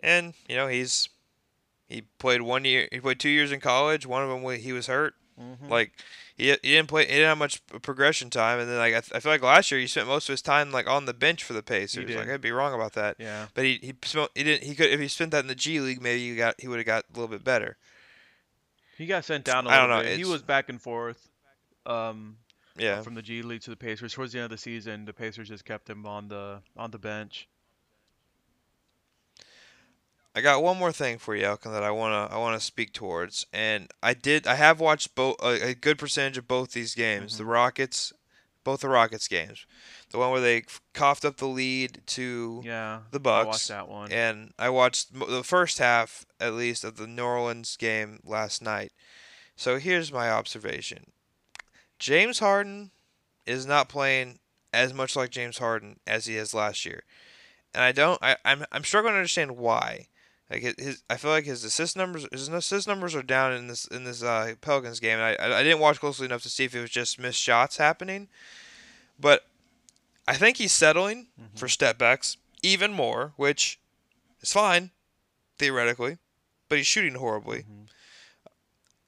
And 0.00 0.34
you 0.48 0.56
know 0.56 0.66
he's 0.66 1.08
he 1.88 2.02
played 2.18 2.42
one 2.42 2.64
year. 2.64 2.88
He 2.90 2.98
played 2.98 3.20
two 3.20 3.28
years 3.28 3.52
in 3.52 3.60
college. 3.60 4.06
One 4.06 4.24
of 4.24 4.30
them 4.30 4.58
he 4.58 4.72
was 4.72 4.88
hurt. 4.88 5.14
Mm-hmm. 5.40 5.68
Like 5.68 5.92
he, 6.36 6.48
he 6.48 6.56
didn't 6.72 6.88
play. 6.88 7.04
He 7.04 7.12
didn't 7.12 7.28
have 7.28 7.38
much 7.38 7.64
progression 7.82 8.30
time, 8.30 8.58
and 8.58 8.68
then 8.68 8.78
like 8.78 8.94
I, 8.94 9.00
th- 9.00 9.12
I 9.14 9.20
feel 9.20 9.30
like 9.30 9.42
last 9.42 9.70
year 9.70 9.78
he 9.80 9.86
spent 9.86 10.08
most 10.08 10.28
of 10.28 10.32
his 10.32 10.42
time 10.42 10.72
like 10.72 10.88
on 10.88 11.04
the 11.04 11.14
bench 11.14 11.44
for 11.44 11.52
the 11.52 11.62
Pacers. 11.62 12.08
Like 12.10 12.28
I'd 12.28 12.40
be 12.40 12.50
wrong 12.50 12.74
about 12.74 12.94
that. 12.94 13.16
Yeah. 13.18 13.46
But 13.54 13.64
he 13.64 13.78
he 13.82 13.94
spent, 14.02 14.30
he 14.34 14.44
didn't 14.44 14.64
he 14.64 14.74
could 14.74 14.90
if 14.90 14.98
he 14.98 15.08
spent 15.08 15.30
that 15.32 15.40
in 15.40 15.46
the 15.46 15.54
G 15.54 15.78
League 15.80 16.00
maybe 16.00 16.30
he 16.30 16.34
got 16.34 16.54
he 16.58 16.68
would 16.68 16.78
have 16.78 16.86
got 16.86 17.04
a 17.04 17.12
little 17.12 17.28
bit 17.28 17.44
better. 17.44 17.76
He 18.96 19.06
got 19.06 19.24
sent 19.24 19.44
down 19.44 19.66
a 19.66 19.68
little 19.68 19.84
I 19.84 19.86
don't 19.86 19.96
know, 19.96 20.02
bit. 20.02 20.18
He 20.18 20.24
was 20.24 20.42
back 20.42 20.68
and 20.68 20.80
forth. 20.80 21.28
Um, 21.86 22.38
yeah. 22.78 23.02
From 23.02 23.14
the 23.14 23.22
G 23.22 23.42
League 23.42 23.62
to 23.62 23.70
the 23.70 23.76
Pacers. 23.76 24.12
Towards 24.12 24.32
the 24.32 24.38
end 24.38 24.46
of 24.46 24.50
the 24.50 24.58
season, 24.58 25.04
the 25.04 25.12
Pacers 25.12 25.48
just 25.48 25.64
kept 25.64 25.88
him 25.88 26.06
on 26.06 26.28
the 26.28 26.60
on 26.76 26.90
the 26.90 26.98
bench. 26.98 27.48
I 30.34 30.40
got 30.40 30.62
one 30.62 30.78
more 30.78 30.92
thing 30.92 31.18
for 31.18 31.34
you, 31.34 31.44
Elkin, 31.44 31.72
that 31.72 31.82
I 31.82 31.90
wanna 31.90 32.28
I 32.30 32.36
wanna 32.38 32.60
speak 32.60 32.92
towards, 32.92 33.46
and 33.52 33.90
I 34.02 34.14
did 34.14 34.46
I 34.46 34.54
have 34.54 34.78
watched 34.78 35.14
both 35.14 35.36
a, 35.42 35.70
a, 35.70 35.74
good 35.74 35.98
percentage 35.98 36.38
of 36.38 36.46
both 36.46 36.72
these 36.72 36.94
games, 36.94 37.32
mm-hmm. 37.32 37.42
the 37.42 37.50
Rockets, 37.50 38.12
both 38.62 38.82
the 38.82 38.88
Rockets 38.88 39.26
games, 39.26 39.66
the 40.10 40.18
one 40.18 40.30
where 40.30 40.40
they 40.40 40.62
coughed 40.94 41.24
up 41.24 41.38
the 41.38 41.48
lead 41.48 42.02
to 42.06 42.62
yeah 42.64 43.00
the 43.10 43.18
Bucks. 43.18 43.44
I 43.44 43.48
watched 43.48 43.68
that 43.68 43.88
one, 43.88 44.12
and 44.12 44.52
I 44.58 44.70
watched 44.70 45.18
the 45.18 45.42
first 45.42 45.78
half 45.78 46.24
at 46.38 46.54
least 46.54 46.84
of 46.84 46.98
the 46.98 47.08
New 47.08 47.24
Orleans 47.24 47.76
game 47.76 48.20
last 48.24 48.62
night. 48.62 48.92
So 49.56 49.78
here's 49.78 50.12
my 50.12 50.30
observation: 50.30 51.10
James 51.98 52.38
Harden 52.38 52.90
is 53.46 53.66
not 53.66 53.88
playing 53.88 54.38
as 54.72 54.92
much 54.92 55.16
like 55.16 55.30
James 55.30 55.58
Harden 55.58 55.98
as 56.06 56.26
he 56.26 56.36
is 56.36 56.54
last 56.54 56.84
year, 56.84 57.02
and 57.74 57.82
I 57.82 57.92
don't 57.92 58.18
I 58.22 58.36
I'm 58.44 58.64
I'm 58.72 58.84
struggling 58.84 59.14
to 59.14 59.18
understand 59.18 59.56
why. 59.56 60.08
Like 60.50 60.62
his, 60.78 61.02
I 61.10 61.18
feel 61.18 61.30
like 61.30 61.44
his 61.44 61.62
assist 61.62 61.94
numbers, 61.94 62.26
his 62.32 62.48
assist 62.48 62.88
numbers 62.88 63.14
are 63.14 63.22
down 63.22 63.52
in 63.52 63.66
this 63.66 63.84
in 63.86 64.04
this 64.04 64.22
uh, 64.22 64.54
Pelicans 64.62 64.98
game. 64.98 65.18
And 65.18 65.36
I 65.40 65.58
I 65.58 65.62
didn't 65.62 65.80
watch 65.80 66.00
closely 66.00 66.24
enough 66.24 66.42
to 66.42 66.48
see 66.48 66.64
if 66.64 66.74
it 66.74 66.80
was 66.80 66.90
just 66.90 67.18
missed 67.18 67.40
shots 67.40 67.76
happening, 67.76 68.28
but 69.20 69.46
I 70.26 70.34
think 70.34 70.56
he's 70.56 70.72
settling 70.72 71.26
mm-hmm. 71.38 71.56
for 71.56 71.68
step 71.68 71.98
backs 71.98 72.38
even 72.62 72.92
more, 72.92 73.32
which 73.36 73.78
is 74.40 74.52
fine 74.52 74.90
theoretically, 75.58 76.16
but 76.68 76.78
he's 76.78 76.86
shooting 76.86 77.16
horribly, 77.16 77.60
mm-hmm. 77.60 77.84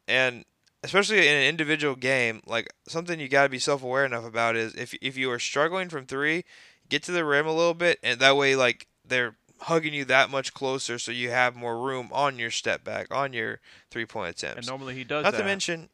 and 0.08 0.44
especially 0.82 1.26
in 1.28 1.34
an 1.34 1.44
individual 1.48 1.94
game, 1.94 2.42
like 2.46 2.72
something 2.88 3.20
you 3.20 3.28
got 3.28 3.44
to 3.44 3.48
be 3.48 3.58
self-aware 3.58 4.04
enough 4.04 4.24
about 4.24 4.56
is 4.56 4.74
if 4.74 4.94
if 4.94 5.16
you 5.16 5.30
are 5.30 5.38
struggling 5.38 5.88
from 5.88 6.06
3, 6.06 6.44
get 6.88 7.02
to 7.04 7.12
the 7.12 7.24
rim 7.24 7.46
a 7.46 7.52
little 7.54 7.74
bit 7.74 7.98
and 8.02 8.20
that 8.20 8.36
way 8.36 8.56
like 8.56 8.86
they're 9.04 9.36
hugging 9.62 9.92
you 9.92 10.04
that 10.06 10.30
much 10.30 10.54
closer 10.54 10.98
so 10.98 11.12
you 11.12 11.30
have 11.30 11.54
more 11.54 11.78
room 11.78 12.08
on 12.12 12.38
your 12.38 12.50
step 12.50 12.82
back, 12.82 13.06
on 13.14 13.32
your 13.32 13.60
three-point 13.90 14.30
attempts. 14.30 14.56
And 14.58 14.66
normally 14.66 14.94
he 14.94 15.04
does 15.04 15.24
Not 15.24 15.32
that. 15.32 15.38
to 15.38 15.44
mention 15.44 15.88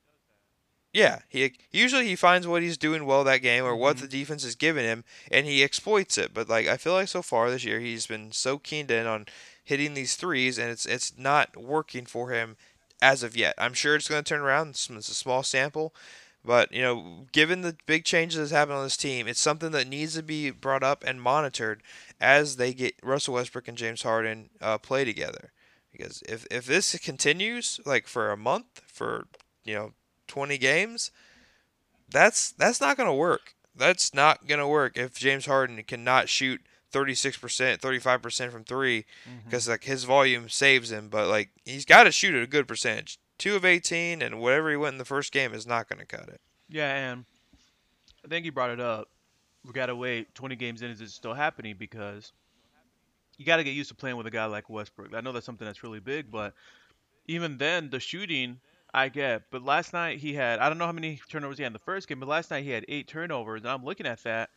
yeah, 0.93 1.19
he 1.29 1.53
usually 1.73 2.07
he 2.07 2.17
finds 2.17 2.47
what 2.47 2.63
he's 2.63 2.79
doing 2.79 3.05
well 3.05 3.23
that 3.25 3.43
game 3.43 3.65
or 3.65 3.77
what 3.77 3.97
Mhm. 3.97 4.01
the 4.01 4.09
defense 4.09 4.45
is 4.45 4.55
giving 4.55 4.85
him, 4.85 5.05
and 5.31 5.47
he 5.47 5.63
exploits 5.63 6.17
it. 6.17 6.33
But 6.33 6.49
like 6.49 6.67
I 6.69 6.79
feel 6.79 6.95
like 6.95 7.09
so 7.09 7.21
far 7.21 7.51
this 7.51 7.65
year, 7.65 7.81
he's 7.81 8.07
been 8.07 8.33
so 8.33 8.59
keened 8.59 8.91
in 8.91 9.07
on 9.07 9.27
hitting 9.63 9.93
these 9.93 10.17
threes, 10.17 10.57
and 10.59 10.71
it's 10.71 10.87
it's 10.87 11.19
not 11.19 11.55
working 11.55 12.07
for 12.07 12.31
him 12.31 12.57
as 13.03 13.23
of 13.23 13.37
yet. 13.37 13.55
I'm 13.59 13.75
sure 13.75 13.95
it's 13.95 14.09
going 14.09 14.23
to 14.23 14.29
turn 14.29 14.41
around. 14.41 14.71
It's, 14.71 14.89
a 14.91 15.03
small 15.03 15.43
sample, 15.43 15.95
but 16.45 16.73
you 16.73 16.83
know, 16.83 17.27
given 17.33 17.63
the 17.63 17.77
big 17.87 18.05
changes 18.05 18.39
that's 18.39 18.51
happened 18.51 18.79
on 18.79 18.85
this 18.85 18.97
team, 18.97 19.27
it's 19.27 19.41
something 19.41 19.73
that 19.73 19.89
needs 19.89 20.15
to 20.15 20.23
be 20.23 20.51
brought 20.51 20.83
up 20.83 21.05
and 21.07 21.21
monitored 21.21 21.83
as 22.21 22.57
they 22.57 22.73
get 22.73 22.95
Russell 23.03 23.35
Westbrook 23.35 23.69
and 23.69 23.79
James 23.79 24.03
Harden 24.03 24.51
uh, 24.61 24.79
play 24.79 25.05
together. 25.05 25.53
Because 25.93 26.23
if 26.29 26.47
if 26.51 26.67
this 26.67 26.97
continues 26.99 27.81
like 27.87 28.07
for 28.07 28.31
a 28.31 28.37
month, 28.37 28.83
for 28.87 29.27
you 29.65 29.75
know 29.75 29.93
20 30.29 30.59
games, 30.59 31.11
that's 32.09 32.53
that's 32.53 32.81
not 32.81 32.97
going 32.97 33.09
to 33.09 33.15
work. 33.15 33.55
That's 33.75 34.15
not 34.15 34.47
going 34.47 34.61
to 34.61 34.69
work 34.69 34.97
if 34.97 35.15
James 35.15 35.47
Harden 35.47 35.83
cannot 35.85 36.29
shoot 36.29 36.61
36%, 36.93 37.81
35% 37.81 38.53
from 38.53 38.65
3 38.65 39.05
Mhm. 39.29 39.45
because 39.45 39.69
like 39.69 39.85
his 39.85 40.05
volume 40.05 40.49
saves 40.49 40.91
him, 40.91 41.09
but 41.09 41.29
like 41.29 41.51
he's 41.65 41.85
got 41.85 42.05
to 42.05 42.13
shoot 42.13 42.35
at 42.35 42.43
a 42.43 42.47
good 42.47 42.67
percentage. 42.69 43.19
2 43.39 43.55
of 43.57 43.65
18 43.65 44.23
and 44.23 44.41
whatever 44.41 44.71
he 44.71 44.77
went 44.77 44.95
in 44.95 44.99
the 44.99 45.05
first 45.05 45.33
game 45.33 45.53
is 45.53 45.67
not 45.67 45.89
going 45.89 45.99
to 45.99 46.07
cut 46.07 46.29
it. 46.29 46.41
Yeah, 46.69 46.95
and 47.11 47.25
I 48.25 48.29
think 48.29 48.45
you 48.47 48.53
brought 48.53 48.71
it 48.71 48.81
up. 48.81 49.09
We 49.65 49.73
gotta 49.73 49.97
wait 49.97 50.35
20 50.35 50.55
games 50.57 50.83
in. 50.83 50.91
Is 50.91 51.01
it 51.01 51.11
still 51.11 51.35
happening? 51.35 51.75
Because 51.77 52.33
you 53.37 53.45
gotta 53.45 53.65
get 53.65 53.73
used 53.75 53.89
to 53.89 53.95
playing 53.97 54.17
with 54.17 54.27
a 54.27 54.31
guy 54.31 54.45
like 54.47 54.71
Westbrook. 54.71 55.13
I 55.15 55.21
know 55.21 55.33
that's 55.33 55.45
something 55.45 55.67
that's 55.67 55.83
really 55.83 55.99
big, 56.01 56.31
but 56.31 56.55
even 57.27 57.59
then, 57.59 57.91
the 57.91 57.99
shooting 58.01 58.61
I 58.95 59.09
get. 59.09 59.51
But 59.51 59.63
last 59.63 59.93
night 59.93 60.19
he 60.21 60.35
had 60.35 60.61
I 60.61 60.69
don't 60.69 60.79
know 60.79 60.87
how 60.87 60.93
many 60.93 61.21
turnovers 61.29 61.59
he 61.59 61.65
had 61.65 61.69
in 61.69 61.73
the 61.73 61.79
first 61.81 62.07
game, 62.09 62.21
but 62.21 62.29
last 62.29 62.51
night 62.51 62.63
he 62.65 62.71
had 62.71 62.85
eight 62.89 63.09
turnovers, 63.09 63.63
and 63.63 63.71
I'm 63.71 63.85
looking 63.85 64.07
at 64.07 64.23
that. 64.23 64.51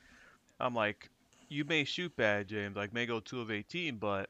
I'm 0.60 0.76
like, 0.76 1.10
you 1.50 1.66
may 1.66 1.84
shoot 1.84 2.16
bad, 2.16 2.48
James. 2.48 2.76
Like 2.76 2.94
may 2.94 3.06
go 3.06 3.20
two 3.20 3.42
of 3.42 3.52
18, 3.52 3.98
but 3.98 4.30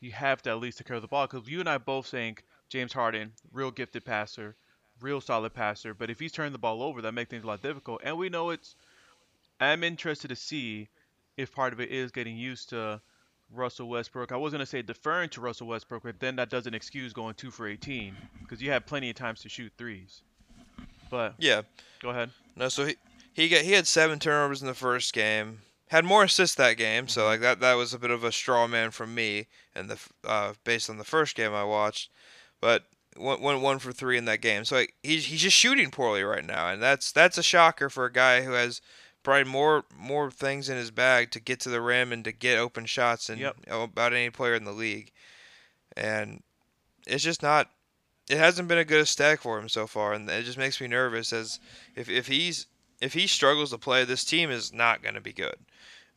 you 0.00 0.12
have 0.12 0.42
to 0.42 0.50
at 0.50 0.60
least 0.60 0.78
take 0.78 0.86
care 0.86 0.96
of 0.96 1.02
the 1.02 1.08
ball 1.08 1.26
because 1.26 1.48
you 1.48 1.60
and 1.60 1.68
I 1.68 1.78
both 1.78 2.06
think 2.06 2.44
James 2.68 2.92
Harden, 2.92 3.32
real 3.52 3.70
gifted 3.70 4.04
passer, 4.04 4.56
real 5.00 5.20
solid 5.20 5.54
passer. 5.54 5.94
But 5.94 6.10
if 6.10 6.18
he's 6.20 6.32
turning 6.32 6.52
the 6.52 6.58
ball 6.58 6.82
over, 6.82 7.00
that 7.02 7.12
makes 7.12 7.30
things 7.30 7.44
a 7.44 7.46
lot 7.46 7.62
difficult. 7.62 8.00
And 8.04 8.16
we 8.18 8.28
know 8.28 8.50
it's. 8.50 8.74
I'm 9.60 9.84
interested 9.84 10.28
to 10.28 10.36
see 10.36 10.88
if 11.36 11.54
part 11.54 11.72
of 11.72 11.80
it 11.80 11.90
is 11.90 12.10
getting 12.10 12.36
used 12.36 12.70
to 12.70 13.00
Russell 13.52 13.88
Westbrook. 13.88 14.32
I 14.32 14.36
was 14.36 14.52
gonna 14.52 14.64
say 14.66 14.80
deferring 14.82 15.28
to 15.30 15.40
Russell 15.40 15.66
Westbrook, 15.66 16.02
but 16.02 16.18
then 16.20 16.36
that 16.36 16.48
doesn't 16.50 16.74
excuse 16.74 17.12
going 17.12 17.34
two 17.34 17.50
for 17.50 17.66
18 17.66 18.16
because 18.40 18.62
you 18.62 18.70
have 18.70 18.86
plenty 18.86 19.10
of 19.10 19.16
times 19.16 19.40
to 19.42 19.48
shoot 19.48 19.72
threes. 19.76 20.22
But 21.10 21.34
Yeah. 21.38 21.62
go 22.00 22.10
ahead. 22.10 22.30
No, 22.56 22.68
so 22.68 22.86
he 22.86 22.96
he 23.34 23.48
got 23.48 23.62
he 23.62 23.72
had 23.72 23.86
7 23.86 24.18
turnovers 24.18 24.62
in 24.62 24.66
the 24.68 24.74
first 24.74 25.12
game. 25.12 25.60
Had 25.90 26.04
more 26.04 26.22
assists 26.22 26.54
that 26.54 26.76
game, 26.76 27.08
so 27.08 27.24
like 27.24 27.40
that 27.40 27.58
that 27.58 27.74
was 27.74 27.92
a 27.92 27.98
bit 27.98 28.12
of 28.12 28.22
a 28.22 28.30
straw 28.30 28.68
man 28.68 28.92
from 28.92 29.12
me 29.12 29.48
and 29.74 29.90
the 29.90 29.98
uh, 30.24 30.52
based 30.62 30.88
on 30.88 30.98
the 30.98 31.04
first 31.04 31.34
game 31.34 31.52
I 31.52 31.64
watched. 31.64 32.10
But 32.60 32.84
went, 33.16 33.40
went 33.40 33.60
one 33.60 33.80
for 33.80 33.90
three 33.90 34.16
in 34.16 34.24
that 34.26 34.40
game. 34.40 34.64
So 34.64 34.76
like, 34.76 34.94
he's 35.02 35.26
he's 35.26 35.42
just 35.42 35.56
shooting 35.56 35.90
poorly 35.90 36.22
right 36.22 36.44
now, 36.44 36.68
and 36.68 36.80
that's 36.80 37.10
that's 37.10 37.38
a 37.38 37.42
shocker 37.42 37.90
for 37.90 38.04
a 38.04 38.12
guy 38.12 38.42
who 38.42 38.52
has 38.52 38.80
probably 39.24 39.50
more 39.50 39.84
more 39.98 40.30
things 40.30 40.68
in 40.68 40.76
his 40.76 40.92
bag 40.92 41.32
to 41.32 41.40
get 41.40 41.58
to 41.60 41.68
the 41.68 41.80
rim 41.80 42.12
and 42.12 42.24
to 42.24 42.30
get 42.30 42.56
open 42.56 42.86
shots 42.86 43.26
than 43.26 43.38
Yep. 43.40 43.56
about 43.68 44.12
any 44.12 44.30
player 44.30 44.54
in 44.54 44.64
the 44.64 44.72
league. 44.72 45.10
And 45.96 46.44
it's 47.04 47.24
just 47.24 47.42
not. 47.42 47.68
It 48.28 48.38
hasn't 48.38 48.68
been 48.68 48.78
a 48.78 48.84
good 48.84 49.00
aesthetic 49.00 49.40
for 49.42 49.58
him 49.58 49.68
so 49.68 49.88
far, 49.88 50.12
and 50.12 50.30
it 50.30 50.44
just 50.44 50.56
makes 50.56 50.80
me 50.80 50.86
nervous. 50.86 51.32
As 51.32 51.58
if 51.96 52.08
if 52.08 52.28
he's 52.28 52.66
if 53.00 53.14
he 53.14 53.26
struggles 53.26 53.70
to 53.70 53.78
play, 53.78 54.04
this 54.04 54.24
team 54.24 54.50
is 54.50 54.72
not 54.72 55.02
going 55.02 55.16
to 55.16 55.20
be 55.20 55.32
good. 55.32 55.56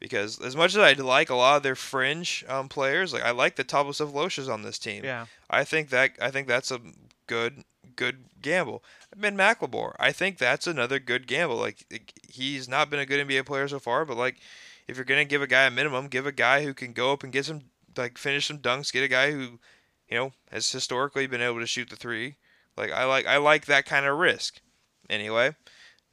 Because 0.03 0.41
as 0.41 0.53
much 0.53 0.75
as 0.75 0.79
I 0.79 1.01
like 1.01 1.29
a 1.29 1.35
lot 1.35 1.55
of 1.55 1.63
their 1.63 1.77
fringe 1.77 2.43
um, 2.49 2.67
players, 2.67 3.13
like 3.13 3.23
I 3.23 3.31
like 3.31 3.55
the 3.55 3.63
Thabo 3.63 3.91
Sefoloshas 3.91 4.53
on 4.53 4.61
this 4.61 4.77
team. 4.77 5.05
Yeah. 5.05 5.27
I 5.49 5.63
think 5.63 5.89
that 5.91 6.11
I 6.21 6.29
think 6.29 6.45
that's 6.45 6.71
a 6.71 6.81
good 7.25 7.63
good 7.95 8.25
gamble. 8.41 8.83
Ben 9.15 9.37
McLemore, 9.37 9.95
I 9.99 10.11
think 10.11 10.37
that's 10.37 10.67
another 10.67 10.99
good 10.99 11.25
gamble. 11.25 11.55
Like 11.55 11.85
like, 11.89 12.11
he's 12.27 12.67
not 12.67 12.89
been 12.89 12.99
a 12.99 13.05
good 13.05 13.25
NBA 13.25 13.45
player 13.45 13.65
so 13.69 13.79
far, 13.79 14.03
but 14.03 14.17
like 14.17 14.41
if 14.89 14.97
you're 14.97 15.05
gonna 15.05 15.23
give 15.23 15.41
a 15.41 15.47
guy 15.47 15.63
a 15.63 15.71
minimum, 15.71 16.09
give 16.09 16.27
a 16.27 16.33
guy 16.33 16.65
who 16.65 16.73
can 16.73 16.91
go 16.91 17.13
up 17.13 17.23
and 17.23 17.31
get 17.31 17.45
some 17.45 17.61
like 17.95 18.17
finish 18.17 18.47
some 18.47 18.59
dunks. 18.59 18.91
Get 18.91 19.05
a 19.05 19.07
guy 19.07 19.31
who 19.31 19.59
you 20.09 20.17
know 20.17 20.33
has 20.51 20.69
historically 20.69 21.27
been 21.27 21.41
able 21.41 21.61
to 21.61 21.65
shoot 21.65 21.89
the 21.89 21.95
three. 21.95 22.35
Like 22.75 22.91
I 22.91 23.05
like 23.05 23.25
I 23.25 23.37
like 23.37 23.67
that 23.67 23.85
kind 23.85 24.05
of 24.05 24.17
risk. 24.17 24.59
Anyway, 25.09 25.55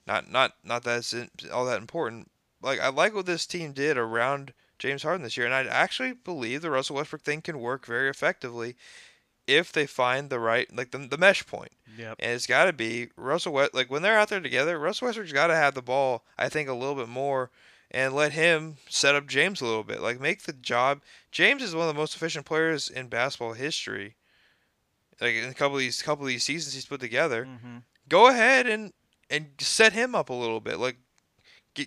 not 0.06 0.30
not 0.30 0.52
not 0.62 0.84
that 0.84 0.98
it's 1.12 1.50
all 1.52 1.64
that 1.64 1.80
important. 1.80 2.29
Like 2.62 2.80
I 2.80 2.88
like 2.88 3.14
what 3.14 3.26
this 3.26 3.46
team 3.46 3.72
did 3.72 3.96
around 3.96 4.52
James 4.78 5.02
Harden 5.02 5.22
this 5.22 5.36
year, 5.36 5.46
and 5.46 5.54
I 5.54 5.64
actually 5.64 6.12
believe 6.12 6.62
the 6.62 6.70
Russell 6.70 6.96
Westbrook 6.96 7.22
thing 7.22 7.42
can 7.42 7.60
work 7.60 7.86
very 7.86 8.08
effectively 8.08 8.76
if 9.46 9.72
they 9.72 9.86
find 9.86 10.30
the 10.30 10.38
right 10.38 10.74
like 10.74 10.90
the, 10.90 10.98
the 10.98 11.18
mesh 11.18 11.46
point. 11.46 11.72
Yep. 11.98 12.16
And 12.18 12.32
it's 12.32 12.46
got 12.46 12.64
to 12.66 12.72
be 12.72 13.08
Russell 13.16 13.52
West. 13.52 13.74
Like 13.74 13.90
when 13.90 14.02
they're 14.02 14.18
out 14.18 14.28
there 14.28 14.40
together, 14.40 14.78
Russell 14.78 15.06
Westbrook's 15.06 15.32
got 15.32 15.48
to 15.48 15.56
have 15.56 15.74
the 15.74 15.82
ball. 15.82 16.24
I 16.38 16.48
think 16.48 16.68
a 16.68 16.74
little 16.74 16.94
bit 16.94 17.08
more, 17.08 17.50
and 17.90 18.14
let 18.14 18.32
him 18.32 18.76
set 18.88 19.14
up 19.14 19.26
James 19.26 19.60
a 19.60 19.66
little 19.66 19.84
bit. 19.84 20.00
Like 20.00 20.20
make 20.20 20.42
the 20.42 20.52
job. 20.52 21.00
James 21.32 21.62
is 21.62 21.74
one 21.74 21.88
of 21.88 21.94
the 21.94 22.00
most 22.00 22.14
efficient 22.14 22.46
players 22.46 22.88
in 22.88 23.08
basketball 23.08 23.54
history. 23.54 24.16
Like 25.20 25.34
in 25.34 25.50
a 25.50 25.54
couple 25.54 25.76
of 25.76 25.80
these 25.80 26.02
couple 26.02 26.24
of 26.24 26.28
these 26.28 26.44
seasons 26.44 26.74
he's 26.74 26.86
put 26.86 27.00
together. 27.00 27.44
hmm 27.44 27.78
Go 28.08 28.28
ahead 28.28 28.66
and 28.66 28.92
and 29.28 29.50
set 29.60 29.92
him 29.92 30.14
up 30.14 30.30
a 30.30 30.34
little 30.34 30.60
bit. 30.60 30.78
Like 30.78 30.96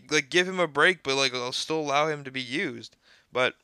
like 0.09 0.29
give 0.29 0.47
him 0.47 0.59
a 0.59 0.67
break, 0.67 1.03
but 1.03 1.15
like 1.15 1.33
I'll 1.33 1.51
still 1.51 1.79
allow 1.79 2.07
him 2.07 2.23
to 2.23 2.31
be 2.31 2.41
used. 2.41 2.95
But 3.31 3.55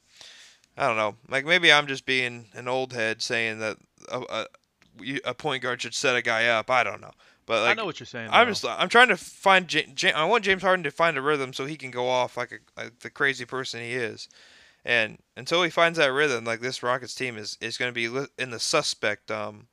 I 0.78 0.88
don't 0.88 0.98
know. 0.98 1.16
Like 1.30 1.46
maybe 1.46 1.72
I'm 1.72 1.88
just 1.88 2.06
being 2.06 2.48
an 2.54 2.68
old 2.68 2.94
head 2.94 3.22
saying 3.22 3.60
that 3.60 3.78
a, 4.12 4.22
a, 4.30 4.46
a 5.26 5.34
point 5.34 5.64
guard 5.64 5.82
should 5.82 5.94
set 5.94 6.16
a 6.16 6.22
guy 6.22 6.48
up. 6.48 6.70
I 6.70 6.84
don't 6.84 7.02
know. 7.02 7.12
But 7.46 7.64
like 7.64 7.72
I 7.72 7.82
know 7.82 7.86
what 7.86 8.00
you're 8.00 8.06
saying. 8.06 8.30
I'm 8.32 8.48
though. 8.48 8.52
just 8.52 8.66
I'm 8.66 8.90
trying 8.90 9.08
to 9.08 9.18
find 9.18 9.74
Ja- 9.74 9.82
Ja- 9.98 10.12
I 10.16 10.26
want 10.26 10.44
James 10.44 10.62
Harden 10.62 10.84
to 10.84 10.92
find 10.92 11.18
a 11.18 11.22
rhythm 11.22 11.52
so 11.52 11.66
he 11.66 11.78
can 11.78 11.90
go 11.90 12.08
off 12.08 12.38
like 12.38 12.52
a 12.52 12.80
like 12.80 13.00
the 13.00 13.10
crazy 13.10 13.46
person 13.46 13.82
he 13.82 13.94
is. 13.94 14.30
And 14.86 15.18
until 15.36 15.64
he 15.64 15.70
finds 15.70 15.98
that 15.98 16.14
rhythm, 16.14 16.46
like 16.46 16.62
this 16.62 16.84
Rockets 16.84 17.16
team 17.16 17.38
is 17.38 17.58
is 17.60 17.78
going 17.78 17.90
to 17.90 17.94
be 17.94 18.08
li- 18.08 18.28
in 18.38 18.52
the 18.52 18.60
suspect 18.60 19.32
um 19.32 19.68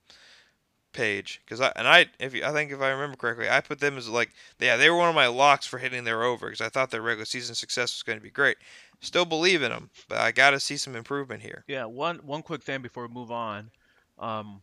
page 0.97 1.41
because 1.45 1.61
I 1.61 1.73
and 1.77 1.87
I 1.87 2.07
if 2.19 2.35
you, 2.35 2.45
I 2.45 2.53
think 2.53 2.73
if 2.73 2.81
I 2.81 2.91
remember 2.91 3.17
correctly, 3.17 3.49
I 3.49 3.61
put 3.61 3.79
them 3.79 3.97
as 3.97 4.09
like 4.09 4.31
yeah 4.59 4.77
they 4.77 4.91
were 4.91 4.97
one 4.97 5.09
of 5.09 5.15
my 5.15 5.27
locks 5.27 5.67
for 5.67 5.79
hitting 5.79 6.05
their 6.05 6.23
over 6.25 6.47
because 6.47 6.61
I 6.61 6.69
thought 6.69 6.91
their 6.91 7.03
regular 7.03 7.25
season 7.25 7.55
success 7.55 7.95
was 7.95 8.03
going 8.03 8.19
to 8.19 8.23
be 8.23 8.31
great. 8.31 8.57
Still 9.01 9.25
believe 9.25 9.63
in 9.63 9.71
them, 9.71 9.91
but 10.09 10.19
I 10.19 10.33
got 10.33 10.51
to 10.51 10.61
see 10.61 10.77
some 10.77 10.97
improvement 10.97 11.43
here. 11.43 11.65
Yeah, 11.69 11.85
one 11.85 12.17
one 12.19 12.43
quick 12.43 12.63
thing 12.63 12.83
before 12.83 13.07
we 13.07 13.13
move 13.13 13.31
on. 13.31 13.71
Um, 14.19 14.63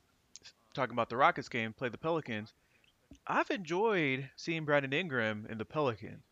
talking 0.74 0.94
about 0.94 1.10
the 1.10 1.18
Rockets 1.18 1.50
game, 1.50 1.74
play 1.74 1.90
the 1.90 1.98
Pelicans. 1.98 2.54
I've 3.28 3.50
enjoyed 3.52 4.28
seeing 4.36 4.66
Brandon 4.66 4.92
Ingram 4.92 5.48
in 5.50 5.58
the 5.58 5.66
Pelicans. 5.66 6.24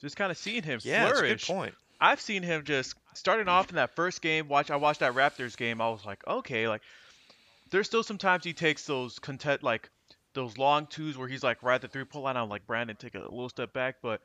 Just 0.00 0.16
kind 0.16 0.30
of 0.30 0.38
seeing 0.38 0.62
him 0.62 0.80
flourish. 0.80 0.84
Yeah, 0.84 1.04
that's 1.04 1.18
flourish. 1.20 1.46
good 1.46 1.54
point. 1.54 1.74
I've 2.00 2.20
seen 2.20 2.42
him 2.42 2.64
just 2.64 2.94
starting 3.14 3.48
off 3.48 3.70
in 3.70 3.76
that 3.76 3.94
first 3.94 4.20
game. 4.20 4.48
Watch, 4.48 4.70
I 4.70 4.76
watched 4.76 5.00
that 5.00 5.14
Raptors 5.14 5.56
game. 5.56 5.80
I 5.80 5.88
was 5.88 6.04
like, 6.04 6.26
okay, 6.26 6.68
like 6.68 6.82
there's 7.74 7.88
still 7.88 8.04
sometimes 8.04 8.44
he 8.44 8.52
takes 8.52 8.86
those 8.86 9.18
content 9.18 9.64
like 9.64 9.90
those 10.32 10.56
long 10.56 10.86
twos 10.86 11.18
where 11.18 11.26
he's 11.26 11.42
like 11.42 11.60
right 11.64 11.74
at 11.74 11.82
the 11.82 11.88
three 11.88 12.04
point 12.04 12.24
line. 12.24 12.36
I'm 12.36 12.48
like, 12.48 12.68
Brandon, 12.68 12.94
take 12.94 13.16
a 13.16 13.18
little 13.18 13.48
step 13.48 13.72
back. 13.72 13.96
But 14.00 14.20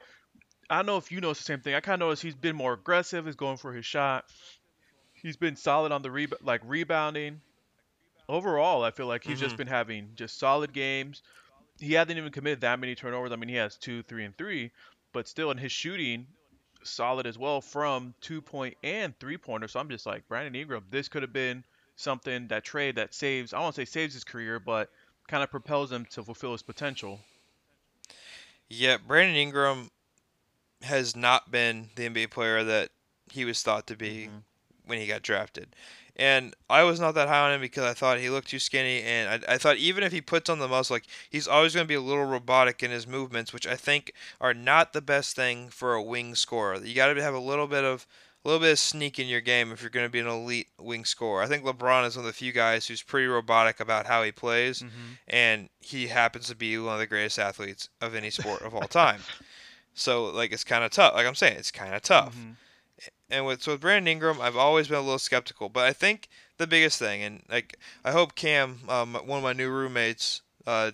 I 0.70 0.78
don't 0.78 0.86
know 0.86 0.98
if 0.98 1.12
you 1.12 1.20
notice 1.20 1.40
the 1.40 1.46
same 1.46 1.60
thing. 1.62 1.74
I 1.74 1.80
kind 1.80 2.00
of 2.00 2.06
noticed 2.06 2.22
he's 2.22 2.36
been 2.36 2.56
more 2.56 2.74
aggressive. 2.74 3.26
He's 3.26 3.36
going 3.36 3.58
for 3.58 3.74
his 3.74 3.88
shot. 3.88 4.26
He's 5.16 5.36
been 5.36 5.56
solid 5.56 5.92
on 5.92 6.04
the 6.04 6.12
re- 6.12 6.28
like 6.44 6.62
rebounding. 6.64 7.42
Overall, 8.28 8.84
I 8.84 8.92
feel 8.92 9.08
like 9.08 9.24
he's 9.24 9.40
just 9.40 9.56
Mhm. 9.56 9.58
been 9.58 9.68
having 9.68 10.12
just 10.14 10.38
solid 10.38 10.72
games. 10.72 11.24
He 11.80 11.94
hasn't 11.94 12.20
even 12.20 12.32
committed 12.32 12.62
that 12.62 12.80
many 12.80 12.94
turnovers. 12.94 13.32
I 13.32 13.36
mean, 13.36 13.50
he 13.50 13.56
has 13.56 13.78
two, 13.78 14.04
three, 14.04 14.26
and 14.26 14.38
three, 14.38 14.70
but 15.12 15.28
still 15.28 15.50
in 15.50 15.58
his 15.58 15.72
shooting, 15.72 16.28
solid 16.84 17.26
as 17.26 17.40
well 17.40 17.62
from 17.62 18.14
two 18.22 18.44
point 18.44 18.78
and 18.84 19.18
three 19.20 19.38
pointer. 19.38 19.68
So 19.68 19.80
I'm 19.80 19.90
just 19.90 20.06
like 20.06 20.28
Brandon 20.28 20.54
Ingram. 20.54 20.86
This 20.92 21.08
could 21.10 21.24
have 21.24 21.34
been 21.34 21.64
something 22.00 22.48
that 22.48 22.64
trade 22.64 22.96
that 22.96 23.14
saves. 23.14 23.54
I 23.54 23.60
won't 23.60 23.76
say 23.76 23.86
saves 23.86 24.14
his 24.14 24.24
career, 24.24 24.60
but 24.60 24.90
kind 25.28 25.44
of 25.44 25.52
propels 25.52 25.92
him 25.92 26.06
to 26.12 26.24
fulfill 26.24 26.54
his 26.54 26.62
potential. 26.62 27.20
Yeah, 28.70 28.98
Brandon 28.98 29.36
Ingram 29.36 29.92
has 30.82 31.16
not 31.16 31.52
been 31.52 31.90
the 31.96 32.10
NBA 32.10 32.32
player 32.32 32.64
that 32.64 32.90
he 33.32 33.44
was 33.44 33.62
thought 33.62 33.86
to 33.88 33.96
be 33.96 34.28
Mhm. 34.28 34.44
when 34.86 35.00
he 35.00 35.08
got 35.08 35.24
drafted. 35.24 35.76
And 36.16 36.54
I 36.70 36.84
was 36.84 37.00
not 37.00 37.16
that 37.16 37.28
high 37.28 37.48
on 37.48 37.54
him 37.54 37.62
because 37.62 37.84
I 37.84 37.94
thought 37.94 38.18
he 38.20 38.30
looked 38.30 38.50
too 38.50 38.60
skinny, 38.60 39.02
and 39.04 39.46
I, 39.46 39.54
I 39.54 39.58
thought 39.58 39.78
even 39.78 40.04
if 40.04 40.12
he 40.12 40.22
puts 40.22 40.50
on 40.50 40.60
the 40.60 40.68
muscle, 40.68 40.96
like 40.96 41.06
he's 41.30 41.48
always 41.48 41.74
going 41.74 41.86
to 41.86 41.88
be 41.88 41.96
a 41.96 42.02
little 42.02 42.26
robotic 42.26 42.82
in 42.84 42.92
his 42.92 43.08
movements, 43.08 43.54
which 43.54 43.68
I 43.68 43.76
think 43.76 44.14
are 44.42 44.54
not 44.54 44.94
the 44.94 45.02
best 45.02 45.36
thing 45.36 45.70
for 45.70 45.94
a 45.94 46.04
wing 46.04 46.36
scorer. 46.36 46.84
You 46.84 46.94
got 46.94 47.14
to 47.14 47.22
have 47.22 47.34
a 47.34 47.40
little 47.40 47.68
bit 47.68 47.84
of 47.84 48.06
a 48.44 48.48
little 48.48 48.62
bit 48.62 48.72
of 48.72 48.80
sneak 48.80 49.20
in 49.20 49.28
your 49.28 49.42
game 49.42 49.72
if 49.72 49.82
you're 49.82 49.90
going 49.90 50.06
to 50.06 50.12
be 50.12 50.20
an 50.20 50.28
elite 50.28 50.70
wing 50.80 51.04
scorer. 51.06 51.44
I 51.44 51.48
think 51.48 51.64
LeBron 51.66 52.08
is 52.08 52.16
one 52.16 52.26
of 52.26 52.28
the 52.28 52.34
few 52.38 52.52
guys 52.52 52.88
who's 52.88 53.02
pretty 53.04 53.28
robotic 53.28 53.80
about 53.80 54.06
how 54.06 54.24
he 54.24 54.32
plays, 54.32 54.80
Mm-hmm. 54.82 55.14
and 55.28 55.70
he 55.82 56.08
happens 56.08 56.48
to 56.48 56.56
be 56.56 56.78
one 56.78 56.94
of 56.94 57.00
the 57.00 57.08
greatest 57.08 57.38
athletes 57.40 57.90
of 58.02 58.16
any 58.16 58.30
sport 58.30 58.62
of 58.62 58.74
all 58.76 58.88
time. 58.88 59.22
So 59.96 60.26
like 60.28 60.54
it's 60.54 60.64
kind 60.64 60.84
of 60.86 60.92
tough. 60.92 61.14
Like 61.14 61.28
I'm 61.28 61.36
saying, 61.36 61.58
it's 61.58 61.72
kind 61.72 61.94
of 61.94 62.02
tough. 62.02 62.34
Mm-hmm. 62.34 62.52
And 63.32 63.46
with 63.46 63.62
so 63.62 63.74
with 63.74 63.82
Brandon 63.82 64.08
Ingram, 64.08 64.40
I've 64.40 64.56
always 64.56 64.88
been 64.88 64.98
a 64.98 65.02
little 65.02 65.20
skeptical, 65.20 65.68
but 65.68 65.84
I 65.86 65.92
think 65.92 66.30
the 66.58 66.68
biggest 66.68 67.00
thing, 67.00 67.22
and 67.22 67.44
like 67.50 67.76
I 68.06 68.12
hope 68.12 68.36
Cam, 68.36 68.80
um, 68.88 69.16
one 69.26 69.40
of 69.40 69.44
my 69.44 69.52
new 69.52 69.70
roommates, 69.70 70.42
uh, 70.66 70.92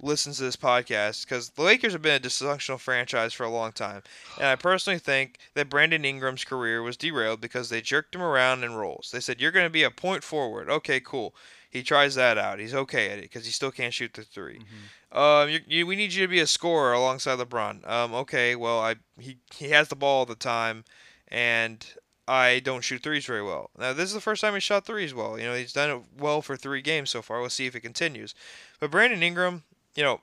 listens 0.00 0.38
to 0.38 0.44
this 0.44 0.56
podcast 0.56 1.24
because 1.24 1.50
the 1.50 1.62
Lakers 1.62 1.92
have 1.92 2.02
been 2.02 2.16
a 2.16 2.24
dysfunctional 2.24 2.78
franchise 2.78 3.32
for 3.32 3.44
a 3.44 3.50
long 3.50 3.72
time, 3.72 4.02
and 4.38 4.46
I 4.46 4.56
personally 4.56 4.98
think 4.98 5.38
that 5.54 5.68
Brandon 5.68 6.04
Ingram's 6.04 6.44
career 6.44 6.82
was 6.82 6.96
derailed 6.96 7.40
because 7.40 7.68
they 7.68 7.80
jerked 7.80 8.14
him 8.14 8.22
around 8.22 8.64
in 8.64 8.74
roles. 8.74 9.10
They 9.12 9.20
said 9.20 9.40
you're 9.40 9.52
going 9.52 9.66
to 9.66 9.70
be 9.70 9.82
a 9.82 9.90
point 9.90 10.24
forward. 10.24 10.70
Okay, 10.70 11.00
cool. 11.00 11.34
He 11.70 11.82
tries 11.82 12.14
that 12.14 12.38
out. 12.38 12.58
He's 12.58 12.74
okay 12.74 13.10
at 13.10 13.18
it 13.18 13.22
because 13.22 13.44
he 13.44 13.52
still 13.52 13.70
can't 13.70 13.92
shoot 13.92 14.14
the 14.14 14.22
3 14.22 14.58
Mm-hmm. 14.58 15.18
Um, 15.18 15.48
you, 15.48 15.60
you, 15.66 15.86
we 15.86 15.96
need 15.96 16.12
you 16.12 16.26
to 16.26 16.30
be 16.30 16.40
a 16.40 16.46
scorer 16.46 16.92
alongside 16.92 17.38
LeBron. 17.38 17.88
Um, 17.88 18.12
okay, 18.12 18.54
well, 18.54 18.78
I 18.80 18.96
he 19.18 19.38
he 19.54 19.70
has 19.70 19.88
the 19.88 19.96
ball 19.96 20.18
all 20.18 20.26
the 20.26 20.34
time, 20.34 20.84
and 21.28 21.86
I 22.26 22.60
don't 22.60 22.84
shoot 22.84 23.02
threes 23.02 23.24
very 23.24 23.42
well. 23.42 23.70
Now 23.78 23.94
this 23.94 24.08
is 24.08 24.12
the 24.12 24.20
first 24.20 24.42
time 24.42 24.52
he 24.52 24.60
shot 24.60 24.84
threes 24.84 25.14
well. 25.14 25.38
You 25.38 25.46
know, 25.46 25.54
he's 25.54 25.72
done 25.72 25.90
it 25.90 26.02
well 26.18 26.42
for 26.42 26.56
three 26.56 26.82
games 26.82 27.08
so 27.08 27.22
far. 27.22 27.40
We'll 27.40 27.48
see 27.48 27.66
if 27.66 27.74
it 27.74 27.80
continues. 27.80 28.34
But 28.80 28.90
Brandon 28.90 29.22
Ingram, 29.22 29.62
you 29.98 30.04
know, 30.04 30.20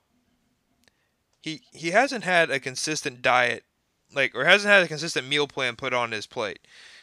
he 1.42 1.64
he 1.72 1.92
hasn't 1.92 2.24
had 2.24 2.50
a 2.50 2.62
consistent 2.62 3.22
diet, 3.22 3.66
like 4.14 4.34
or 4.34 4.46
hasn't 4.46 4.72
had 4.72 4.84
a 4.84 4.88
consistent 4.88 5.28
meal 5.28 5.48
plan 5.50 5.76
put 5.76 5.94
on 5.94 6.14
his 6.14 6.26
plate. 6.26 6.60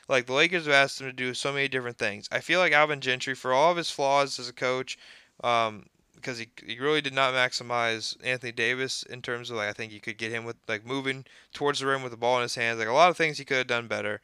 Like 0.08 0.24
the 0.26 0.32
Lakers 0.32 0.64
have 0.64 0.72
asked 0.72 0.98
him 0.98 1.06
to 1.06 1.12
do 1.12 1.34
so 1.34 1.52
many 1.52 1.68
different 1.68 1.98
things. 1.98 2.28
I 2.32 2.40
feel 2.40 2.60
like 2.60 2.72
Alvin 2.72 3.02
Gentry, 3.02 3.34
for 3.34 3.52
all 3.52 3.70
of 3.70 3.76
his 3.76 3.90
flaws 3.90 4.38
as 4.38 4.48
a 4.48 4.54
coach, 4.54 4.98
um, 5.44 5.84
because 6.14 6.38
he, 6.38 6.48
he 6.66 6.78
really 6.78 7.02
did 7.02 7.12
not 7.12 7.34
maximize 7.34 8.16
Anthony 8.24 8.52
Davis 8.52 9.02
in 9.02 9.20
terms 9.20 9.50
of 9.50 9.58
like 9.58 9.68
I 9.68 9.74
think 9.74 9.92
you 9.92 10.00
could 10.00 10.16
get 10.16 10.32
him 10.32 10.46
with 10.46 10.56
like 10.66 10.86
moving 10.86 11.26
towards 11.52 11.80
the 11.80 11.86
rim 11.86 12.02
with 12.02 12.12
the 12.12 12.16
ball 12.16 12.38
in 12.38 12.42
his 12.42 12.54
hands. 12.54 12.78
Like 12.78 12.88
a 12.88 12.92
lot 12.92 13.10
of 13.10 13.18
things 13.18 13.36
he 13.36 13.44
could 13.44 13.58
have 13.58 13.66
done 13.66 13.86
better. 13.86 14.22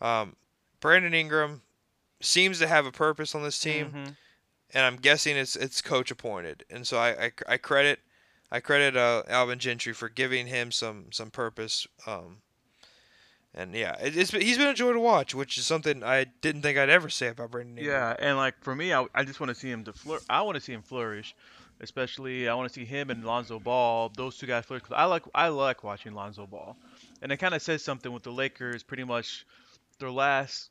Um, 0.00 0.36
Brandon 0.80 1.12
Ingram 1.12 1.60
seems 2.22 2.58
to 2.60 2.66
have 2.66 2.86
a 2.86 2.92
purpose 2.92 3.34
on 3.34 3.42
this 3.42 3.58
team, 3.58 3.92
Mhm. 3.92 4.16
And 4.74 4.84
I'm 4.84 4.96
guessing 4.96 5.36
it's 5.36 5.56
it's 5.56 5.82
coach 5.82 6.10
appointed. 6.10 6.64
And 6.70 6.86
so 6.86 6.98
I, 6.98 7.08
I, 7.26 7.32
I 7.48 7.56
credit 7.56 8.00
I 8.52 8.60
credit 8.60 8.96
uh, 8.96 9.22
Alvin 9.28 9.58
Gentry 9.58 9.92
for 9.92 10.08
giving 10.08 10.46
him 10.46 10.70
some 10.72 11.06
some 11.12 11.30
purpose. 11.30 11.86
Um, 12.06 12.38
and 13.54 13.74
yeah, 13.74 13.96
it, 14.00 14.16
it's 14.16 14.30
he's 14.30 14.58
been 14.58 14.68
a 14.68 14.74
joy 14.74 14.92
to 14.92 15.00
watch, 15.00 15.34
which 15.34 15.58
is 15.58 15.66
something 15.66 16.04
I 16.04 16.26
didn't 16.40 16.62
think 16.62 16.78
I'd 16.78 16.88
ever 16.90 17.08
say 17.08 17.28
about 17.28 17.50
Brandon 17.50 17.78
Ingram. 17.78 17.92
Yeah, 17.94 18.16
and 18.18 18.36
like 18.36 18.54
for 18.62 18.74
me, 18.74 18.92
I, 18.94 19.06
I 19.14 19.24
just 19.24 19.40
want 19.40 19.48
to 19.50 19.54
see 19.54 19.70
him 19.70 19.84
to 19.84 19.92
flour- 19.92 20.20
I 20.30 20.42
want 20.42 20.54
to 20.54 20.60
see 20.60 20.72
him 20.72 20.82
flourish, 20.82 21.34
especially 21.80 22.48
I 22.48 22.54
want 22.54 22.68
to 22.68 22.74
see 22.74 22.84
him 22.84 23.10
and 23.10 23.24
Lonzo 23.24 23.58
Ball, 23.58 24.10
those 24.16 24.36
two 24.38 24.46
guys 24.46 24.64
flourish. 24.66 24.84
'cause 24.84 24.94
I 24.96 25.04
like 25.06 25.24
I 25.34 25.48
like 25.48 25.82
watching 25.82 26.14
Lonzo 26.14 26.46
Ball, 26.46 26.76
and 27.22 27.32
it 27.32 27.38
kind 27.38 27.54
of 27.54 27.60
says 27.62 27.82
something 27.82 28.12
with 28.12 28.22
the 28.22 28.30
Lakers. 28.32 28.84
Pretty 28.84 29.04
much, 29.04 29.44
their 29.98 30.10
last 30.12 30.70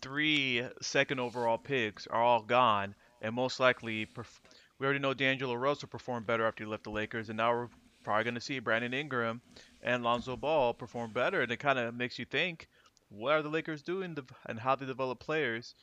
three 0.00 0.62
second 0.80 1.18
overall 1.18 1.58
picks 1.58 2.06
are 2.06 2.22
all 2.22 2.42
gone, 2.42 2.94
and 3.22 3.34
most 3.34 3.60
likely, 3.60 4.06
perf- 4.06 4.40
we 4.78 4.86
already 4.86 5.00
know 5.00 5.14
D'Angelo 5.14 5.54
Russell 5.54 5.88
performed 5.88 6.26
better 6.26 6.46
after 6.46 6.64
he 6.64 6.70
left 6.70 6.84
the 6.84 6.90
Lakers, 6.90 7.28
and 7.28 7.36
now 7.36 7.52
we're 7.52 7.68
probably 8.04 8.24
going 8.24 8.34
to 8.34 8.40
see 8.40 8.58
Brandon 8.58 8.94
Ingram 8.94 9.40
and 9.82 10.02
Lonzo 10.02 10.36
Ball 10.36 10.72
perform 10.72 11.12
better, 11.12 11.42
and 11.42 11.50
it 11.50 11.58
kind 11.58 11.78
of 11.78 11.94
makes 11.94 12.18
you 12.18 12.24
think, 12.24 12.68
what 13.08 13.32
are 13.32 13.42
the 13.42 13.48
Lakers 13.48 13.82
doing 13.82 14.14
to, 14.14 14.24
and 14.46 14.58
how 14.58 14.74
they 14.74 14.86
develop 14.86 15.18
players? 15.18 15.74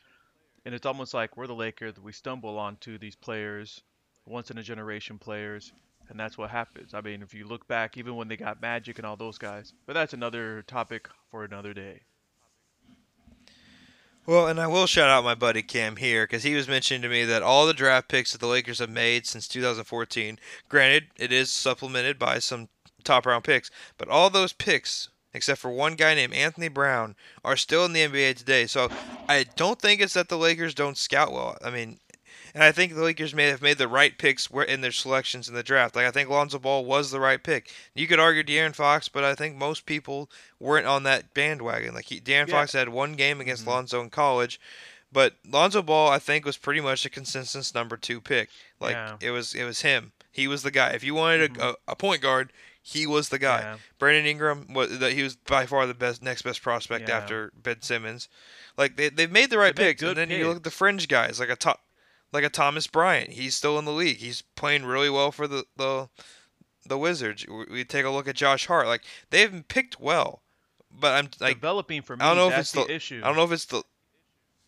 And 0.66 0.74
it's 0.74 0.86
almost 0.86 1.14
like 1.14 1.38
we're 1.38 1.48
the 1.48 1.56
Lakers, 1.56 1.94
that 1.96 2.04
we 2.04 2.12
stumble 2.12 2.58
onto 2.58 2.98
these 2.98 3.16
players, 3.16 3.84
once 4.26 4.50
in 4.50 4.58
a 4.58 4.64
generation 4.64 5.20
players, 5.20 5.72
and 6.10 6.20
that's 6.20 6.38
what 6.38 6.50
happens. 6.50 6.94
I 6.94 7.02
mean, 7.02 7.22
if 7.22 7.34
you 7.34 7.46
look 7.48 7.68
back, 7.68 7.98
even 7.98 8.16
when 8.16 8.28
they 8.28 8.38
got 8.38 8.62
Magic 8.62 8.98
and 8.98 9.06
all 9.06 9.16
those 9.16 9.38
guys, 9.38 9.74
but 9.86 9.94
that's 9.94 10.14
another 10.14 10.64
topic 10.64 11.10
for 11.30 11.44
another 11.44 11.74
day. 11.74 12.02
Well, 14.28 14.48
and 14.48 14.60
I 14.60 14.66
will 14.66 14.88
shout 14.88 15.10
out 15.10 15.24
my 15.24 15.36
buddy 15.36 15.62
Cam 15.62 15.98
here 15.98 16.24
because 16.24 16.42
he 16.42 16.56
was 16.56 16.68
mentioning 16.68 17.04
to 17.04 17.10
me 17.10 17.26
that 17.26 17.44
all 17.44 17.68
the 17.68 17.76
draft 17.76 18.08
picks 18.08 18.32
that 18.32 18.42
the 18.42 18.48
Lakers 18.48 18.80
have 18.80 18.90
made 18.90 19.28
since 19.28 19.48
2014, 19.48 20.40
granted, 20.68 21.06
it 21.16 21.32
is 21.32 21.52
supplemented 21.52 22.18
by 22.18 22.40
some 22.40 22.70
top 23.04 23.28
round 23.28 23.44
picks, 23.44 23.70
but 24.00 24.10
all 24.10 24.32
those 24.32 24.52
picks, 24.52 25.10
except 25.36 25.62
for 25.62 25.70
one 25.70 25.94
guy 25.94 26.16
named 26.16 26.34
Anthony 26.34 26.70
Brown, 26.70 27.16
are 27.44 27.56
still 27.56 27.86
in 27.86 27.94
the 27.94 28.02
NBA 28.02 28.36
today. 28.36 28.66
So 28.66 28.90
I 29.30 29.46
don't 29.56 29.80
think 29.80 30.02
it's 30.02 30.16
that 30.16 30.30
the 30.30 30.40
Lakers 30.40 30.74
don't 30.74 30.98
scout 30.98 31.32
well. 31.32 31.56
I 31.64 31.70
mean, 31.70 32.00
and 32.56 32.64
I 32.64 32.72
think 32.72 32.96
the 32.96 33.04
Lakers 33.04 33.36
may 33.36 33.48
have 33.50 33.62
made 33.62 33.78
the 33.78 33.88
right 33.88 34.18
picks 34.18 34.48
in 34.50 34.82
their 34.82 34.92
selections 34.92 35.48
in 35.48 35.54
the 35.54 35.62
draft. 35.62 35.96
Like 35.96 36.08
I 36.08 36.12
think 36.12 36.30
Lonzo 36.30 36.58
Ball 36.58 36.84
was 36.86 37.12
the 37.12 37.20
right 37.20 37.44
pick. 37.44 37.72
You 37.94 38.08
could 38.08 38.20
argue 38.20 38.44
De'Aaron 38.44 38.74
Fox, 38.74 39.10
but 39.10 39.24
I 39.24 39.36
think 39.36 39.56
most 39.58 39.86
people 39.86 40.30
weren't 40.60 40.88
on 40.88 41.04
that 41.04 41.34
bandwagon. 41.36 41.94
Like 41.94 42.06
he, 42.06 42.20
De'Aaron 42.20 42.48
Yeah. 42.48 42.54
Fox 42.56 42.72
had 42.74 42.90
one 42.90 43.14
game 43.14 43.40
against 43.42 43.66
Mhm. 43.66 43.68
Lonzo 43.68 44.02
in 44.02 44.10
college, 44.10 44.60
but 45.12 45.36
Lonzo 45.48 45.82
Ball 45.84 46.10
I 46.10 46.18
think 46.18 46.46
was 46.46 46.58
pretty 46.58 46.82
much 46.82 47.06
a 47.06 47.10
consensus 47.10 47.76
number 47.76 47.98
two 47.98 48.20
pick. 48.22 48.50
Like 48.80 48.94
Yeah. 48.94 49.18
it 49.22 49.32
was 49.32 49.54
it 49.54 49.66
was 49.66 49.82
him. 49.82 50.14
He 50.32 50.48
was 50.48 50.64
the 50.64 50.72
guy. 50.72 50.92
If 50.92 51.04
you 51.04 51.14
wanted 51.14 51.58
a, 51.58 51.70
a, 51.72 51.76
a 51.90 51.96
point 51.96 52.22
guard, 52.22 52.52
he 52.82 53.06
was 53.08 53.30
the 53.30 53.40
guy. 53.40 53.60
Yeah. 53.62 53.78
Brandon 54.00 54.26
Ingram 54.26 54.74
was 54.74 55.00
that 55.00 55.12
he 55.14 55.24
was 55.24 55.36
by 55.36 55.66
far 55.66 55.88
the 55.88 55.94
best 55.94 56.22
next 56.22 56.44
best 56.44 56.62
prospect 56.62 57.10
Yeah. 57.10 57.18
after 57.18 57.52
Ben 57.62 57.82
Simmons. 57.82 58.30
Like 58.78 58.96
they 58.96 59.10
they've 59.10 59.32
made 59.32 59.50
the 59.50 59.58
right 59.58 59.76
They 59.76 59.88
picks, 59.88 60.02
and 60.04 60.16
then 60.16 60.30
you 60.30 60.48
look 60.48 60.58
at 60.58 60.64
the 60.64 60.72
fringe 60.72 61.08
guys 61.10 61.40
like 61.40 61.50
a 61.50 61.56
top 61.56 61.82
like 62.32 62.44
a 62.44 62.50
Thomas 62.50 62.88
Bryant. 62.88 63.32
He's 63.32 63.56
still 63.56 63.80
in 63.80 63.86
the 63.86 63.92
league. 63.92 64.18
He's 64.18 64.42
playing 64.42 64.86
really 64.86 65.10
well 65.10 65.32
for 65.32 65.48
the 65.48 65.66
the 65.78 66.10
the 66.88 66.98
Wizards. 66.98 67.46
We, 67.48 67.84
take 67.84 68.06
a 68.06 68.10
look 68.10 68.28
at 68.28 68.36
Josh 68.36 68.68
Hart. 68.68 68.88
Like 68.88 69.04
they've 69.30 69.52
been 69.52 69.64
picked 69.64 70.00
well, 70.00 70.42
but 70.92 71.14
I'm 71.14 71.30
like 71.40 71.58
Developing 71.58 72.02
for 72.02 72.16
me, 72.16 72.24
I 72.24 72.30
don't 72.30 72.38
know 72.38 72.54
if 72.54 72.60
it's 72.60 72.72
the, 72.72 72.94
issue. 72.94 73.22
I 73.24 73.28
don't 73.28 73.38
know 73.38 73.44
if 73.44 73.52
it's 73.52 73.66
the 73.66 73.84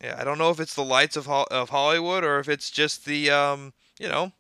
yeah 0.02 0.16
I 0.20 0.24
don't 0.24 0.38
know 0.38 0.50
if 0.50 0.60
it's 0.60 0.76
the 0.76 0.84
lights 0.84 1.16
of 1.16 1.30
of 1.30 1.70
Hollywood 1.70 2.24
or 2.24 2.40
if 2.40 2.50
it's 2.50 2.70
just 2.72 3.06
the 3.06 3.30
um 3.30 3.74
you 4.00 4.08
know 4.08 4.32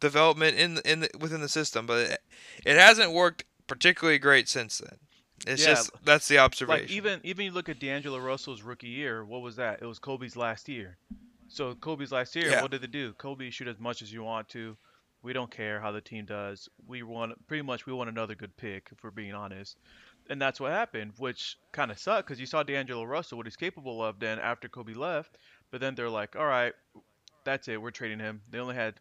development 0.00 0.56
in 0.56 0.78
in 0.84 1.00
the, 1.00 1.10
within 1.18 1.40
the 1.40 1.48
system. 1.48 1.86
But 1.86 2.10
it, 2.10 2.20
it 2.64 2.76
hasn't 2.76 3.12
worked 3.12 3.44
particularly 3.66 4.18
great 4.18 4.48
since 4.48 4.78
then. 4.78 4.98
It's 5.46 5.62
Yeah, 5.62 5.74
just 5.74 5.90
that's 6.04 6.28
the 6.28 6.38
observation. 6.38 6.82
Like 6.82 6.90
even 6.90 7.20
even 7.22 7.44
you 7.46 7.52
look 7.52 7.68
at 7.68 7.78
D'Angelo 7.78 8.18
Russell's 8.18 8.62
rookie 8.62 8.88
year, 8.88 9.24
what 9.24 9.42
was 9.42 9.56
that? 9.56 9.80
It 9.82 9.86
was 9.86 9.98
Kobe's 9.98 10.36
last 10.36 10.68
year. 10.68 10.96
So 11.48 11.74
Kobe's 11.74 12.12
last 12.12 12.36
year, 12.36 12.50
Yeah. 12.50 12.62
what 12.62 12.70
did 12.70 12.82
they 12.82 12.86
do? 12.88 13.12
Kobe 13.14 13.50
shoot 13.50 13.68
as 13.68 13.78
much 13.78 14.02
as 14.02 14.12
you 14.12 14.22
want 14.22 14.48
to. 14.50 14.76
We 15.22 15.32
don't 15.32 15.50
care 15.50 15.80
how 15.80 15.90
the 15.90 16.00
team 16.00 16.26
does. 16.26 16.68
We 16.86 17.02
want 17.02 17.46
pretty 17.48 17.62
much 17.62 17.86
we 17.86 17.92
want 17.92 18.08
another 18.10 18.34
good 18.34 18.56
pick 18.56 18.88
if 18.92 19.02
we're 19.02 19.10
being 19.10 19.34
honest. 19.34 19.76
And 20.30 20.40
that's 20.40 20.60
what 20.60 20.70
happened, 20.72 21.12
which 21.18 21.56
kind 21.72 21.90
of 21.90 21.98
sucked 21.98 22.28
because 22.28 22.38
you 22.38 22.46
saw 22.46 22.62
D'Angelo 22.62 23.04
Russell 23.04 23.38
what 23.38 23.46
he's 23.46 23.56
capable 23.56 24.04
of 24.04 24.20
then 24.20 24.38
after 24.38 24.68
Kobe 24.68 24.92
left. 24.94 25.38
But 25.70 25.80
then 25.80 25.94
they're 25.94 26.10
like, 26.10 26.36
all 26.36 26.46
right, 26.46 26.74
that's 27.44 27.66
it. 27.68 27.80
We're 27.80 27.90
trading 27.90 28.18
him. 28.20 28.42
They 28.50 28.58
only 28.58 28.74
had 28.74 28.94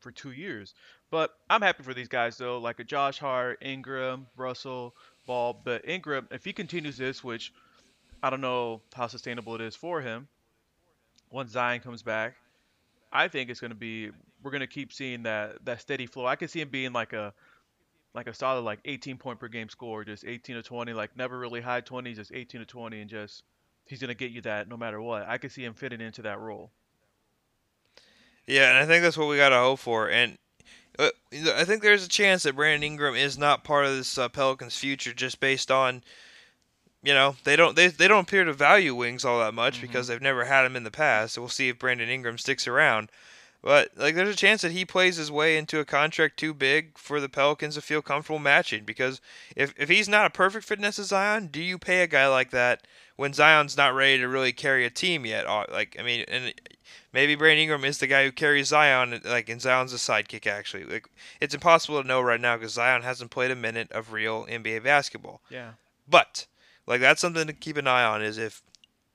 for 0.00 0.10
two 0.10 0.32
years. 0.32 0.74
But 1.10 1.30
I'm 1.48 1.62
happy 1.62 1.82
for 1.84 1.94
these 1.94 2.08
guys 2.08 2.36
though, 2.36 2.58
like 2.58 2.80
a 2.80 2.84
Josh 2.84 3.18
Hart, 3.18 3.58
Ingram, 3.62 4.26
Russell, 4.36 4.94
Ball. 5.26 5.60
But 5.64 5.88
Ingram, 5.88 6.28
if 6.30 6.44
he 6.44 6.52
continues 6.52 6.96
this, 6.98 7.22
which 7.24 7.52
I 8.22 8.30
don't 8.30 8.40
know 8.40 8.82
how 8.94 9.06
sustainable 9.06 9.54
it 9.54 9.60
is 9.60 9.76
for 9.76 10.00
him, 10.00 10.28
once 11.30 11.52
Zion 11.52 11.80
comes 11.80 12.02
back, 12.02 12.36
I 13.12 13.28
think 13.28 13.50
it's 13.50 13.60
gonna 13.60 13.74
be 13.74 14.10
we're 14.42 14.50
gonna 14.50 14.66
keep 14.66 14.92
seeing 14.92 15.22
that 15.24 15.64
that 15.64 15.80
steady 15.80 16.06
flow. 16.06 16.26
I 16.26 16.36
could 16.36 16.50
see 16.50 16.60
him 16.60 16.68
being 16.68 16.92
like 16.92 17.12
a 17.12 17.32
like 18.14 18.26
a 18.26 18.34
solid 18.34 18.62
like 18.62 18.80
18 18.84 19.18
point 19.18 19.38
per 19.38 19.48
game 19.48 19.68
score, 19.68 20.04
just 20.04 20.24
18 20.24 20.56
to 20.56 20.62
20, 20.62 20.92
like 20.92 21.16
never 21.16 21.38
really 21.38 21.60
high 21.60 21.80
20s, 21.80 22.16
just 22.16 22.32
18 22.32 22.60
to 22.60 22.66
20, 22.66 23.00
and 23.00 23.10
just 23.10 23.44
he's 23.86 24.00
gonna 24.00 24.14
get 24.14 24.30
you 24.30 24.40
that 24.42 24.68
no 24.68 24.76
matter 24.76 25.00
what. 25.00 25.28
I 25.28 25.38
could 25.38 25.52
see 25.52 25.64
him 25.64 25.74
fitting 25.74 26.00
into 26.00 26.22
that 26.22 26.40
role. 26.40 26.70
Yeah, 28.48 28.70
and 28.70 28.78
I 28.78 28.86
think 28.86 29.02
that's 29.02 29.18
what 29.18 29.28
we 29.28 29.36
got 29.36 29.50
to 29.50 29.56
hope 29.56 29.78
for. 29.78 30.08
And 30.08 30.38
uh, 30.98 31.10
I 31.54 31.64
think 31.64 31.82
there's 31.82 32.04
a 32.04 32.08
chance 32.08 32.44
that 32.44 32.56
Brandon 32.56 32.82
Ingram 32.82 33.14
is 33.14 33.36
not 33.36 33.62
part 33.62 33.84
of 33.84 33.94
this 33.94 34.16
uh, 34.16 34.30
Pelicans' 34.30 34.76
future 34.76 35.12
just 35.12 35.38
based 35.38 35.70
on, 35.70 36.02
you 37.02 37.14
know, 37.14 37.36
they 37.44 37.56
don't 37.56 37.76
they, 37.76 37.88
they 37.88 38.08
don't 38.08 38.26
appear 38.28 38.44
to 38.44 38.52
value 38.52 38.94
wings 38.94 39.24
all 39.24 39.38
that 39.40 39.54
much 39.54 39.78
Mhm. 39.78 39.82
because 39.82 40.06
they've 40.08 40.20
never 40.22 40.44
had 40.46 40.64
him 40.64 40.76
in 40.76 40.84
the 40.84 40.90
past. 40.90 41.34
So 41.34 41.42
we'll 41.42 41.48
see 41.48 41.68
if 41.68 41.78
Brandon 41.78 42.08
Ingram 42.08 42.38
sticks 42.38 42.66
around. 42.66 43.10
But 43.60 43.90
like, 43.96 44.14
there's 44.14 44.28
a 44.34 44.36
chance 44.36 44.62
that 44.62 44.70
he 44.72 44.84
plays 44.84 45.16
his 45.16 45.32
way 45.32 45.56
into 45.58 45.80
a 45.80 45.84
contract 45.84 46.36
too 46.36 46.54
big 46.54 46.96
for 46.96 47.20
the 47.20 47.28
Pelicans 47.28 47.74
to 47.74 47.80
feel 47.82 48.02
comfortable 48.02 48.38
matching. 48.38 48.84
Because 48.84 49.20
if 49.56 49.74
if 49.76 49.88
he's 49.88 50.08
not 50.08 50.26
a 50.26 50.30
perfect 50.30 50.64
fit 50.64 50.78
next 50.78 50.96
to 50.96 51.04
Zion, 51.04 51.48
do 51.48 51.60
you 51.60 51.76
pay 51.78 52.02
a 52.02 52.06
guy 52.06 52.28
like 52.28 52.50
that 52.50 52.86
when 53.16 53.32
Zion's 53.32 53.76
not 53.76 53.94
ready 53.94 54.18
to 54.18 54.28
really 54.28 54.52
carry 54.52 54.84
a 54.84 54.90
team 54.90 55.26
yet? 55.26 55.46
Like, 55.72 55.96
I 55.98 56.04
mean, 56.04 56.24
and 56.28 56.54
maybe 57.12 57.34
Brandon 57.34 57.62
Ingram 57.64 57.84
is 57.84 57.98
the 57.98 58.06
guy 58.06 58.22
who 58.24 58.30
carries 58.30 58.68
Zion. 58.68 59.20
Like, 59.24 59.48
and 59.48 59.60
Zion's 59.60 59.92
a 59.92 59.96
sidekick. 59.96 60.46
Actually, 60.46 60.84
like, 60.84 61.08
it's 61.40 61.54
impossible 61.54 62.00
to 62.00 62.06
know 62.06 62.20
right 62.20 62.40
now 62.40 62.56
because 62.56 62.74
Zion 62.74 63.02
hasn't 63.02 63.32
played 63.32 63.50
a 63.50 63.56
minute 63.56 63.90
of 63.90 64.12
real 64.12 64.46
NBA 64.46 64.84
basketball. 64.84 65.40
Yeah. 65.50 65.72
But 66.08 66.46
like, 66.88 67.00
that's 67.00 67.20
something 67.20 67.46
to 67.46 67.52
keep 67.52 67.76
an 67.76 67.86
eye 67.86 68.04
on. 68.04 68.22
Is 68.22 68.38
if 68.38 68.62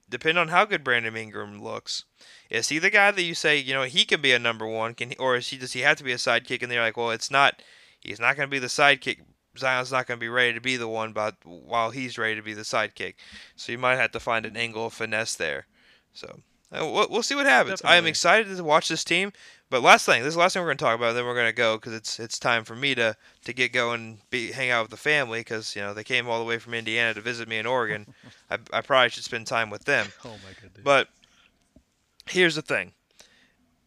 depending 0.08 0.40
on 0.40 0.48
how 0.48 0.64
good 0.64 0.84
Brandon 0.84 1.16
Ingram 1.16 1.62
looks, 1.62 2.04
is 2.48 2.68
he 2.68 2.78
the 2.78 2.90
guy 2.90 3.10
that 3.10 3.22
you 3.22 3.34
say, 3.34 3.58
you 3.58 3.74
know, 3.74 3.82
he 3.82 4.04
can 4.04 4.20
be 4.20 4.32
a 4.32 4.38
number 4.38 4.66
one? 4.66 4.94
Can 4.94 5.10
he, 5.10 5.16
or 5.16 5.36
is 5.36 5.48
he 5.48 5.58
does 5.58 5.72
he 5.72 5.80
have 5.80 5.96
to 5.98 6.04
be 6.04 6.12
a 6.12 6.16
sidekick? 6.16 6.62
And 6.62 6.70
they're 6.70 6.80
like, 6.80 6.96
well, 6.96 7.10
it's 7.10 7.30
not. 7.30 7.62
He's 8.00 8.20
not 8.20 8.36
going 8.36 8.48
to 8.48 8.54
be 8.54 8.58
the 8.58 8.66
sidekick. 8.66 9.20
Zion's 9.58 9.92
not 9.92 10.06
going 10.06 10.18
to 10.18 10.24
be 10.24 10.28
ready 10.28 10.52
to 10.52 10.60
be 10.60 10.76
the 10.76 10.88
one, 10.88 11.12
but 11.12 11.36
while 11.44 11.90
he's 11.90 12.18
ready 12.18 12.34
to 12.34 12.42
be 12.42 12.54
the 12.54 12.62
sidekick, 12.62 13.14
so 13.56 13.72
you 13.72 13.78
might 13.78 13.96
have 13.96 14.12
to 14.12 14.20
find 14.20 14.44
an 14.44 14.56
angle 14.56 14.86
of 14.86 14.92
finesse 14.92 15.36
there. 15.36 15.66
So 16.12 16.40
uh, 16.72 16.80
we'll, 16.80 17.08
we'll 17.08 17.22
see 17.22 17.34
what 17.34 17.46
happens. 17.46 17.80
I 17.84 17.96
am 17.96 18.06
excited 18.06 18.56
to 18.56 18.64
watch 18.64 18.88
this 18.88 19.04
team. 19.04 19.32
But 19.74 19.82
last 19.82 20.06
thing, 20.06 20.22
this 20.22 20.28
is 20.28 20.34
the 20.34 20.40
last 20.40 20.52
thing 20.52 20.62
we're 20.62 20.68
going 20.68 20.76
to 20.78 20.84
talk 20.84 20.94
about. 20.94 21.08
and 21.08 21.18
Then 21.18 21.24
we're 21.26 21.34
going 21.34 21.48
to 21.48 21.52
go 21.52 21.76
because 21.76 21.94
it's 21.94 22.20
it's 22.20 22.38
time 22.38 22.62
for 22.62 22.76
me 22.76 22.94
to 22.94 23.16
to 23.44 23.52
get 23.52 23.72
going, 23.72 24.20
be 24.30 24.52
hang 24.52 24.70
out 24.70 24.82
with 24.84 24.92
the 24.92 24.96
family 24.96 25.40
because 25.40 25.74
you 25.74 25.82
know 25.82 25.92
they 25.92 26.04
came 26.04 26.28
all 26.28 26.38
the 26.38 26.44
way 26.44 26.58
from 26.58 26.74
Indiana 26.74 27.12
to 27.12 27.20
visit 27.20 27.48
me 27.48 27.58
in 27.58 27.66
Oregon. 27.66 28.14
I, 28.52 28.58
I 28.72 28.82
probably 28.82 29.08
should 29.08 29.24
spend 29.24 29.48
time 29.48 29.70
with 29.70 29.84
them. 29.84 30.06
Oh 30.24 30.28
my 30.28 30.52
goodness. 30.62 30.84
But 30.84 31.08
here's 32.26 32.54
the 32.54 32.62
thing. 32.62 32.92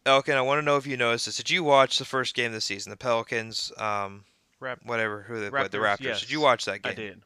Elkin, 0.04 0.36
I 0.36 0.42
want 0.42 0.58
to 0.58 0.62
know 0.62 0.76
if 0.76 0.86
you 0.86 0.98
noticed 0.98 1.24
this. 1.24 1.38
Did 1.38 1.48
you 1.48 1.64
watch 1.64 1.96
the 1.96 2.04
first 2.04 2.34
game 2.34 2.48
of 2.48 2.52
the 2.52 2.60
season, 2.60 2.90
the 2.90 2.96
Pelicans, 2.98 3.72
um, 3.78 4.24
Rap- 4.60 4.80
whatever, 4.84 5.22
who 5.22 5.40
they 5.40 5.48
played, 5.48 5.70
the 5.70 5.78
Raptors, 5.78 6.00
Raptors? 6.00 6.00
yes. 6.00 6.20
Did 6.20 6.30
you 6.30 6.40
watch 6.42 6.66
that 6.66 6.82
game? 6.82 6.92
I 6.92 6.94
did. 6.94 7.22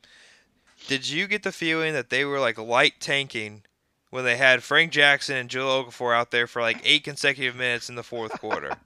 Did 0.87 1.09
you 1.09 1.27
get 1.27 1.43
the 1.43 1.51
feeling 1.51 1.95
that 1.95 2.11
they 2.11 2.25
were 2.25 2.39
like 2.39 2.59
light 2.59 3.01
tanking 3.01 3.65
when 4.13 4.25
they 4.25 4.37
had 4.37 4.63
Frank 4.63 4.93
Jackson 4.93 5.37
and 5.37 5.49
Joe 5.49 5.87
Okafor 5.87 6.15
out 6.15 6.31
there 6.31 6.47
for 6.47 6.61
like 6.61 6.83
eight 6.85 7.03
consecutive 7.03 7.57
minutes 7.57 7.89
in 7.89 7.95
the 7.95 8.03
fourth 8.03 8.39
quarter? 8.39 8.77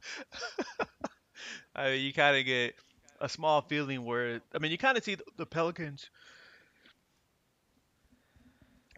I 1.74 1.90
mean, 1.90 2.04
you 2.04 2.12
kind 2.12 2.36
of 2.36 2.46
get 2.46 2.76
a 3.20 3.28
small 3.28 3.60
feeling 3.60 4.04
where 4.04 4.40
I 4.54 4.58
mean, 4.60 4.70
you 4.70 4.78
kind 4.78 4.96
of 4.96 5.02
see 5.02 5.16
the, 5.36 5.44
Pelicans 5.44 6.10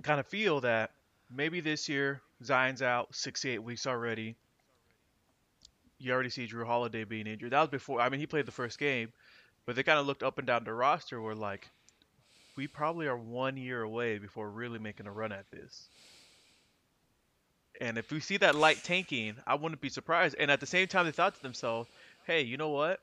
kind 0.03 0.21
of 0.21 0.27
feel 0.27 0.61
that 0.61 0.91
maybe 1.35 1.61
this 1.61 1.89
year 1.89 2.21
Zion's 2.45 2.83
out 2.83 3.15
68 3.15 3.63
weeks 3.63 3.87
already. 3.87 4.37
You 5.99 6.13
already 6.13 6.29
see 6.29 6.47
Jrue 6.47 6.67
Holiday 6.67 7.05
being 7.05 7.27
injured. 7.27 7.53
That 7.53 7.61
was 7.61 7.71
before. 7.71 8.03
I 8.03 8.11
mean, 8.11 8.21
he 8.21 8.27
played 8.27 8.45
the 8.45 8.53
first 8.53 8.79
game, 8.79 9.15
but 9.65 9.77
they 9.77 9.83
kind 9.83 9.99
of 9.99 10.07
looked 10.07 10.23
up 10.23 10.37
and 10.37 10.47
down 10.47 10.65
the 10.65 10.75
roster. 10.75 11.23
Were 11.23 11.35
like, 11.35 11.71
we 12.55 12.67
probably 12.67 13.07
are 13.07 13.17
one 13.17 13.57
year 13.57 13.81
away 13.81 14.19
before 14.19 14.51
really 14.51 14.79
making 14.79 15.07
a 15.07 15.13
run 15.13 15.33
at 15.33 15.51
this. 15.51 15.89
And 17.81 17.97
if 17.97 18.11
we 18.11 18.21
see 18.21 18.37
that 18.39 18.55
light 18.55 18.83
tanking, 18.83 19.37
I 19.47 19.55
wouldn't 19.55 19.81
be 19.81 19.89
surprised. 19.89 20.37
And 20.39 20.51
at 20.51 20.61
the 20.61 20.67
same 20.67 20.89
time, 20.89 21.07
they 21.07 21.13
thought 21.13 21.35
to 21.37 21.43
themselves, 21.43 21.89
"Hey, 22.25 22.43
you 22.43 22.57
know 22.57 22.71
what? 22.71 23.01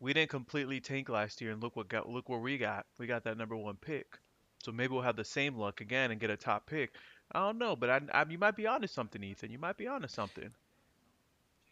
We 0.00 0.12
didn't 0.12 0.30
completely 0.30 0.80
tank 0.80 1.08
last 1.08 1.40
year, 1.40 1.50
and 1.50 1.62
look 1.62 1.76
what 1.76 1.88
got 1.88 2.08
look 2.08 2.28
where 2.28 2.38
we 2.38 2.58
got. 2.58 2.86
We 2.98 3.06
got 3.06 3.24
that 3.24 3.36
number 3.36 3.56
one 3.56 3.76
pick. 3.76 4.18
So 4.62 4.72
maybe 4.72 4.92
we'll 4.92 5.02
have 5.02 5.16
the 5.16 5.24
same 5.24 5.56
luck 5.56 5.80
again 5.80 6.10
and 6.10 6.20
get 6.20 6.30
a 6.30 6.36
top 6.36 6.66
pick. 6.66 6.92
I 7.32 7.40
don't 7.40 7.58
know, 7.58 7.76
but 7.76 7.90
I, 7.90 8.00
I 8.12 8.24
you 8.28 8.38
might 8.38 8.56
be 8.56 8.66
onto 8.66 8.86
something, 8.86 9.22
Ethan. 9.22 9.50
You 9.50 9.58
might 9.58 9.76
be 9.76 9.86
onto 9.86 10.08
something. 10.08 10.50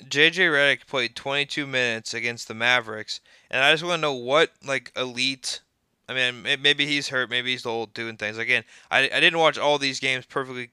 JJ 0.05 0.51
Redick 0.51 0.87
played 0.87 1.15
22 1.15 1.67
minutes 1.67 2.13
against 2.13 2.49
the 2.49 2.55
Mavericks, 2.55 3.21
and 3.51 3.63
I 3.63 3.73
just 3.73 3.85
want 3.85 3.99
to 3.99 4.03
know 4.03 4.15
what 4.15 4.51
like 4.65 4.93
elite. 4.97 5.61
I 6.09 6.15
mean, 6.15 6.43
maybe 6.61 6.87
he's 6.87 7.09
hurt, 7.09 7.31
maybe 7.31 7.53
he's 7.53 7.65
old 7.65 7.95
doing 7.95 8.17
things. 8.17 8.37
Again, 8.37 8.65
I, 8.91 9.05
I 9.05 9.21
didn't 9.21 9.39
watch 9.39 9.57
all 9.57 9.79
these 9.79 10.01
games 10.01 10.27
perfectly 10.27 10.71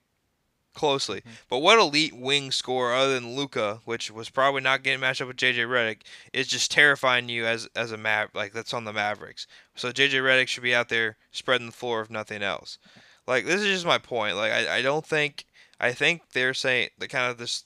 closely, 0.80 1.22
Mhm. 1.22 1.32
but 1.50 1.58
what 1.60 1.78
elite 1.78 2.14
wing 2.16 2.52
scorer 2.52 2.94
other 2.96 3.14
than 3.14 3.36
Luka, 3.36 3.82
which 3.86 4.10
was 4.10 4.30
probably 4.30 4.62
not 4.62 4.82
getting 4.84 5.00
matched 5.02 5.22
up 5.22 5.28
with 5.28 5.38
JJ 5.38 5.66
Redick, 5.66 6.02
is 6.34 6.48
just 6.48 6.72
terrifying 6.72 7.30
you 7.30 7.46
as 7.46 7.68
as 7.76 7.92
a 7.92 7.98
Mav 7.98 8.30
like 8.34 8.54
that's 8.54 8.74
on 8.74 8.86
the 8.86 8.94
Mavericks. 8.94 9.46
So 9.76 9.92
JJ 9.92 10.20
Redick 10.20 10.48
should 10.48 10.64
be 10.64 10.74
out 10.74 10.90
there 10.90 11.18
spreading 11.32 11.68
the 11.68 11.74
floor 11.74 12.02
if 12.02 12.10
nothing 12.10 12.42
else. 12.42 12.78
Like 13.28 13.46
this 13.46 13.62
is 13.62 13.68
just 13.68 13.86
my 13.86 13.98
point. 13.98 14.36
Like 14.38 14.52
I, 14.52 14.78
I 14.78 14.82
don't 14.82 15.06
think 15.06 15.46
I 15.80 15.92
think 15.94 16.22
they're 16.34 16.54
saying 16.54 16.90
the 16.98 17.08
kind 17.08 17.30
of 17.30 17.38
this 17.38 17.64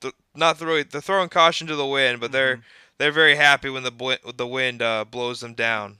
th- 0.00 0.14
not 0.34 0.58
throwing 0.58 0.86
they're 0.90 1.00
throwing 1.00 1.28
caution 1.28 1.66
to 1.68 1.76
the 1.76 1.86
wind, 1.86 2.20
but 2.20 2.32
they're 2.32 2.56
Mhm. 2.56 2.62
they're 2.98 3.12
very 3.12 3.36
happy 3.36 3.68
when 3.70 3.82
the 3.82 3.90
bl- 3.92 4.14
the 4.34 4.46
wind 4.46 4.80
uh, 4.82 5.04
blows 5.04 5.40
them 5.40 5.54
down. 5.54 5.98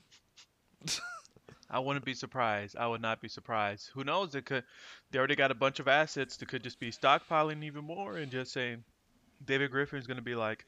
I 1.70 1.80
wouldn't 1.80 2.04
be 2.04 2.14
surprised. 2.14 2.76
I 2.76 2.86
would 2.86 3.02
not 3.02 3.20
be 3.20 3.28
surprised. 3.28 3.90
Who 3.94 4.04
knows? 4.04 4.34
It 4.34 4.46
could. 4.46 4.64
They 5.10 5.18
already 5.18 5.34
got 5.34 5.50
a 5.50 5.54
bunch 5.54 5.80
of 5.80 5.88
assets. 5.88 6.36
They 6.36 6.46
could 6.46 6.62
just 6.62 6.78
be 6.78 6.90
stockpiling 6.90 7.64
even 7.64 7.84
more 7.84 8.16
and 8.16 8.30
just 8.30 8.52
saying, 8.52 8.84
David 9.44 9.70
Griffin's 9.70 10.06
gonna 10.06 10.22
be 10.22 10.34
like, 10.34 10.64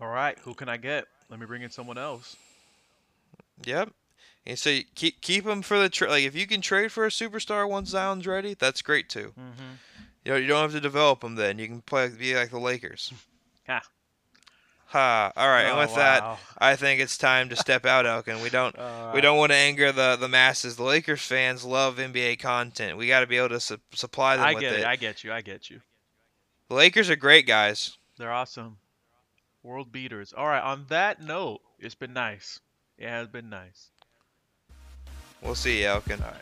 all 0.00 0.08
right, 0.08 0.38
who 0.40 0.54
can 0.54 0.68
I 0.68 0.76
get? 0.76 1.06
Let 1.30 1.40
me 1.40 1.46
bring 1.46 1.62
in 1.62 1.70
someone 1.70 1.98
else. 1.98 2.36
Yep. 3.64 3.90
And 4.46 4.58
so 4.58 4.78
keep 4.94 5.20
keep 5.20 5.44
them 5.44 5.62
for 5.62 5.78
the 5.78 5.88
tra- 5.88 6.08
like 6.08 6.24
if 6.24 6.36
you 6.36 6.46
can 6.46 6.60
trade 6.60 6.92
for 6.92 7.04
a 7.04 7.10
superstar 7.10 7.68
once 7.68 7.90
Zion's 7.90 8.26
ready, 8.26 8.54
that's 8.54 8.82
great 8.82 9.08
too. 9.08 9.32
Mm-hmm. 9.38 9.72
You 10.24 10.32
know 10.32 10.38
you 10.38 10.46
don't 10.46 10.62
have 10.62 10.72
to 10.72 10.80
develop 10.80 11.20
them 11.20 11.34
then. 11.34 11.58
You 11.58 11.66
can 11.66 11.80
play 11.80 12.08
be 12.08 12.34
like 12.34 12.50
the 12.50 12.60
Lakers. 12.60 13.12
Ha. 13.68 13.82
Ha. 14.90 15.32
All 15.36 15.48
right. 15.48 15.62
and 15.64 15.76
Oh, 15.76 15.78
with 15.80 15.94
that. 15.96 16.38
I 16.58 16.76
think 16.76 17.00
it's 17.00 17.18
time 17.18 17.48
to 17.48 17.56
step 17.56 17.84
out, 17.84 18.06
Elkin. 18.06 18.40
We 18.40 18.50
don't 18.50 18.76
All 18.78 19.12
we 19.12 19.20
don't 19.20 19.36
want 19.36 19.50
to 19.52 19.56
anger 19.56 19.90
the 19.92 20.16
the 20.16 20.28
masses. 20.28 20.76
The 20.76 20.84
Lakers 20.84 21.22
fans 21.22 21.64
love 21.64 21.96
NBA 21.96 22.38
content. 22.38 22.96
We 22.96 23.08
got 23.08 23.20
to 23.20 23.26
be 23.26 23.36
able 23.36 23.48
to 23.50 23.60
su- 23.60 23.78
supply 23.92 24.36
them 24.36 24.46
I 24.46 24.54
with 24.54 24.60
get 24.60 24.72
it. 24.74 24.80
it. 24.80 24.86
I 24.86 24.96
get 24.96 25.24
you. 25.24 25.32
I 25.32 25.40
get 25.40 25.68
you. 25.70 25.80
The 26.68 26.74
Lakers 26.76 27.10
are 27.10 27.16
great 27.16 27.46
guys. 27.46 27.96
They're 28.18 28.32
awesome. 28.32 28.78
World 29.62 29.90
beaters. 29.92 30.32
All 30.36 30.46
right. 30.46 30.62
On 30.62 30.86
that 30.88 31.20
note, 31.20 31.60
it's 31.80 31.94
been 31.96 32.12
nice. 32.12 32.60
It 32.98 33.08
has 33.08 33.26
been 33.28 33.50
nice. 33.50 33.90
We'll 35.42 35.54
see 35.56 35.80
you, 35.82 35.88
Elkin. 35.88 36.20
All 36.22 36.28
right. 36.28 36.40